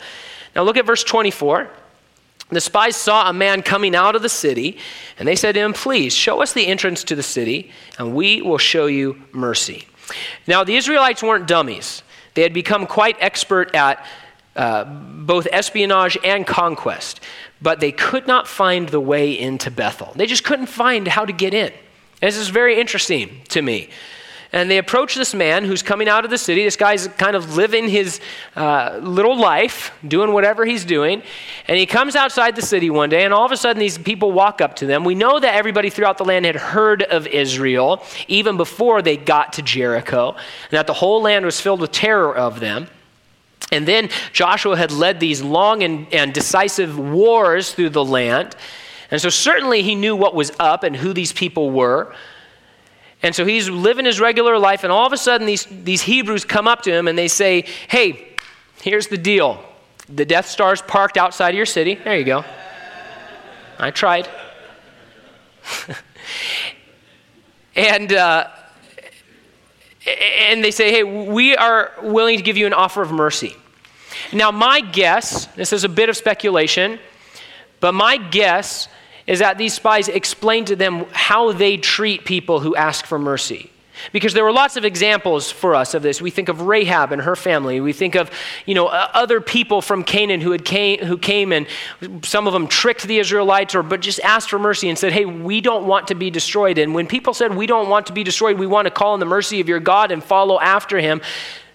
Now 0.55 0.62
look 0.62 0.77
at 0.77 0.87
verse 0.87 1.05
24. 1.05 1.70
The 2.50 2.61
spies 2.61 2.96
saw 2.96 3.28
a 3.28 3.33
man 3.33 3.62
coming 3.62 3.96
out 3.96 4.14
of 4.14 4.22
the 4.22 4.28
city, 4.28 4.78
and 5.18 5.26
they 5.26 5.37
said 5.37 5.52
to 5.52 5.61
him, 5.61 5.72
Please 5.72 6.12
show 6.12 6.42
us 6.42 6.52
the 6.52 6.66
entrance 6.66 7.02
to 7.04 7.16
the 7.16 7.22
city, 7.22 7.70
and 7.98 8.14
we 8.14 8.42
will 8.42 8.59
show 8.59 8.87
you 8.87 9.22
mercy. 9.33 9.87
Now, 10.46 10.64
the 10.64 10.76
Israelites 10.76 11.22
weren't 11.22 11.48
dummies. 11.48 12.02
They 12.35 12.42
had 12.42 12.52
become 12.52 12.87
quite 12.87 13.16
expert 13.20 13.74
at 13.74 14.04
uh, 14.57 14.85
both 14.85 15.48
espionage 15.50 16.18
and 16.22 16.46
conquest, 16.46 17.20
but 17.62 17.80
they 17.80 17.92
could 17.92 18.26
not 18.26 18.46
find 18.46 18.88
the 18.88 19.00
way 19.00 19.38
into 19.38 19.70
Bethel. 19.70 20.12
They 20.14 20.26
just 20.26 20.44
couldn't 20.44 20.66
find 20.66 21.09
how 21.09 21.24
to 21.24 21.33
get 21.33 21.54
in. 21.54 21.72
And 22.22 22.28
this 22.28 22.37
is 22.37 22.48
very 22.48 22.78
interesting 22.78 23.42
to 23.48 23.62
me. 23.62 23.88
And 24.55 24.71
they 24.71 24.79
approach 24.79 25.17
this 25.17 25.35
man 25.35 25.64
who's 25.64 25.83
coming 25.83 26.09
out 26.09 26.25
of 26.25 26.31
the 26.31 26.38
city. 26.38 26.62
This 26.62 26.77
guy's 26.77 27.09
kind 27.09 27.35
of 27.35 27.57
living 27.57 27.88
his 27.88 28.21
uh, 28.55 29.01
little 29.03 29.37
life, 29.37 29.90
doing 30.07 30.33
whatever 30.33 30.64
he's 30.64 30.85
doing. 30.85 31.25
And 31.67 31.77
he 31.77 31.87
comes 31.87 32.14
outside 32.14 32.55
the 32.55 32.62
city 32.62 32.88
one 32.88 33.09
day, 33.09 33.25
and 33.25 33.35
all 33.35 33.45
of 33.45 33.51
a 33.51 33.57
sudden, 33.57 33.81
these 33.81 33.99
people 33.99 34.31
walk 34.31 34.61
up 34.61 34.77
to 34.77 34.87
them. 34.87 35.03
We 35.03 35.17
know 35.17 35.40
that 35.40 35.57
everybody 35.57 35.90
throughout 35.90 36.19
the 36.19 36.25
land 36.25 36.45
had 36.45 36.55
heard 36.55 37.03
of 37.03 37.27
Israel 37.27 38.05
even 38.29 38.57
before 38.57 39.03
they 39.03 39.17
got 39.17 39.55
to 39.55 39.62
Jericho, 39.62 40.35
and 40.35 40.71
that 40.71 40.87
the 40.87 40.95
whole 40.95 41.21
land 41.21 41.45
was 41.45 41.61
filled 41.61 41.81
with 41.81 41.90
terror 41.90 42.33
of 42.33 42.61
them. 42.61 42.87
And 43.73 43.88
then 43.88 44.09
Joshua 44.33 44.77
had 44.77 44.93
led 44.93 45.19
these 45.19 45.43
long 45.43 45.83
and, 45.83 46.07
and 46.14 46.33
decisive 46.33 46.97
wars 46.97 47.75
through 47.75 47.90
the 47.90 48.05
land. 48.05 48.55
And 49.11 49.21
so 49.21 49.31
certainly 49.31 49.83
he 49.83 49.97
knew 49.97 50.14
what 50.14 50.33
was 50.37 50.53
up 50.61 50.85
and 50.85 50.95
who 50.95 51.12
these 51.12 51.33
people 51.33 51.73
were. 51.73 52.14
And 53.25 53.35
so 53.35 53.47
he's 53.47 53.71
living 53.71 54.05
his 54.05 54.21
regular 54.21 54.59
life, 54.59 54.85
and 54.85 54.93
all 54.93 55.07
of 55.07 55.13
a 55.15 55.17
sudden 55.17 55.47
these, 55.47 55.65
these 55.65 56.03
Hebrews 56.03 56.45
come 56.45 56.69
up 56.69 56.83
to 56.83 56.93
him 56.93 57.09
and 57.09 57.17
they 57.17 57.27
say, 57.27 57.65
Hey, 57.89 58.37
here's 58.83 59.07
the 59.07 59.17
deal. 59.17 59.65
The 60.11 60.27
Death 60.27 60.47
Star's 60.47 60.83
parked 60.83 61.17
outside 61.17 61.49
of 61.49 61.55
your 61.55 61.65
city. 61.65 61.95
There 61.95 62.19
you 62.19 62.25
go. 62.25 62.45
I 63.79 63.91
tried. 63.93 64.29
and 67.75 68.13
uh, 68.13 68.51
and 70.07 70.63
they 70.63 70.71
say, 70.71 70.91
Hey, 70.91 71.03
we 71.03 71.57
are 71.57 71.93
willing 72.03 72.37
to 72.37 72.43
give 72.43 72.59
you 72.59 72.67
an 72.67 72.75
offer 72.75 73.01
of 73.01 73.11
mercy. 73.11 73.55
Now, 74.35 74.51
my 74.51 74.83
guess, 74.83 75.47
this 75.47 75.73
is 75.73 75.85
a 75.85 75.89
bit 75.89 76.11
of 76.11 76.17
speculation, 76.19 76.99
but 77.81 77.93
my 77.93 78.19
guess 78.19 78.87
is 79.27 79.39
that 79.39 79.59
these 79.59 79.75
spies 79.75 80.09
explained 80.09 80.67
to 80.69 80.77
them 80.77 81.07
how 81.13 81.53
they 81.53 81.77
treat 81.77 82.25
people 82.25 82.61
who 82.61 82.77
ask 82.77 83.07
for 83.07 83.19
mercy. 83.19 83.71
Because 84.13 84.35
there 84.35 84.43
were 84.43 84.53
lots 84.53 84.77
of 84.77 84.85
examples 84.85 85.53
for 85.53 85.75
us 85.75 85.95
of 85.95 86.03
this. 86.03 86.21
We 86.21 86.31
think 86.31 86.49
of 86.49 86.63
Rahab 86.63 87.13
and 87.13 87.23
her 87.23 87.37
family. 87.37 87.81
We 87.81 87.93
think 87.93 88.17
of, 88.17 88.29
you 88.67 88.75
know, 88.75 88.87
other 88.87 89.41
people 89.41 89.81
from 89.81 90.03
Canaan 90.03 90.41
who 90.41 90.51
had 90.51 90.65
came, 90.65 90.99
who 90.99 91.17
came 91.17 91.53
and 91.53 91.69
some 92.23 92.49
of 92.49 92.53
them 92.53 92.67
tricked 92.67 93.05
the 93.05 93.21
Israelites 93.21 93.73
or 93.73 93.85
but 93.85 94.01
just 94.01 94.19
asked 94.21 94.51
for 94.51 94.59
mercy 94.59 94.89
and 94.89 94.99
said, 94.99 95.13
"Hey, 95.13 95.25
we 95.25 95.61
don't 95.61 95.87
want 95.87 96.09
to 96.09 96.17
be 96.17 96.29
destroyed." 96.29 96.77
And 96.77 96.93
when 96.93 97.07
people 97.07 97.35
said, 97.35 97.55
"We 97.55 97.67
don't 97.67 97.89
want 97.89 98.07
to 98.09 98.13
be 98.13 98.25
destroyed. 98.25 98.59
We 98.59 98.67
want 98.67 98.87
to 98.87 98.91
call 98.91 99.13
on 99.13 99.21
the 99.21 99.27
mercy 99.27 99.61
of 99.61 99.69
your 99.69 99.81
God 99.81 100.11
and 100.11 100.25
follow 100.25 100.59
after 100.61 100.99
him," 100.99 101.23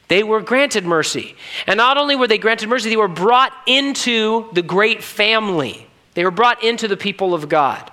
they 0.09 0.21
were 0.21 0.41
granted 0.41 0.85
mercy. 0.85 1.35
And 1.67 1.77
not 1.77 1.97
only 1.97 2.17
were 2.17 2.27
they 2.27 2.37
granted 2.37 2.67
mercy, 2.67 2.89
they 2.89 2.97
were 2.97 3.07
brought 3.07 3.53
into 3.65 4.49
the 4.51 4.61
great 4.61 5.01
family. 5.03 5.87
They 6.13 6.23
were 6.23 6.31
brought 6.31 6.63
into 6.63 6.87
the 6.87 6.97
people 6.97 7.33
of 7.33 7.49
God. 7.49 7.91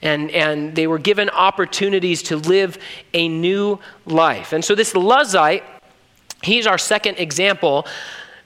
And, 0.00 0.30
and 0.32 0.74
they 0.74 0.88
were 0.88 0.98
given 0.98 1.30
opportunities 1.30 2.24
to 2.24 2.36
live 2.36 2.76
a 3.14 3.28
new 3.28 3.78
life. 4.04 4.52
And 4.52 4.64
so, 4.64 4.74
this 4.74 4.94
Luzite, 4.94 5.62
he's 6.42 6.66
our 6.66 6.78
second 6.78 7.18
example 7.18 7.86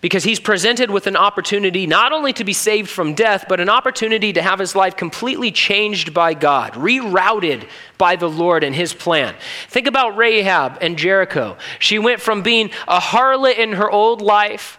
because 0.00 0.22
he's 0.22 0.38
presented 0.38 0.90
with 0.90 1.06
an 1.06 1.16
opportunity 1.16 1.86
not 1.86 2.12
only 2.12 2.32
to 2.34 2.44
be 2.44 2.52
saved 2.52 2.88
from 2.88 3.14
death, 3.14 3.46
but 3.48 3.58
an 3.58 3.68
opportunity 3.68 4.32
to 4.32 4.42
have 4.42 4.58
his 4.58 4.76
life 4.76 4.96
completely 4.96 5.50
changed 5.50 6.12
by 6.12 6.34
God, 6.34 6.74
rerouted 6.74 7.68
by 7.98 8.16
the 8.16 8.28
Lord 8.28 8.62
and 8.62 8.74
his 8.74 8.92
plan. 8.92 9.34
Think 9.68 9.86
about 9.86 10.16
Rahab 10.16 10.78
and 10.80 10.98
Jericho. 10.98 11.56
She 11.78 11.98
went 11.98 12.20
from 12.20 12.42
being 12.42 12.70
a 12.86 13.00
harlot 13.00 13.56
in 13.56 13.72
her 13.72 13.90
old 13.90 14.20
life 14.20 14.78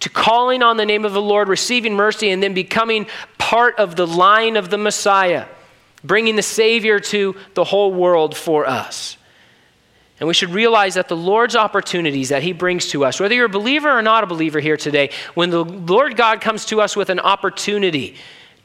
to 0.00 0.08
calling 0.08 0.62
on 0.62 0.76
the 0.76 0.86
name 0.86 1.04
of 1.04 1.12
the 1.12 1.22
Lord, 1.22 1.48
receiving 1.48 1.94
mercy, 1.94 2.30
and 2.30 2.42
then 2.42 2.54
becoming 2.54 3.06
part 3.38 3.78
of 3.78 3.96
the 3.96 4.06
line 4.06 4.56
of 4.56 4.70
the 4.70 4.78
Messiah, 4.78 5.46
bringing 6.04 6.36
the 6.36 6.42
Savior 6.42 7.00
to 7.00 7.36
the 7.54 7.64
whole 7.64 7.92
world 7.92 8.36
for 8.36 8.66
us. 8.66 9.16
And 10.18 10.26
we 10.26 10.34
should 10.34 10.50
realize 10.50 10.94
that 10.94 11.08
the 11.08 11.16
Lord's 11.16 11.56
opportunities 11.56 12.30
that 12.30 12.42
He 12.42 12.52
brings 12.52 12.88
to 12.88 13.04
us, 13.04 13.20
whether 13.20 13.34
you're 13.34 13.46
a 13.46 13.50
believer 13.50 13.90
or 13.90 14.02
not 14.02 14.24
a 14.24 14.26
believer 14.26 14.60
here 14.60 14.76
today, 14.76 15.10
when 15.34 15.50
the 15.50 15.64
Lord 15.64 16.16
God 16.16 16.40
comes 16.40 16.64
to 16.66 16.80
us 16.80 16.96
with 16.96 17.10
an 17.10 17.20
opportunity 17.20 18.16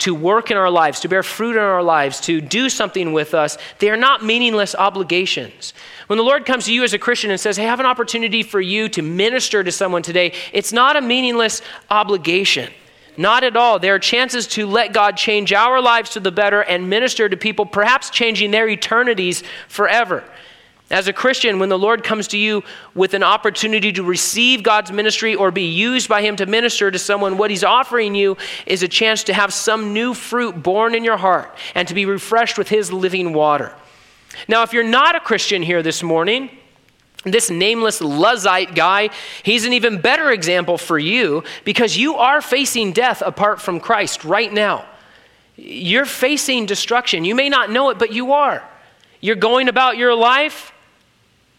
to 0.02 0.16
work 0.16 0.50
in 0.50 0.58
our 0.58 0.70
lives, 0.70 1.00
to 1.00 1.08
bear 1.08 1.22
fruit 1.22 1.52
in 1.52 1.62
our 1.62 1.84
lives, 1.84 2.20
to 2.22 2.42
do 2.42 2.70
something 2.70 3.14
with 3.14 3.36
us, 3.36 3.58
they 3.78 3.90
are 3.92 3.98
not 3.98 4.26
meaningless 4.26 4.74
obligations. 4.74 5.76
When 6.08 6.18
the 6.18 6.24
Lord 6.24 6.48
comes 6.48 6.66
to 6.66 6.74
you 6.74 6.84
as 6.84 6.94
a 6.94 7.00
Christian 7.00 7.30
and 7.30 7.40
says, 7.40 7.58
Hey, 7.58 7.66
I 7.66 7.70
have 7.70 7.80
an 7.80 7.86
opportunity 7.86 8.42
for 8.42 8.60
you 8.60 8.90
to 8.90 9.04
minister 9.04 9.64
to 9.64 9.72
someone 9.72 10.02
today, 10.02 10.34
it's 10.54 10.74
not 10.74 10.96
a 10.96 11.02
meaningless 11.02 11.62
obligation. 11.92 12.72
Not 13.16 13.44
at 13.44 13.56
all. 13.56 13.78
There 13.78 13.94
are 13.94 14.00
chances 14.00 14.48
to 14.48 14.66
let 14.66 14.92
God 14.92 15.18
change 15.18 15.54
our 15.54 15.82
lives 15.82 16.12
to 16.12 16.20
the 16.20 16.32
better 16.32 16.62
and 16.62 16.90
minister 16.90 17.30
to 17.30 17.38
people, 17.38 17.68
perhaps 17.68 18.10
changing 18.10 18.50
their 18.50 18.68
eternities 18.68 19.44
forever. 19.68 20.24
As 20.92 21.08
a 21.08 21.14
Christian, 21.14 21.58
when 21.58 21.70
the 21.70 21.80
Lord 21.80 22.04
comes 22.04 22.28
to 22.28 22.38
you 22.38 22.64
with 22.94 23.14
an 23.14 23.24
opportunity 23.24 23.94
to 23.94 24.04
receive 24.04 24.62
God's 24.62 24.92
ministry 24.92 25.34
or 25.34 25.50
be 25.50 25.70
used 25.70 26.10
by 26.10 26.22
Him 26.22 26.36
to 26.36 26.46
minister 26.46 26.92
to 26.92 27.00
someone, 27.00 27.38
what 27.38 27.50
He's 27.50 27.64
offering 27.64 28.14
you 28.14 28.36
is 28.66 28.84
a 28.84 28.90
chance 28.90 29.24
to 29.24 29.34
have 29.34 29.54
some 29.54 29.94
new 29.94 30.14
fruit 30.14 30.62
born 30.62 30.94
in 30.94 31.06
your 31.06 31.16
heart 31.16 31.56
and 31.76 31.88
to 31.88 31.94
be 31.94 32.06
refreshed 32.06 32.58
with 32.58 32.68
His 32.68 32.92
living 32.92 33.32
water. 33.32 33.74
Now, 34.50 34.64
if 34.64 34.74
you're 34.74 34.84
not 34.84 35.16
a 35.16 35.22
Christian 35.22 35.62
here 35.62 35.82
this 35.82 36.04
morning, 36.04 36.50
this 37.24 37.50
nameless 37.50 38.02
Luzite 38.02 38.76
guy, 38.76 39.12
he's 39.44 39.66
an 39.66 39.72
even 39.72 40.02
better 40.02 40.30
example 40.30 40.78
for 40.78 41.00
you 41.00 41.44
because 41.64 41.96
you 41.96 42.16
are 42.16 42.42
facing 42.42 42.92
death 42.92 43.22
apart 43.26 43.62
from 43.62 43.80
Christ 43.80 44.26
right 44.26 44.52
now. 44.52 44.86
You're 45.56 46.06
facing 46.06 46.66
destruction. 46.66 47.24
You 47.24 47.36
may 47.36 47.48
not 47.48 47.70
know 47.70 47.92
it, 47.92 48.00
but 48.00 48.12
you 48.12 48.34
are. 48.34 48.68
You're 49.22 49.36
going 49.36 49.70
about 49.70 49.96
your 49.96 50.16
life 50.16 50.71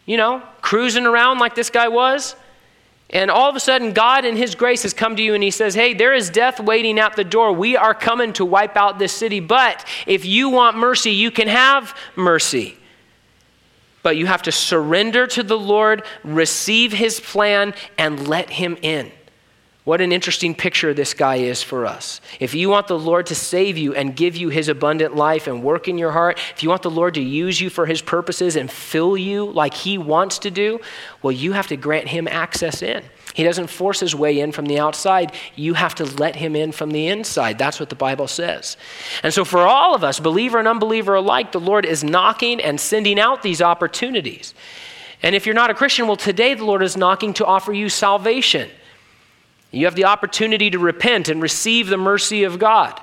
you 0.06 0.16
know, 0.16 0.42
cruising 0.60 1.06
around 1.06 1.38
like 1.38 1.54
this 1.54 1.70
guy 1.70 1.88
was. 1.88 2.34
And 3.10 3.30
all 3.30 3.50
of 3.50 3.56
a 3.56 3.60
sudden, 3.60 3.92
God 3.92 4.24
in 4.24 4.36
His 4.36 4.54
grace 4.54 4.82
has 4.84 4.94
come 4.94 5.16
to 5.16 5.22
you 5.22 5.34
and 5.34 5.42
He 5.42 5.50
says, 5.50 5.74
Hey, 5.74 5.92
there 5.92 6.14
is 6.14 6.30
death 6.30 6.58
waiting 6.58 6.98
at 6.98 7.14
the 7.14 7.24
door. 7.24 7.52
We 7.52 7.76
are 7.76 7.94
coming 7.94 8.32
to 8.34 8.44
wipe 8.44 8.76
out 8.76 8.98
this 8.98 9.12
city. 9.12 9.38
But 9.40 9.86
if 10.06 10.24
you 10.24 10.48
want 10.48 10.78
mercy, 10.78 11.10
you 11.10 11.30
can 11.30 11.48
have 11.48 11.94
mercy. 12.16 12.76
But 14.02 14.16
you 14.16 14.26
have 14.26 14.42
to 14.42 14.52
surrender 14.52 15.26
to 15.28 15.42
the 15.42 15.58
Lord, 15.58 16.04
receive 16.24 16.92
His 16.92 17.20
plan, 17.20 17.74
and 17.98 18.26
let 18.26 18.50
Him 18.50 18.78
in. 18.80 19.12
What 19.84 20.00
an 20.00 20.12
interesting 20.12 20.54
picture 20.54 20.94
this 20.94 21.12
guy 21.12 21.36
is 21.36 21.60
for 21.60 21.86
us. 21.86 22.20
If 22.38 22.54
you 22.54 22.68
want 22.68 22.86
the 22.86 22.98
Lord 22.98 23.26
to 23.26 23.34
save 23.34 23.76
you 23.76 23.92
and 23.94 24.14
give 24.14 24.36
you 24.36 24.48
his 24.48 24.68
abundant 24.68 25.16
life 25.16 25.48
and 25.48 25.60
work 25.60 25.88
in 25.88 25.98
your 25.98 26.12
heart, 26.12 26.38
if 26.54 26.62
you 26.62 26.68
want 26.68 26.82
the 26.82 26.90
Lord 26.90 27.14
to 27.14 27.20
use 27.20 27.60
you 27.60 27.68
for 27.68 27.86
his 27.86 28.00
purposes 28.00 28.54
and 28.54 28.70
fill 28.70 29.16
you 29.16 29.44
like 29.44 29.74
he 29.74 29.98
wants 29.98 30.38
to 30.40 30.52
do, 30.52 30.80
well, 31.20 31.32
you 31.32 31.50
have 31.52 31.66
to 31.66 31.76
grant 31.76 32.06
him 32.06 32.28
access 32.28 32.80
in. 32.80 33.02
He 33.34 33.42
doesn't 33.42 33.70
force 33.70 33.98
his 33.98 34.14
way 34.14 34.38
in 34.38 34.52
from 34.52 34.66
the 34.66 34.78
outside. 34.78 35.32
You 35.56 35.74
have 35.74 35.96
to 35.96 36.04
let 36.04 36.36
him 36.36 36.54
in 36.54 36.70
from 36.70 36.92
the 36.92 37.08
inside. 37.08 37.58
That's 37.58 37.80
what 37.80 37.88
the 37.88 37.96
Bible 37.96 38.28
says. 38.28 38.76
And 39.24 39.34
so, 39.34 39.44
for 39.44 39.62
all 39.62 39.96
of 39.96 40.04
us, 40.04 40.20
believer 40.20 40.60
and 40.60 40.68
unbeliever 40.68 41.14
alike, 41.14 41.50
the 41.50 41.58
Lord 41.58 41.86
is 41.86 42.04
knocking 42.04 42.60
and 42.60 42.78
sending 42.78 43.18
out 43.18 43.42
these 43.42 43.60
opportunities. 43.60 44.54
And 45.24 45.34
if 45.34 45.44
you're 45.44 45.56
not 45.56 45.70
a 45.70 45.74
Christian, 45.74 46.06
well, 46.06 46.16
today 46.16 46.54
the 46.54 46.64
Lord 46.64 46.82
is 46.82 46.96
knocking 46.96 47.32
to 47.34 47.46
offer 47.46 47.72
you 47.72 47.88
salvation. 47.88 48.70
You 49.72 49.86
have 49.86 49.94
the 49.94 50.04
opportunity 50.04 50.70
to 50.70 50.78
repent 50.78 51.28
and 51.28 51.42
receive 51.42 51.88
the 51.88 51.96
mercy 51.96 52.44
of 52.44 52.58
God 52.58 53.00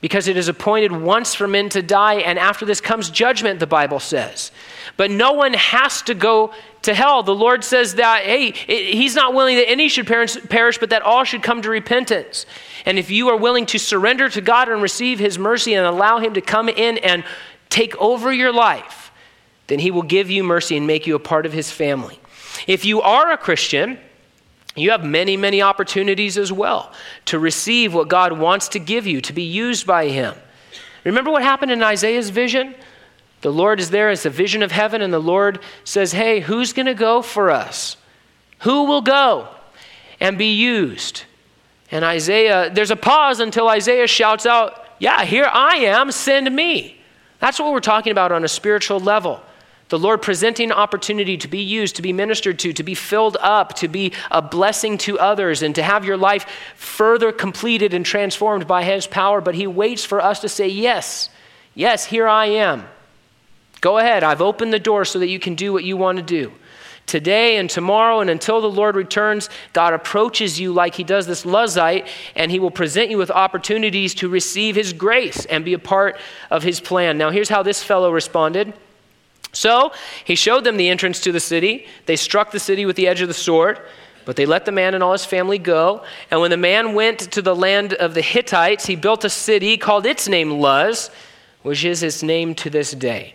because 0.00 0.28
it 0.28 0.36
is 0.36 0.48
appointed 0.48 0.92
once 0.92 1.34
for 1.34 1.48
men 1.48 1.68
to 1.70 1.80
die, 1.82 2.16
and 2.16 2.38
after 2.38 2.66
this 2.66 2.80
comes 2.80 3.08
judgment, 3.08 3.60
the 3.60 3.66
Bible 3.66 3.98
says. 3.98 4.52
But 4.96 5.10
no 5.10 5.32
one 5.32 5.54
has 5.54 6.02
to 6.02 6.14
go 6.14 6.52
to 6.82 6.94
hell. 6.94 7.22
The 7.22 7.34
Lord 7.34 7.64
says 7.64 7.94
that, 7.94 8.22
hey, 8.24 8.50
He's 8.50 9.14
not 9.14 9.32
willing 9.32 9.56
that 9.56 9.68
any 9.68 9.88
should 9.88 10.06
perish, 10.06 10.78
but 10.78 10.90
that 10.90 11.02
all 11.02 11.24
should 11.24 11.42
come 11.42 11.62
to 11.62 11.70
repentance. 11.70 12.46
And 12.84 12.98
if 12.98 13.10
you 13.10 13.28
are 13.28 13.36
willing 13.36 13.66
to 13.66 13.78
surrender 13.78 14.28
to 14.28 14.40
God 14.40 14.68
and 14.68 14.82
receive 14.82 15.18
His 15.18 15.38
mercy 15.38 15.74
and 15.74 15.86
allow 15.86 16.18
Him 16.18 16.34
to 16.34 16.40
come 16.40 16.68
in 16.68 16.98
and 16.98 17.24
take 17.70 17.96
over 17.96 18.32
your 18.32 18.52
life, 18.52 19.10
then 19.66 19.78
He 19.78 19.90
will 19.90 20.02
give 20.02 20.30
you 20.30 20.44
mercy 20.44 20.76
and 20.76 20.86
make 20.86 21.06
you 21.06 21.14
a 21.14 21.20
part 21.20 21.46
of 21.46 21.52
His 21.52 21.70
family. 21.70 22.20
If 22.66 22.84
you 22.84 23.00
are 23.00 23.32
a 23.32 23.38
Christian, 23.38 23.98
you 24.76 24.90
have 24.90 25.04
many, 25.04 25.36
many 25.36 25.62
opportunities 25.62 26.36
as 26.36 26.52
well 26.52 26.92
to 27.26 27.38
receive 27.38 27.94
what 27.94 28.08
God 28.08 28.38
wants 28.38 28.68
to 28.68 28.78
give 28.78 29.06
you, 29.06 29.20
to 29.22 29.32
be 29.32 29.42
used 29.42 29.86
by 29.86 30.08
Him. 30.08 30.34
Remember 31.04 31.30
what 31.30 31.42
happened 31.42 31.72
in 31.72 31.82
Isaiah's 31.82 32.30
vision? 32.30 32.74
The 33.40 33.52
Lord 33.52 33.80
is 33.80 33.90
there 33.90 34.10
as 34.10 34.26
a 34.26 34.30
vision 34.30 34.62
of 34.62 34.72
heaven, 34.72 35.02
and 35.02 35.12
the 35.12 35.18
Lord 35.18 35.60
says, 35.84 36.12
Hey, 36.12 36.40
who's 36.40 36.72
going 36.72 36.86
to 36.86 36.94
go 36.94 37.22
for 37.22 37.50
us? 37.50 37.96
Who 38.60 38.84
will 38.84 39.02
go 39.02 39.48
and 40.20 40.36
be 40.36 40.54
used? 40.54 41.24
And 41.90 42.04
Isaiah, 42.04 42.70
there's 42.72 42.90
a 42.90 42.96
pause 42.96 43.40
until 43.40 43.68
Isaiah 43.68 44.06
shouts 44.06 44.46
out, 44.46 44.86
Yeah, 44.98 45.24
here 45.24 45.48
I 45.50 45.76
am, 45.76 46.10
send 46.10 46.54
me. 46.54 47.00
That's 47.38 47.58
what 47.58 47.72
we're 47.72 47.80
talking 47.80 48.12
about 48.12 48.32
on 48.32 48.44
a 48.44 48.48
spiritual 48.48 48.98
level. 48.98 49.40
The 49.88 49.98
Lord 49.98 50.20
presenting 50.20 50.72
opportunity 50.72 51.36
to 51.36 51.46
be 51.46 51.60
used, 51.60 51.96
to 51.96 52.02
be 52.02 52.12
ministered 52.12 52.58
to, 52.60 52.72
to 52.72 52.82
be 52.82 52.94
filled 52.94 53.36
up, 53.40 53.74
to 53.74 53.88
be 53.88 54.12
a 54.32 54.42
blessing 54.42 54.98
to 54.98 55.18
others, 55.18 55.62
and 55.62 55.74
to 55.76 55.82
have 55.82 56.04
your 56.04 56.16
life 56.16 56.46
further 56.74 57.30
completed 57.30 57.94
and 57.94 58.04
transformed 58.04 58.66
by 58.66 58.82
His 58.82 59.06
power. 59.06 59.40
But 59.40 59.54
He 59.54 59.66
waits 59.68 60.04
for 60.04 60.20
us 60.20 60.40
to 60.40 60.48
say, 60.48 60.66
Yes, 60.66 61.30
yes, 61.74 62.06
here 62.06 62.26
I 62.26 62.46
am. 62.46 62.84
Go 63.80 63.98
ahead, 63.98 64.24
I've 64.24 64.42
opened 64.42 64.72
the 64.72 64.80
door 64.80 65.04
so 65.04 65.20
that 65.20 65.28
you 65.28 65.38
can 65.38 65.54
do 65.54 65.72
what 65.72 65.84
you 65.84 65.96
want 65.96 66.18
to 66.18 66.24
do. 66.24 66.52
Today 67.06 67.56
and 67.58 67.70
tomorrow, 67.70 68.18
and 68.18 68.28
until 68.28 68.60
the 68.60 68.66
Lord 68.68 68.96
returns, 68.96 69.48
God 69.72 69.94
approaches 69.94 70.58
you 70.58 70.72
like 70.72 70.96
He 70.96 71.04
does 71.04 71.28
this 71.28 71.44
Luzite, 71.44 72.08
and 72.34 72.50
He 72.50 72.58
will 72.58 72.72
present 72.72 73.10
you 73.10 73.18
with 73.18 73.30
opportunities 73.30 74.16
to 74.16 74.28
receive 74.28 74.74
His 74.74 74.92
grace 74.92 75.44
and 75.44 75.64
be 75.64 75.74
a 75.74 75.78
part 75.78 76.18
of 76.50 76.64
His 76.64 76.80
plan. 76.80 77.18
Now, 77.18 77.30
here's 77.30 77.48
how 77.48 77.62
this 77.62 77.84
fellow 77.84 78.10
responded. 78.10 78.72
So 79.56 79.92
he 80.24 80.34
showed 80.34 80.64
them 80.64 80.76
the 80.76 80.90
entrance 80.90 81.18
to 81.20 81.32
the 81.32 81.40
city. 81.40 81.86
They 82.04 82.16
struck 82.16 82.50
the 82.50 82.60
city 82.60 82.84
with 82.84 82.96
the 82.96 83.08
edge 83.08 83.22
of 83.22 83.28
the 83.28 83.34
sword, 83.34 83.80
but 84.26 84.36
they 84.36 84.44
let 84.44 84.66
the 84.66 84.72
man 84.72 84.92
and 84.92 85.02
all 85.02 85.12
his 85.12 85.24
family 85.24 85.58
go. 85.58 86.04
And 86.30 86.42
when 86.42 86.50
the 86.50 86.58
man 86.58 86.92
went 86.92 87.20
to 87.32 87.40
the 87.40 87.56
land 87.56 87.94
of 87.94 88.12
the 88.12 88.20
Hittites, 88.20 88.84
he 88.84 88.96
built 88.96 89.24
a 89.24 89.30
city, 89.30 89.78
called 89.78 90.04
its 90.04 90.28
name 90.28 90.50
Luz, 90.50 91.10
which 91.62 91.86
is 91.86 92.02
its 92.02 92.22
name 92.22 92.54
to 92.56 92.68
this 92.68 92.90
day. 92.90 93.32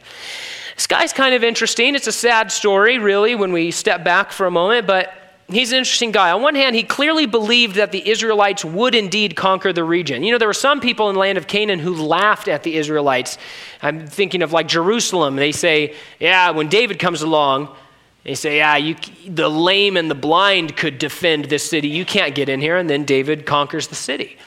This 0.76 0.86
guy's 0.86 1.12
kind 1.12 1.34
of 1.34 1.44
interesting. 1.44 1.96
It's 1.96 2.06
a 2.06 2.12
sad 2.12 2.52
story, 2.52 3.00
really, 3.00 3.34
when 3.34 3.52
we 3.52 3.72
step 3.72 4.04
back 4.04 4.32
for 4.32 4.46
a 4.46 4.52
moment, 4.52 4.86
but 4.86 5.12
he's 5.52 5.72
an 5.72 5.78
interesting 5.80 6.12
guy. 6.12 6.32
On 6.32 6.42
one 6.42 6.56
hand, 6.56 6.76
he 6.76 6.84
clearly 6.84 7.26
believed 7.26 7.76
that 7.76 7.92
the 7.92 8.08
Israelites 8.10 8.64
would 8.66 8.96
indeed 8.96 9.36
conquer 9.36 9.74
the 9.74 9.84
region. 9.84 10.24
You 10.24 10.32
know, 10.32 10.38
there 10.38 10.48
were 10.48 10.54
some 10.54 10.80
people 10.80 11.10
in 11.10 11.16
the 11.16 11.20
land 11.20 11.38
of 11.38 11.48
Canaan 11.48 11.80
who 11.80 11.96
laughed 11.96 12.48
at 12.48 12.64
the 12.64 12.76
Israelites. 12.76 13.38
I'm 13.82 14.08
thinking 14.08 14.42
of 14.42 14.54
like 14.54 14.68
Jerusalem. 14.68 15.36
They 15.36 15.52
say, 15.52 15.96
yeah, 16.20 16.52
when 16.52 16.70
David 16.70 17.00
comes 17.00 17.22
along, 17.22 17.76
they 18.24 18.36
say, 18.36 18.58
yeah, 18.58 18.78
you, 18.78 18.96
the 19.28 19.50
lame 19.50 19.98
and 19.98 20.10
the 20.10 20.16
blind 20.16 20.78
could 20.78 21.00
defend 21.00 21.46
this 21.46 21.68
city. 21.68 21.88
You 21.88 22.06
can't 22.06 22.36
get 22.36 22.50
in 22.50 22.62
here. 22.62 22.78
And 22.78 22.90
then 22.90 23.04
David 23.04 23.46
conquers 23.46 23.88
the 23.88 23.96
city. 23.96 24.38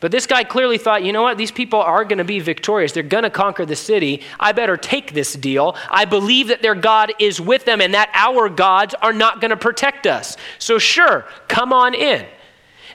But 0.00 0.12
this 0.12 0.26
guy 0.26 0.44
clearly 0.44 0.78
thought, 0.78 1.02
you 1.02 1.12
know 1.12 1.22
what? 1.22 1.38
These 1.38 1.50
people 1.50 1.80
are 1.80 2.04
going 2.04 2.18
to 2.18 2.24
be 2.24 2.38
victorious. 2.38 2.92
They're 2.92 3.02
going 3.02 3.24
to 3.24 3.30
conquer 3.30 3.66
the 3.66 3.74
city. 3.74 4.22
I 4.38 4.52
better 4.52 4.76
take 4.76 5.12
this 5.12 5.32
deal. 5.32 5.76
I 5.90 6.04
believe 6.04 6.48
that 6.48 6.62
their 6.62 6.76
God 6.76 7.12
is 7.18 7.40
with 7.40 7.64
them 7.64 7.80
and 7.80 7.94
that 7.94 8.10
our 8.14 8.48
gods 8.48 8.94
are 9.02 9.12
not 9.12 9.40
going 9.40 9.50
to 9.50 9.56
protect 9.56 10.06
us. 10.06 10.36
So, 10.58 10.78
sure, 10.78 11.26
come 11.48 11.72
on 11.72 11.94
in. 11.94 12.26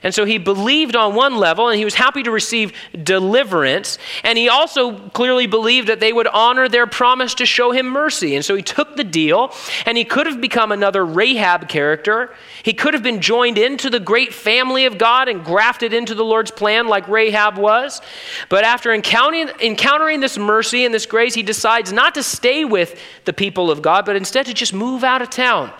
And 0.04 0.14
so 0.14 0.26
he 0.26 0.36
believed 0.36 0.94
on 0.94 1.14
one 1.14 1.38
level 1.38 1.68
and 1.68 1.78
he 1.78 1.84
was 1.84 1.94
happy 1.94 2.22
to 2.22 2.30
receive 2.30 2.74
deliverance. 3.02 3.98
And 4.22 4.36
he 4.36 4.50
also 4.50 4.98
clearly 5.08 5.46
believed 5.46 5.88
that 5.88 5.98
they 5.98 6.12
would 6.12 6.26
honor 6.26 6.68
their 6.68 6.86
promise 6.86 7.34
to 7.36 7.46
show 7.46 7.72
him 7.72 7.86
mercy. 7.86 8.36
And 8.36 8.44
so 8.44 8.54
he 8.54 8.62
took 8.62 8.96
the 8.96 9.02
deal 9.02 9.54
and 9.86 9.96
he 9.96 10.04
could 10.04 10.26
have 10.26 10.42
become 10.42 10.72
another 10.72 11.04
Rahab 11.06 11.70
character. 11.70 12.34
He 12.62 12.74
could 12.74 12.92
have 12.92 13.02
been 13.02 13.22
joined 13.22 13.56
into 13.56 13.88
the 13.88 13.98
great 13.98 14.34
family 14.34 14.84
of 14.84 14.98
God 14.98 15.28
and 15.28 15.42
grafted 15.42 15.94
into 15.94 16.14
the 16.14 16.24
Lord's 16.24 16.50
plan 16.50 16.86
like 16.86 17.08
Rahab 17.08 17.56
was. 17.56 18.02
But 18.50 18.64
after 18.64 18.92
encountering, 18.92 19.48
encountering 19.60 20.20
this 20.20 20.36
mercy 20.36 20.84
and 20.84 20.92
this 20.92 21.06
grace, 21.06 21.32
he 21.32 21.42
decides 21.42 21.94
not 21.94 22.14
to 22.16 22.22
stay 22.22 22.66
with 22.66 23.00
the 23.24 23.32
people 23.32 23.70
of 23.70 23.80
God, 23.80 24.04
but 24.04 24.16
instead 24.16 24.44
to 24.46 24.54
just 24.54 24.74
move 24.74 25.02
out 25.02 25.22
of 25.22 25.30
town 25.30 25.72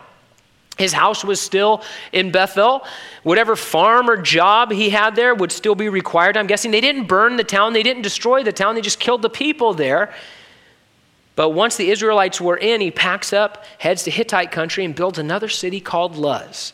His 0.77 0.93
house 0.93 1.25
was 1.25 1.41
still 1.41 1.83
in 2.13 2.33
Bethel. 2.33 2.85
Whatever 3.23 3.55
farm 3.55 4.11
or 4.11 4.17
job 4.17 4.73
he 4.73 4.91
had 4.91 5.15
there 5.15 5.35
would 5.35 5.53
still 5.53 5.75
be 5.75 5.89
required. 5.89 6.37
I'm 6.37 6.49
guessing 6.49 6.71
they 6.71 6.81
didn't 6.81 7.07
burn 7.07 7.37
the 7.37 7.45
town, 7.45 7.73
they 7.73 7.83
didn't 7.83 8.03
destroy 8.03 8.43
the 8.43 8.53
town, 8.53 8.75
they 8.75 8.81
just 8.81 8.99
killed 8.99 9.23
the 9.23 9.31
people 9.31 9.75
there. 9.75 10.13
But 11.37 11.51
once 11.51 11.77
the 11.77 11.91
Israelites 11.91 12.41
were 12.41 12.57
in, 12.57 12.81
he 12.81 12.91
packs 12.91 13.33
up, 13.33 13.65
heads 13.79 14.05
to 14.05 14.11
Hittite 14.11 14.53
country, 14.53 14.85
and 14.85 14.95
builds 14.95 15.19
another 15.19 15.49
city 15.49 15.81
called 15.81 16.17
Luz. 16.17 16.73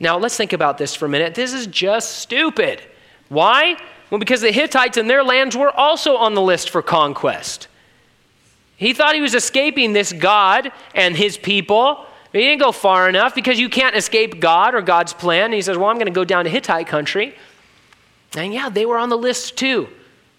Now, 0.00 0.18
let's 0.18 0.36
think 0.36 0.52
about 0.52 0.78
this 0.78 0.94
for 0.94 1.06
a 1.06 1.08
minute. 1.08 1.34
This 1.34 1.52
is 1.52 1.66
just 1.66 2.18
stupid. 2.18 2.82
Why? 3.28 3.76
Well, 4.10 4.18
because 4.18 4.40
the 4.40 4.52
Hittites 4.52 4.96
and 4.96 5.08
their 5.08 5.22
lands 5.22 5.56
were 5.56 5.70
also 5.70 6.16
on 6.16 6.34
the 6.34 6.42
list 6.42 6.70
for 6.70 6.82
conquest. 6.82 7.68
He 8.76 8.92
thought 8.92 9.14
he 9.14 9.20
was 9.20 9.34
escaping 9.34 9.92
this 9.92 10.12
God 10.12 10.72
and 10.94 11.16
his 11.16 11.36
people. 11.38 12.06
He 12.34 12.40
didn't 12.40 12.62
go 12.62 12.72
far 12.72 13.08
enough 13.08 13.32
because 13.32 13.60
you 13.60 13.68
can't 13.68 13.94
escape 13.94 14.40
God 14.40 14.74
or 14.74 14.82
God's 14.82 15.12
plan. 15.12 15.44
And 15.44 15.54
he 15.54 15.62
says, 15.62 15.78
Well, 15.78 15.88
I'm 15.88 15.96
going 15.96 16.06
to 16.06 16.12
go 16.12 16.24
down 16.24 16.44
to 16.44 16.50
Hittite 16.50 16.88
country. 16.88 17.36
And 18.36 18.52
yeah, 18.52 18.68
they 18.68 18.84
were 18.84 18.98
on 18.98 19.08
the 19.08 19.16
list 19.16 19.56
too. 19.56 19.88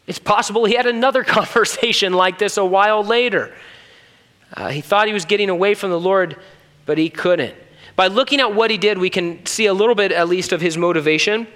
It's 0.05 0.19
possible 0.19 0.65
he 0.65 0.75
had 0.75 0.87
another 0.87 1.23
conversation 1.23 2.11
like 2.11 2.37
this 2.37 2.57
a 2.57 2.65
while 2.65 3.01
later. 3.01 3.55
Uh, 4.53 4.69
he 4.69 4.81
thought 4.81 5.07
he 5.07 5.13
was 5.13 5.23
getting 5.23 5.49
away 5.49 5.73
from 5.73 5.89
the 5.89 5.99
Lord, 5.99 6.37
but 6.85 6.97
he 6.97 7.09
couldn't. 7.09 7.55
By 7.95 8.07
looking 8.07 8.41
at 8.41 8.53
what 8.53 8.71
he 8.71 8.77
did, 8.77 8.97
we 8.97 9.09
can 9.09 9.45
see 9.45 9.65
a 9.65 9.73
little 9.73 9.95
bit 9.95 10.11
at 10.11 10.27
least 10.27 10.51
of 10.51 10.59
his 10.59 10.77
motivation. 10.77 11.47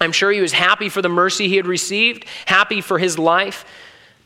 I'm 0.00 0.12
sure 0.12 0.30
he 0.30 0.40
was 0.40 0.52
happy 0.52 0.88
for 0.88 1.02
the 1.02 1.08
mercy 1.08 1.48
he 1.48 1.56
had 1.56 1.66
received, 1.66 2.24
happy 2.44 2.80
for 2.80 3.00
his 3.00 3.18
life, 3.18 3.64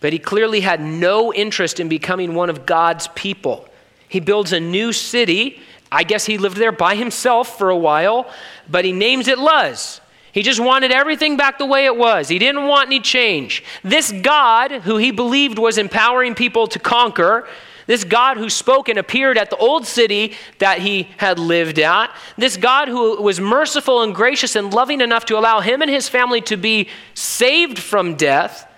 but 0.01 0.13
he 0.13 0.19
clearly 0.19 0.61
had 0.61 0.83
no 0.83 1.33
interest 1.33 1.81
in 1.81 1.89
becoming 1.89 2.35
one 2.35 2.51
of 2.51 2.67
God's 2.67 3.09
people. 3.09 3.70
He 4.11 4.21
builds 4.21 4.53
a 4.53 4.61
new 4.61 4.93
city. 4.93 5.61
I 5.91 6.03
guess 6.03 6.27
he 6.27 6.37
lived 6.37 6.57
there 6.59 6.73
by 6.73 6.97
himself 6.97 7.57
for 7.57 7.71
a 7.71 7.77
while, 7.77 8.31
but 8.69 8.85
he 8.85 8.93
names 8.93 9.29
it 9.29 9.39
Luz. 9.39 10.01
He 10.33 10.43
just 10.43 10.61
wanted 10.61 10.93
everything 10.93 11.37
back 11.37 11.59
the 11.59 11.67
way 11.67 11.87
it 11.87 11.97
was. 11.97 12.29
He 12.29 12.39
didn't 12.39 12.67
want 12.67 12.89
any 12.89 13.01
change. 13.01 13.65
This 13.83 14.13
God, 14.13 14.71
who 14.83 14.97
he 14.97 15.11
believed 15.11 15.59
was 15.59 15.79
empowering 15.79 16.35
people 16.35 16.67
to 16.69 16.79
conquer, 16.79 17.49
this 17.87 18.05
God 18.05 18.37
who 18.37 18.51
spoke 18.51 18.89
and 18.89 18.99
appeared 18.99 19.39
at 19.39 19.51
the 19.51 19.57
old 19.57 19.87
city 19.87 20.35
that 20.59 20.79
he 20.79 21.09
had 21.17 21.39
lived 21.39 21.79
at, 21.79 22.15
this 22.37 22.57
God 22.57 22.89
who 22.89 23.21
was 23.21 23.41
merciful 23.41 24.03
and 24.03 24.15
gracious 24.15 24.55
and 24.55 24.73
loving 24.73 25.01
enough 25.01 25.25
to 25.27 25.39
allow 25.39 25.61
him 25.61 25.83
and 25.83 25.91
his 25.91 26.09
family 26.09 26.41
to 26.43 26.57
be 26.57 26.89
saved 27.15 27.79
from 27.79 28.15
death, 28.15 28.69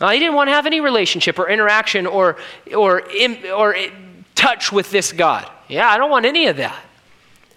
uh, 0.00 0.10
he 0.10 0.18
didn't 0.18 0.34
want 0.34 0.48
to 0.48 0.52
have 0.52 0.66
any 0.66 0.80
relationship 0.80 1.38
or 1.38 1.48
interaction 1.48 2.06
or, 2.06 2.36
or, 2.76 3.02
or 3.52 3.76
touch 4.40 4.72
with 4.72 4.90
this 4.90 5.12
God. 5.12 5.48
Yeah, 5.68 5.88
I 5.88 5.98
don't 5.98 6.10
want 6.10 6.24
any 6.24 6.46
of 6.46 6.56
that. 6.56 6.76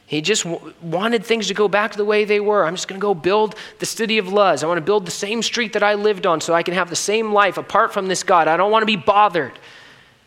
He 0.05 0.21
just 0.21 0.43
w- 0.43 0.73
wanted 0.81 1.25
things 1.25 1.47
to 1.47 1.53
go 1.53 1.69
back 1.69 1.93
to 1.93 1.97
the 1.97 2.05
way 2.05 2.25
they 2.25 2.41
were. 2.41 2.65
I'm 2.65 2.75
just 2.75 2.89
going 2.89 2.99
to 2.99 3.01
go 3.01 3.13
build 3.13 3.55
the 3.79 3.85
city 3.85 4.17
of 4.17 4.27
Luz. 4.27 4.63
I 4.63 4.67
want 4.67 4.77
to 4.77 4.85
build 4.85 5.05
the 5.05 5.11
same 5.11 5.41
street 5.41 5.73
that 5.73 5.81
I 5.81 5.93
lived 5.93 6.27
on 6.27 6.41
so 6.41 6.53
I 6.53 6.61
can 6.61 6.73
have 6.73 6.89
the 6.89 6.95
same 6.95 7.31
life 7.31 7.57
apart 7.57 7.93
from 7.93 8.07
this 8.07 8.21
God. 8.21 8.49
I 8.49 8.57
don't 8.57 8.69
want 8.69 8.83
to 8.83 8.85
be 8.85 8.97
bothered. 8.97 9.57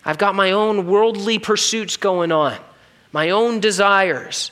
I've 0.03 0.17
got 0.17 0.35
my 0.35 0.53
own 0.53 0.87
worldly 0.87 1.39
pursuits 1.39 1.99
going 1.99 2.33
on, 2.33 2.57
my 3.13 3.31
own 3.31 3.61
desires. 3.61 4.51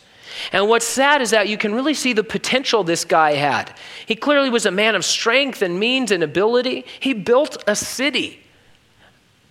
And 0.53 0.69
what's 0.69 0.87
sad 0.87 1.23
is 1.23 1.31
that 1.31 1.49
you 1.49 1.57
can 1.57 1.75
really 1.75 1.95
see 1.95 2.13
the 2.13 2.25
potential 2.25 2.85
this 2.85 3.05
guy 3.05 3.33
had. 3.33 3.75
He 4.05 4.15
clearly 4.15 4.51
was 4.51 4.67
a 4.67 4.71
man 4.71 4.95
of 4.95 5.05
strength 5.05 5.63
and 5.63 5.81
means 5.81 6.11
and 6.11 6.23
ability. 6.23 6.85
He 7.01 7.15
built 7.15 7.65
a 7.67 7.75
city. 7.75 8.44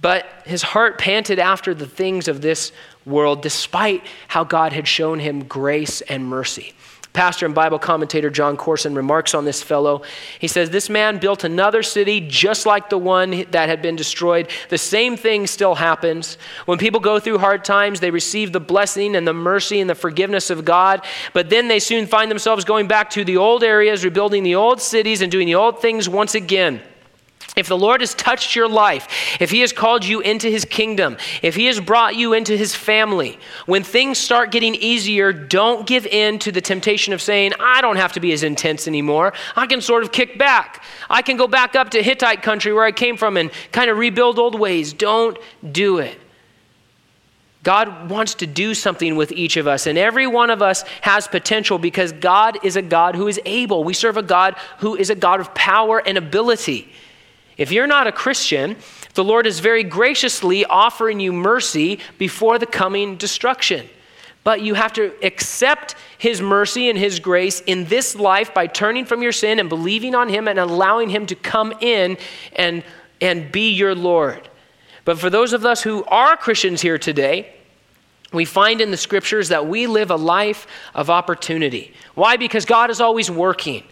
But 0.04 0.26
his 0.46 0.62
heart 0.62 1.00
panted 1.00 1.40
after 1.40 1.74
the 1.74 1.88
things 1.88 2.28
of 2.28 2.42
this 2.42 2.74
world, 3.06 3.42
despite 3.42 4.04
how 4.28 4.44
God 4.44 4.74
had 4.74 4.86
shown 4.86 5.18
him 5.18 5.46
grace 5.46 6.02
and 6.02 6.28
mercy. 6.28 6.74
Pastor 7.14 7.46
and 7.46 7.56
Bible 7.56 7.80
commentator 7.80 8.30
Jon 8.30 8.58
Courson 8.58 8.96
remarks 8.96 9.34
on 9.34 9.46
this 9.46 9.64
fellow. 9.64 10.02
He 10.40 10.50
says, 10.50 10.72
This 10.72 10.90
man 10.90 11.20
built 11.20 11.46
another 11.46 11.84
city 11.84 12.20
just 12.20 12.66
like 12.66 12.90
the 12.90 12.98
one 12.98 13.46
that 13.52 13.70
had 13.70 13.82
been 13.82 13.96
destroyed. 13.96 14.50
The 14.68 14.78
same 14.78 15.16
thing 15.16 15.48
still 15.48 15.76
happens. 15.76 16.38
When 16.66 16.80
people 16.80 17.00
go 17.00 17.18
through 17.18 17.38
hard 17.38 17.64
times, 17.64 18.02
they 18.02 18.12
receive 18.12 18.52
the 18.52 18.60
blessing 18.60 19.16
and 19.16 19.26
the 19.26 19.34
mercy 19.34 19.80
and 19.80 19.90
the 19.90 19.96
forgiveness 19.96 20.50
of 20.50 20.66
God, 20.66 21.06
but 21.32 21.50
then 21.50 21.70
they 21.70 21.80
soon 21.80 22.08
find 22.08 22.30
themselves 22.30 22.66
going 22.66 22.90
back 22.90 23.10
to 23.12 23.24
the 23.24 23.38
old 23.38 23.64
areas, 23.64 24.04
rebuilding 24.04 24.44
the 24.44 24.56
old 24.56 24.82
cities, 24.82 25.22
and 25.22 25.32
doing 25.32 25.46
the 25.46 25.56
old 25.56 25.82
things 25.82 26.10
once 26.10 26.36
again. 26.36 26.82
If 27.56 27.68
the 27.68 27.78
Lord 27.78 28.02
has 28.02 28.16
touched 28.16 28.56
your 28.56 28.68
life, 28.68 29.08
if 29.40 29.52
He 29.52 29.60
has 29.62 29.72
called 29.72 30.06
you 30.06 30.22
into 30.22 30.50
His 30.50 30.66
kingdom, 30.66 31.18
if 31.42 31.56
He 31.56 31.68
has 31.68 31.80
brought 31.80 32.16
you 32.16 32.34
into 32.34 32.58
His 32.58 32.74
family, 32.74 33.38
when 33.66 33.84
things 33.84 34.18
start 34.18 34.52
getting 34.52 34.76
easier, 34.76 35.32
don't 35.32 35.86
give 35.86 36.06
in 36.08 36.40
to 36.40 36.52
the 36.52 36.62
temptation 36.62 37.14
of 37.14 37.22
saying, 37.22 37.54
I 37.60 37.82
don't 37.82 37.98
have 37.98 38.14
to 38.14 38.20
be 38.20 38.34
as 38.34 38.44
intense 38.44 38.88
anymore. 38.88 39.34
I 39.56 39.68
can 39.68 39.82
sort 39.82 40.04
of 40.04 40.12
kick 40.12 40.38
back. 40.38 40.84
I 41.10 41.22
can 41.22 41.38
go 41.38 41.48
back 41.48 41.76
up 41.76 41.92
to 41.92 42.02
Hittite 42.02 42.42
country 42.42 42.74
where 42.74 42.86
I 42.86 42.92
came 42.92 43.18
from 43.18 43.38
and 43.38 43.52
kind 43.72 43.90
of 43.90 43.98
rebuild 43.98 44.40
old 44.40 44.60
ways. 44.60 44.94
Don't 44.94 45.38
do 45.72 46.00
it. 46.00 46.20
God 47.64 48.10
wants 48.10 48.36
to 48.36 48.48
do 48.48 48.74
something 48.74 49.16
with 49.16 49.32
each 49.32 49.56
of 49.56 49.68
us, 49.68 49.88
and 49.88 49.98
every 49.98 50.28
one 50.28 50.50
of 50.50 50.62
us 50.62 50.84
has 51.02 51.30
potential 51.30 51.78
because 51.80 52.12
God 52.12 52.60
is 52.64 52.76
a 52.76 52.82
God 52.82 53.16
who 53.16 53.28
is 53.28 53.40
able. 53.46 53.86
We 53.86 53.94
serve 53.94 54.18
a 54.18 54.22
God 54.22 54.56
who 54.80 54.98
is 54.98 55.10
a 55.10 55.16
God 55.16 55.40
of 55.40 55.54
power 55.56 56.02
and 56.06 56.18
ability. 56.18 56.92
If 57.58 57.72
you're 57.72 57.88
not 57.88 58.08
a 58.08 58.12
Christian, 58.12 58.76
the 59.14 59.24
Lord 59.24 59.46
is 59.46 59.60
very 59.60 59.84
graciously 59.84 60.66
offering 60.66 61.20
you 61.20 61.32
mercy 61.32 62.00
before 62.18 62.58
the 62.58 62.66
coming 62.66 63.16
destruction. 63.16 63.88
But 64.44 64.62
you 64.62 64.74
have 64.74 64.94
to 64.94 65.14
accept 65.24 65.96
His 66.18 66.42
mercy 66.42 66.90
and 66.90 66.98
His 66.98 67.20
grace 67.20 67.62
in 67.62 67.86
this 67.86 68.16
life 68.16 68.54
by 68.54 68.68
turning 68.68 69.06
from 69.06 69.22
your 69.22 69.32
sin 69.32 69.60
and 69.60 69.70
believing 69.70 70.16
on 70.16 70.30
Him 70.30 70.48
and 70.48 70.60
allowing 70.60 71.10
Him 71.10 71.26
to 71.28 71.36
come 71.36 71.74
in 71.80 72.18
and, 72.56 72.84
and 73.22 73.52
be 73.52 73.72
your 73.72 73.96
Lord. 73.96 74.50
But 75.06 75.20
for 75.20 75.30
those 75.30 75.54
of 75.54 75.66
us 75.66 75.84
who 75.84 76.04
are 76.06 76.36
Christians 76.36 76.82
here 76.82 76.98
today, 76.98 77.54
we 78.34 78.46
find 78.46 78.82
in 78.82 78.92
the 78.92 78.98
scriptures 78.98 79.50
that 79.50 79.68
we 79.68 79.86
live 79.86 80.10
a 80.10 80.16
life 80.16 80.66
of 80.96 81.10
opportunity. 81.10 81.94
Why? 82.16 82.36
Because 82.36 82.66
God 82.66 82.90
is 82.90 83.00
always 83.00 83.30
working. 83.30 83.84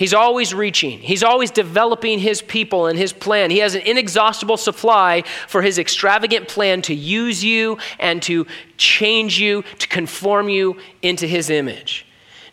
He's 0.00 0.14
always 0.14 0.54
reaching. 0.54 0.98
He's 0.98 1.22
always 1.22 1.50
developing 1.50 2.20
his 2.20 2.40
people 2.40 2.86
and 2.86 2.98
his 2.98 3.12
plan. 3.12 3.50
He 3.50 3.58
has 3.58 3.74
an 3.74 3.82
inexhaustible 3.82 4.56
supply 4.56 5.24
for 5.46 5.60
his 5.60 5.78
extravagant 5.78 6.48
plan 6.48 6.80
to 6.82 6.94
use 6.94 7.44
you 7.44 7.76
and 7.98 8.22
to 8.22 8.46
change 8.78 9.38
you, 9.38 9.62
to 9.78 9.86
conform 9.86 10.48
you 10.48 10.78
into 11.02 11.26
his 11.26 11.50
image. 11.50 12.06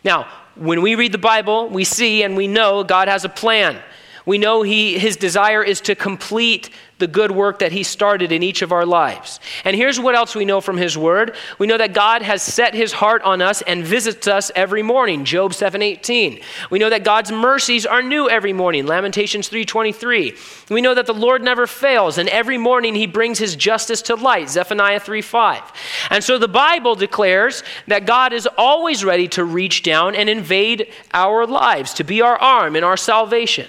Now, 0.04 0.28
when 0.56 0.82
we 0.82 0.94
read 0.94 1.12
the 1.12 1.16
Bible, 1.16 1.70
we 1.70 1.84
see 1.84 2.22
and 2.22 2.36
we 2.36 2.48
know 2.48 2.84
God 2.84 3.08
has 3.08 3.24
a 3.24 3.30
plan. 3.30 3.80
We 4.26 4.36
know 4.36 4.60
he, 4.60 4.98
his 4.98 5.16
desire 5.16 5.62
is 5.62 5.80
to 5.80 5.94
complete 5.94 6.68
the 6.98 7.06
good 7.06 7.30
work 7.30 7.60
that 7.60 7.72
he 7.72 7.82
started 7.82 8.32
in 8.32 8.42
each 8.42 8.62
of 8.62 8.72
our 8.72 8.84
lives. 8.84 9.40
And 9.64 9.76
here's 9.76 10.00
what 10.00 10.14
else 10.14 10.34
we 10.34 10.44
know 10.44 10.60
from 10.60 10.76
his 10.76 10.98
word. 10.98 11.34
We 11.58 11.66
know 11.66 11.78
that 11.78 11.92
God 11.92 12.22
has 12.22 12.42
set 12.42 12.74
his 12.74 12.92
heart 12.92 13.22
on 13.22 13.40
us 13.40 13.62
and 13.62 13.84
visits 13.84 14.26
us 14.26 14.50
every 14.54 14.82
morning. 14.82 15.24
Job 15.24 15.54
7:18. 15.54 16.40
We 16.70 16.78
know 16.78 16.90
that 16.90 17.04
God's 17.04 17.30
mercies 17.30 17.86
are 17.86 18.02
new 18.02 18.28
every 18.28 18.52
morning. 18.52 18.86
Lamentations 18.86 19.48
3:23. 19.48 20.34
We 20.70 20.80
know 20.80 20.94
that 20.94 21.06
the 21.06 21.14
Lord 21.14 21.42
never 21.42 21.66
fails 21.66 22.18
and 22.18 22.28
every 22.28 22.58
morning 22.58 22.94
he 22.94 23.06
brings 23.06 23.38
his 23.38 23.54
justice 23.54 24.02
to 24.02 24.16
light. 24.16 24.48
Zephaniah 24.48 25.00
3:5. 25.00 25.62
And 26.10 26.24
so 26.24 26.36
the 26.38 26.48
Bible 26.48 26.94
declares 26.96 27.62
that 27.86 28.06
God 28.06 28.32
is 28.32 28.48
always 28.58 29.04
ready 29.04 29.28
to 29.28 29.44
reach 29.44 29.82
down 29.82 30.14
and 30.14 30.28
invade 30.28 30.88
our 31.14 31.46
lives, 31.46 31.94
to 31.94 32.04
be 32.04 32.20
our 32.20 32.36
arm 32.38 32.74
in 32.74 32.84
our 32.84 32.96
salvation. 32.96 33.68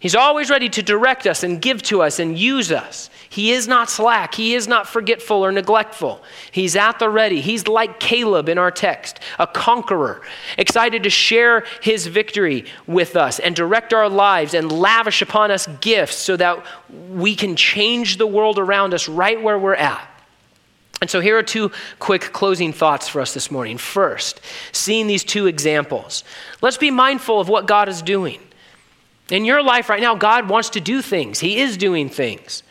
He's 0.00 0.14
always 0.14 0.48
ready 0.48 0.68
to 0.68 0.82
direct 0.82 1.26
us 1.26 1.42
and 1.42 1.60
give 1.60 1.82
to 1.84 2.02
us 2.02 2.20
and 2.20 2.38
use 2.38 2.70
us. 2.70 3.10
He 3.28 3.50
is 3.50 3.66
not 3.66 3.90
slack. 3.90 4.34
He 4.34 4.54
is 4.54 4.68
not 4.68 4.86
forgetful 4.86 5.44
or 5.44 5.50
neglectful. 5.50 6.22
He's 6.52 6.76
at 6.76 7.00
the 7.00 7.10
ready. 7.10 7.40
He's 7.40 7.66
like 7.66 7.98
Caleb 7.98 8.48
in 8.48 8.58
our 8.58 8.70
text, 8.70 9.18
a 9.38 9.46
conqueror, 9.46 10.22
excited 10.56 11.02
to 11.02 11.10
share 11.10 11.64
his 11.82 12.06
victory 12.06 12.64
with 12.86 13.16
us 13.16 13.40
and 13.40 13.56
direct 13.56 13.92
our 13.92 14.08
lives 14.08 14.54
and 14.54 14.70
lavish 14.70 15.20
upon 15.20 15.50
us 15.50 15.66
gifts 15.80 16.16
so 16.16 16.36
that 16.36 16.64
we 17.10 17.34
can 17.34 17.56
change 17.56 18.18
the 18.18 18.26
world 18.26 18.58
around 18.58 18.94
us 18.94 19.08
right 19.08 19.42
where 19.42 19.58
we're 19.58 19.74
at. 19.74 20.08
And 21.00 21.10
so 21.10 21.20
here 21.20 21.38
are 21.38 21.42
two 21.42 21.70
quick 21.98 22.32
closing 22.32 22.72
thoughts 22.72 23.08
for 23.08 23.20
us 23.20 23.34
this 23.34 23.50
morning. 23.50 23.78
First, 23.78 24.40
seeing 24.72 25.06
these 25.06 25.22
two 25.22 25.46
examples, 25.46 26.24
let's 26.60 26.76
be 26.76 26.90
mindful 26.90 27.40
of 27.40 27.48
what 27.48 27.66
God 27.66 27.88
is 27.88 28.02
doing. 28.02 28.40
In 29.30 29.44
your 29.44 29.62
life 29.62 29.88
right 29.88 30.00
now, 30.00 30.14
God 30.14 30.48
wants 30.48 30.70
to 30.70 30.80
do 30.80 31.02
things, 31.02 31.40
He 31.40 31.58
is 31.58 31.76
doing 31.76 32.08
things. 32.08 32.62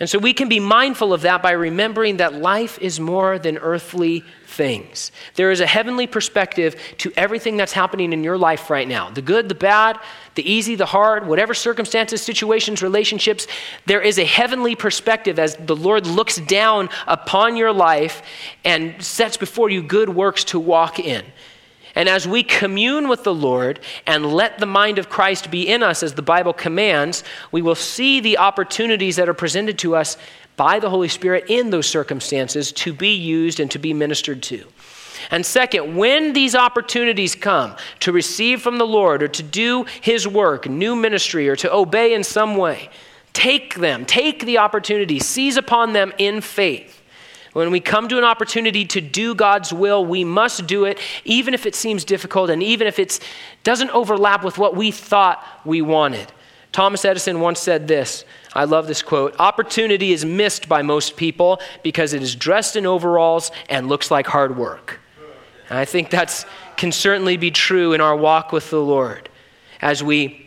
And 0.00 0.10
so 0.10 0.18
we 0.18 0.32
can 0.32 0.48
be 0.48 0.58
mindful 0.58 1.12
of 1.12 1.22
that 1.22 1.40
by 1.40 1.52
remembering 1.52 2.16
that 2.16 2.34
life 2.34 2.80
is 2.80 2.98
more 2.98 3.38
than 3.38 3.58
earthly 3.58 4.24
things. 4.44 5.12
There 5.36 5.52
is 5.52 5.60
a 5.60 5.66
heavenly 5.66 6.08
perspective 6.08 6.76
to 6.98 7.12
everything 7.16 7.56
that's 7.56 7.72
happening 7.72 8.12
in 8.12 8.24
your 8.24 8.36
life 8.36 8.70
right 8.70 8.88
now 8.88 9.10
the 9.10 9.22
good, 9.22 9.48
the 9.48 9.54
bad, 9.54 10.00
the 10.34 10.50
easy, 10.50 10.74
the 10.74 10.86
hard, 10.86 11.28
whatever 11.28 11.54
circumstances, 11.54 12.22
situations, 12.22 12.82
relationships. 12.82 13.46
There 13.86 14.00
is 14.00 14.18
a 14.18 14.24
heavenly 14.24 14.74
perspective 14.74 15.38
as 15.38 15.56
the 15.56 15.76
Lord 15.76 16.06
looks 16.06 16.36
down 16.36 16.88
upon 17.06 17.56
your 17.56 17.72
life 17.72 18.22
and 18.64 19.00
sets 19.02 19.36
before 19.36 19.70
you 19.70 19.82
good 19.82 20.08
works 20.08 20.42
to 20.44 20.58
walk 20.58 20.98
in. 20.98 21.24
And 21.94 22.08
as 22.08 22.26
we 22.26 22.42
commune 22.42 23.08
with 23.08 23.22
the 23.24 23.34
Lord 23.34 23.80
and 24.06 24.32
let 24.32 24.58
the 24.58 24.66
mind 24.66 24.98
of 24.98 25.08
Christ 25.08 25.50
be 25.50 25.68
in 25.68 25.82
us, 25.82 26.02
as 26.02 26.14
the 26.14 26.22
Bible 26.22 26.52
commands, 26.52 27.22
we 27.52 27.62
will 27.62 27.76
see 27.76 28.20
the 28.20 28.38
opportunities 28.38 29.16
that 29.16 29.28
are 29.28 29.34
presented 29.34 29.78
to 29.78 29.94
us 29.94 30.16
by 30.56 30.78
the 30.78 30.90
Holy 30.90 31.08
Spirit 31.08 31.44
in 31.48 31.70
those 31.70 31.86
circumstances 31.86 32.72
to 32.72 32.92
be 32.92 33.14
used 33.14 33.60
and 33.60 33.70
to 33.70 33.78
be 33.78 33.92
ministered 33.92 34.42
to. 34.44 34.64
And 35.30 35.46
second, 35.46 35.96
when 35.96 36.32
these 36.32 36.54
opportunities 36.54 37.34
come 37.34 37.76
to 38.00 38.12
receive 38.12 38.60
from 38.60 38.78
the 38.78 38.86
Lord 38.86 39.22
or 39.22 39.28
to 39.28 39.42
do 39.42 39.84
His 40.00 40.26
work, 40.28 40.68
new 40.68 40.94
ministry, 40.96 41.48
or 41.48 41.56
to 41.56 41.72
obey 41.72 42.14
in 42.14 42.24
some 42.24 42.56
way, 42.56 42.90
take 43.32 43.76
them, 43.76 44.04
take 44.04 44.44
the 44.44 44.58
opportunity, 44.58 45.18
seize 45.18 45.56
upon 45.56 45.92
them 45.92 46.12
in 46.18 46.40
faith. 46.40 47.02
When 47.54 47.70
we 47.70 47.78
come 47.78 48.08
to 48.08 48.18
an 48.18 48.24
opportunity 48.24 48.84
to 48.86 49.00
do 49.00 49.32
God's 49.34 49.72
will, 49.72 50.04
we 50.04 50.24
must 50.24 50.66
do 50.66 50.84
it, 50.84 50.98
even 51.24 51.54
if 51.54 51.66
it 51.66 51.76
seems 51.76 52.04
difficult 52.04 52.50
and 52.50 52.62
even 52.62 52.88
if 52.88 52.98
it 52.98 53.20
doesn't 53.62 53.90
overlap 53.90 54.44
with 54.44 54.58
what 54.58 54.76
we 54.76 54.90
thought 54.90 55.42
we 55.64 55.80
wanted. 55.80 56.30
Thomas 56.72 57.04
Edison 57.04 57.38
once 57.38 57.60
said 57.60 57.86
this 57.86 58.24
I 58.54 58.64
love 58.64 58.88
this 58.88 59.02
quote 59.02 59.36
Opportunity 59.38 60.12
is 60.12 60.24
missed 60.24 60.68
by 60.68 60.82
most 60.82 61.16
people 61.16 61.60
because 61.84 62.12
it 62.12 62.22
is 62.22 62.34
dressed 62.34 62.74
in 62.74 62.86
overalls 62.86 63.52
and 63.68 63.88
looks 63.88 64.10
like 64.10 64.26
hard 64.26 64.56
work. 64.56 64.98
And 65.70 65.78
I 65.78 65.84
think 65.84 66.10
that 66.10 66.44
can 66.76 66.90
certainly 66.90 67.36
be 67.36 67.52
true 67.52 67.92
in 67.92 68.00
our 68.00 68.16
walk 68.16 68.50
with 68.50 68.68
the 68.70 68.80
Lord 68.80 69.28
as 69.80 70.02
we 70.02 70.43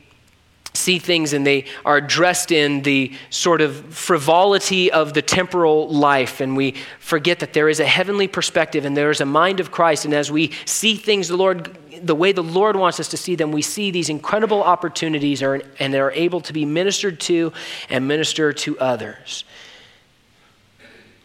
see 0.78 1.00
things 1.00 1.34
and 1.34 1.46
they 1.46 1.66
are 1.86 2.00
dressed 2.00 2.52
in 2.52 2.82
the 2.84 3.14
sort 3.30 3.62
of 3.62 3.94
frivolity 3.94 4.92
of 4.92 5.14
the 5.14 5.22
temporal 5.22 5.90
life. 5.90 6.40
And 6.40 6.56
we 6.56 6.76
forget 7.00 7.40
that 7.40 7.54
there 7.54 7.70
is 7.70 7.80
a 7.80 7.86
heavenly 7.86 8.28
perspective 8.28 8.86
and 8.86 8.96
there 8.96 9.12
is 9.12 9.22
a 9.22 9.26
mind 9.26 9.60
of 9.60 9.72
Christ. 9.72 10.06
And 10.06 10.14
as 10.14 10.32
we 10.32 10.52
see 10.66 10.96
things 10.96 11.28
the 11.28 11.38
Lord 11.38 11.78
the 12.00 12.16
way 12.16 12.32
the 12.32 12.44
Lord 12.44 12.76
wants 12.76 13.00
us 13.00 13.08
to 13.08 13.18
see 13.18 13.34
them 13.34 13.52
we 13.52 13.64
see 13.64 13.90
these 13.90 14.10
incredible 14.10 14.62
opportunities 14.62 15.42
are, 15.42 15.62
and 15.80 15.92
they're 15.92 16.12
able 16.12 16.42
to 16.42 16.54
be 16.54 16.64
ministered 16.64 17.20
to 17.22 17.52
and 17.90 18.08
minister 18.08 18.54
to 18.54 18.78
others 18.80 19.44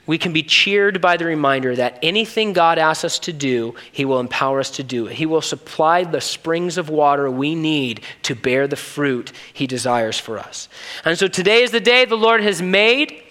we 0.06 0.18
can 0.18 0.32
be 0.32 0.42
cheered 0.42 1.00
by 1.00 1.16
the 1.16 1.24
reminder 1.24 1.76
that 1.76 1.98
anything 2.02 2.52
God 2.52 2.78
asks 2.78 3.04
us 3.04 3.18
to 3.20 3.32
do, 3.32 3.74
He 3.92 4.04
will 4.04 4.18
empower 4.18 4.58
us 4.60 4.70
to 4.72 4.82
do. 4.82 5.06
He 5.06 5.26
will 5.26 5.40
supply 5.40 6.04
the 6.04 6.20
springs 6.20 6.76
of 6.76 6.88
water 6.88 7.30
we 7.30 7.54
need 7.54 8.02
to 8.22 8.34
bear 8.34 8.66
the 8.66 8.76
fruit 8.76 9.32
He 9.52 9.66
desires 9.66 10.18
for 10.18 10.38
us. 10.38 10.68
And 11.04 11.16
so 11.16 11.28
today 11.28 11.62
is 11.62 11.70
the 11.70 11.80
day 11.80 12.04
the 12.04 12.16
Lord 12.16 12.42
has 12.42 12.60
made. 12.60 13.21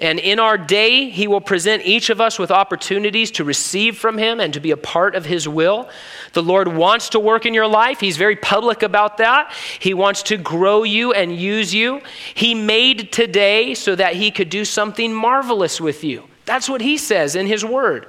And 0.00 0.18
in 0.18 0.40
our 0.40 0.58
day, 0.58 1.08
He 1.10 1.28
will 1.28 1.40
present 1.40 1.84
each 1.84 2.10
of 2.10 2.20
us 2.20 2.38
with 2.38 2.50
opportunities 2.50 3.30
to 3.32 3.44
receive 3.44 3.96
from 3.96 4.18
Him 4.18 4.40
and 4.40 4.52
to 4.54 4.60
be 4.60 4.72
a 4.72 4.76
part 4.76 5.14
of 5.14 5.24
His 5.24 5.48
will. 5.48 5.88
The 6.32 6.42
Lord 6.42 6.68
wants 6.68 7.10
to 7.10 7.20
work 7.20 7.46
in 7.46 7.54
your 7.54 7.68
life. 7.68 8.00
He's 8.00 8.16
very 8.16 8.36
public 8.36 8.82
about 8.82 9.18
that. 9.18 9.52
He 9.78 9.94
wants 9.94 10.24
to 10.24 10.36
grow 10.36 10.82
you 10.82 11.12
and 11.12 11.36
use 11.36 11.72
you. 11.72 12.00
He 12.34 12.54
made 12.54 13.12
today 13.12 13.74
so 13.74 13.94
that 13.94 14.14
He 14.14 14.30
could 14.30 14.50
do 14.50 14.64
something 14.64 15.14
marvelous 15.14 15.80
with 15.80 16.02
you. 16.02 16.24
That's 16.44 16.68
what 16.68 16.80
He 16.80 16.98
says 16.98 17.36
in 17.36 17.46
His 17.46 17.64
Word. 17.64 18.06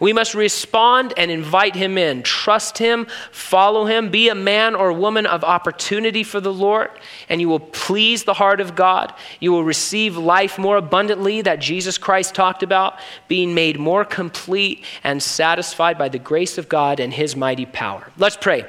We 0.00 0.12
must 0.12 0.34
respond 0.34 1.14
and 1.16 1.30
invite 1.30 1.74
him 1.74 1.98
in. 1.98 2.22
Trust 2.22 2.78
him, 2.78 3.06
follow 3.30 3.86
him, 3.86 4.10
be 4.10 4.28
a 4.28 4.34
man 4.34 4.74
or 4.74 4.92
woman 4.92 5.26
of 5.26 5.44
opportunity 5.44 6.22
for 6.22 6.40
the 6.40 6.52
Lord, 6.52 6.90
and 7.28 7.40
you 7.40 7.48
will 7.48 7.60
please 7.60 8.24
the 8.24 8.34
heart 8.34 8.60
of 8.60 8.74
God. 8.74 9.12
You 9.40 9.52
will 9.52 9.64
receive 9.64 10.16
life 10.16 10.58
more 10.58 10.76
abundantly 10.76 11.42
that 11.42 11.60
Jesus 11.60 11.98
Christ 11.98 12.34
talked 12.34 12.62
about, 12.62 12.98
being 13.28 13.54
made 13.54 13.78
more 13.78 14.04
complete 14.04 14.84
and 15.04 15.22
satisfied 15.22 15.98
by 15.98 16.08
the 16.08 16.18
grace 16.18 16.58
of 16.58 16.68
God 16.68 17.00
and 17.00 17.12
his 17.12 17.36
mighty 17.36 17.66
power. 17.66 18.10
Let's 18.16 18.36
pray. 18.36 18.66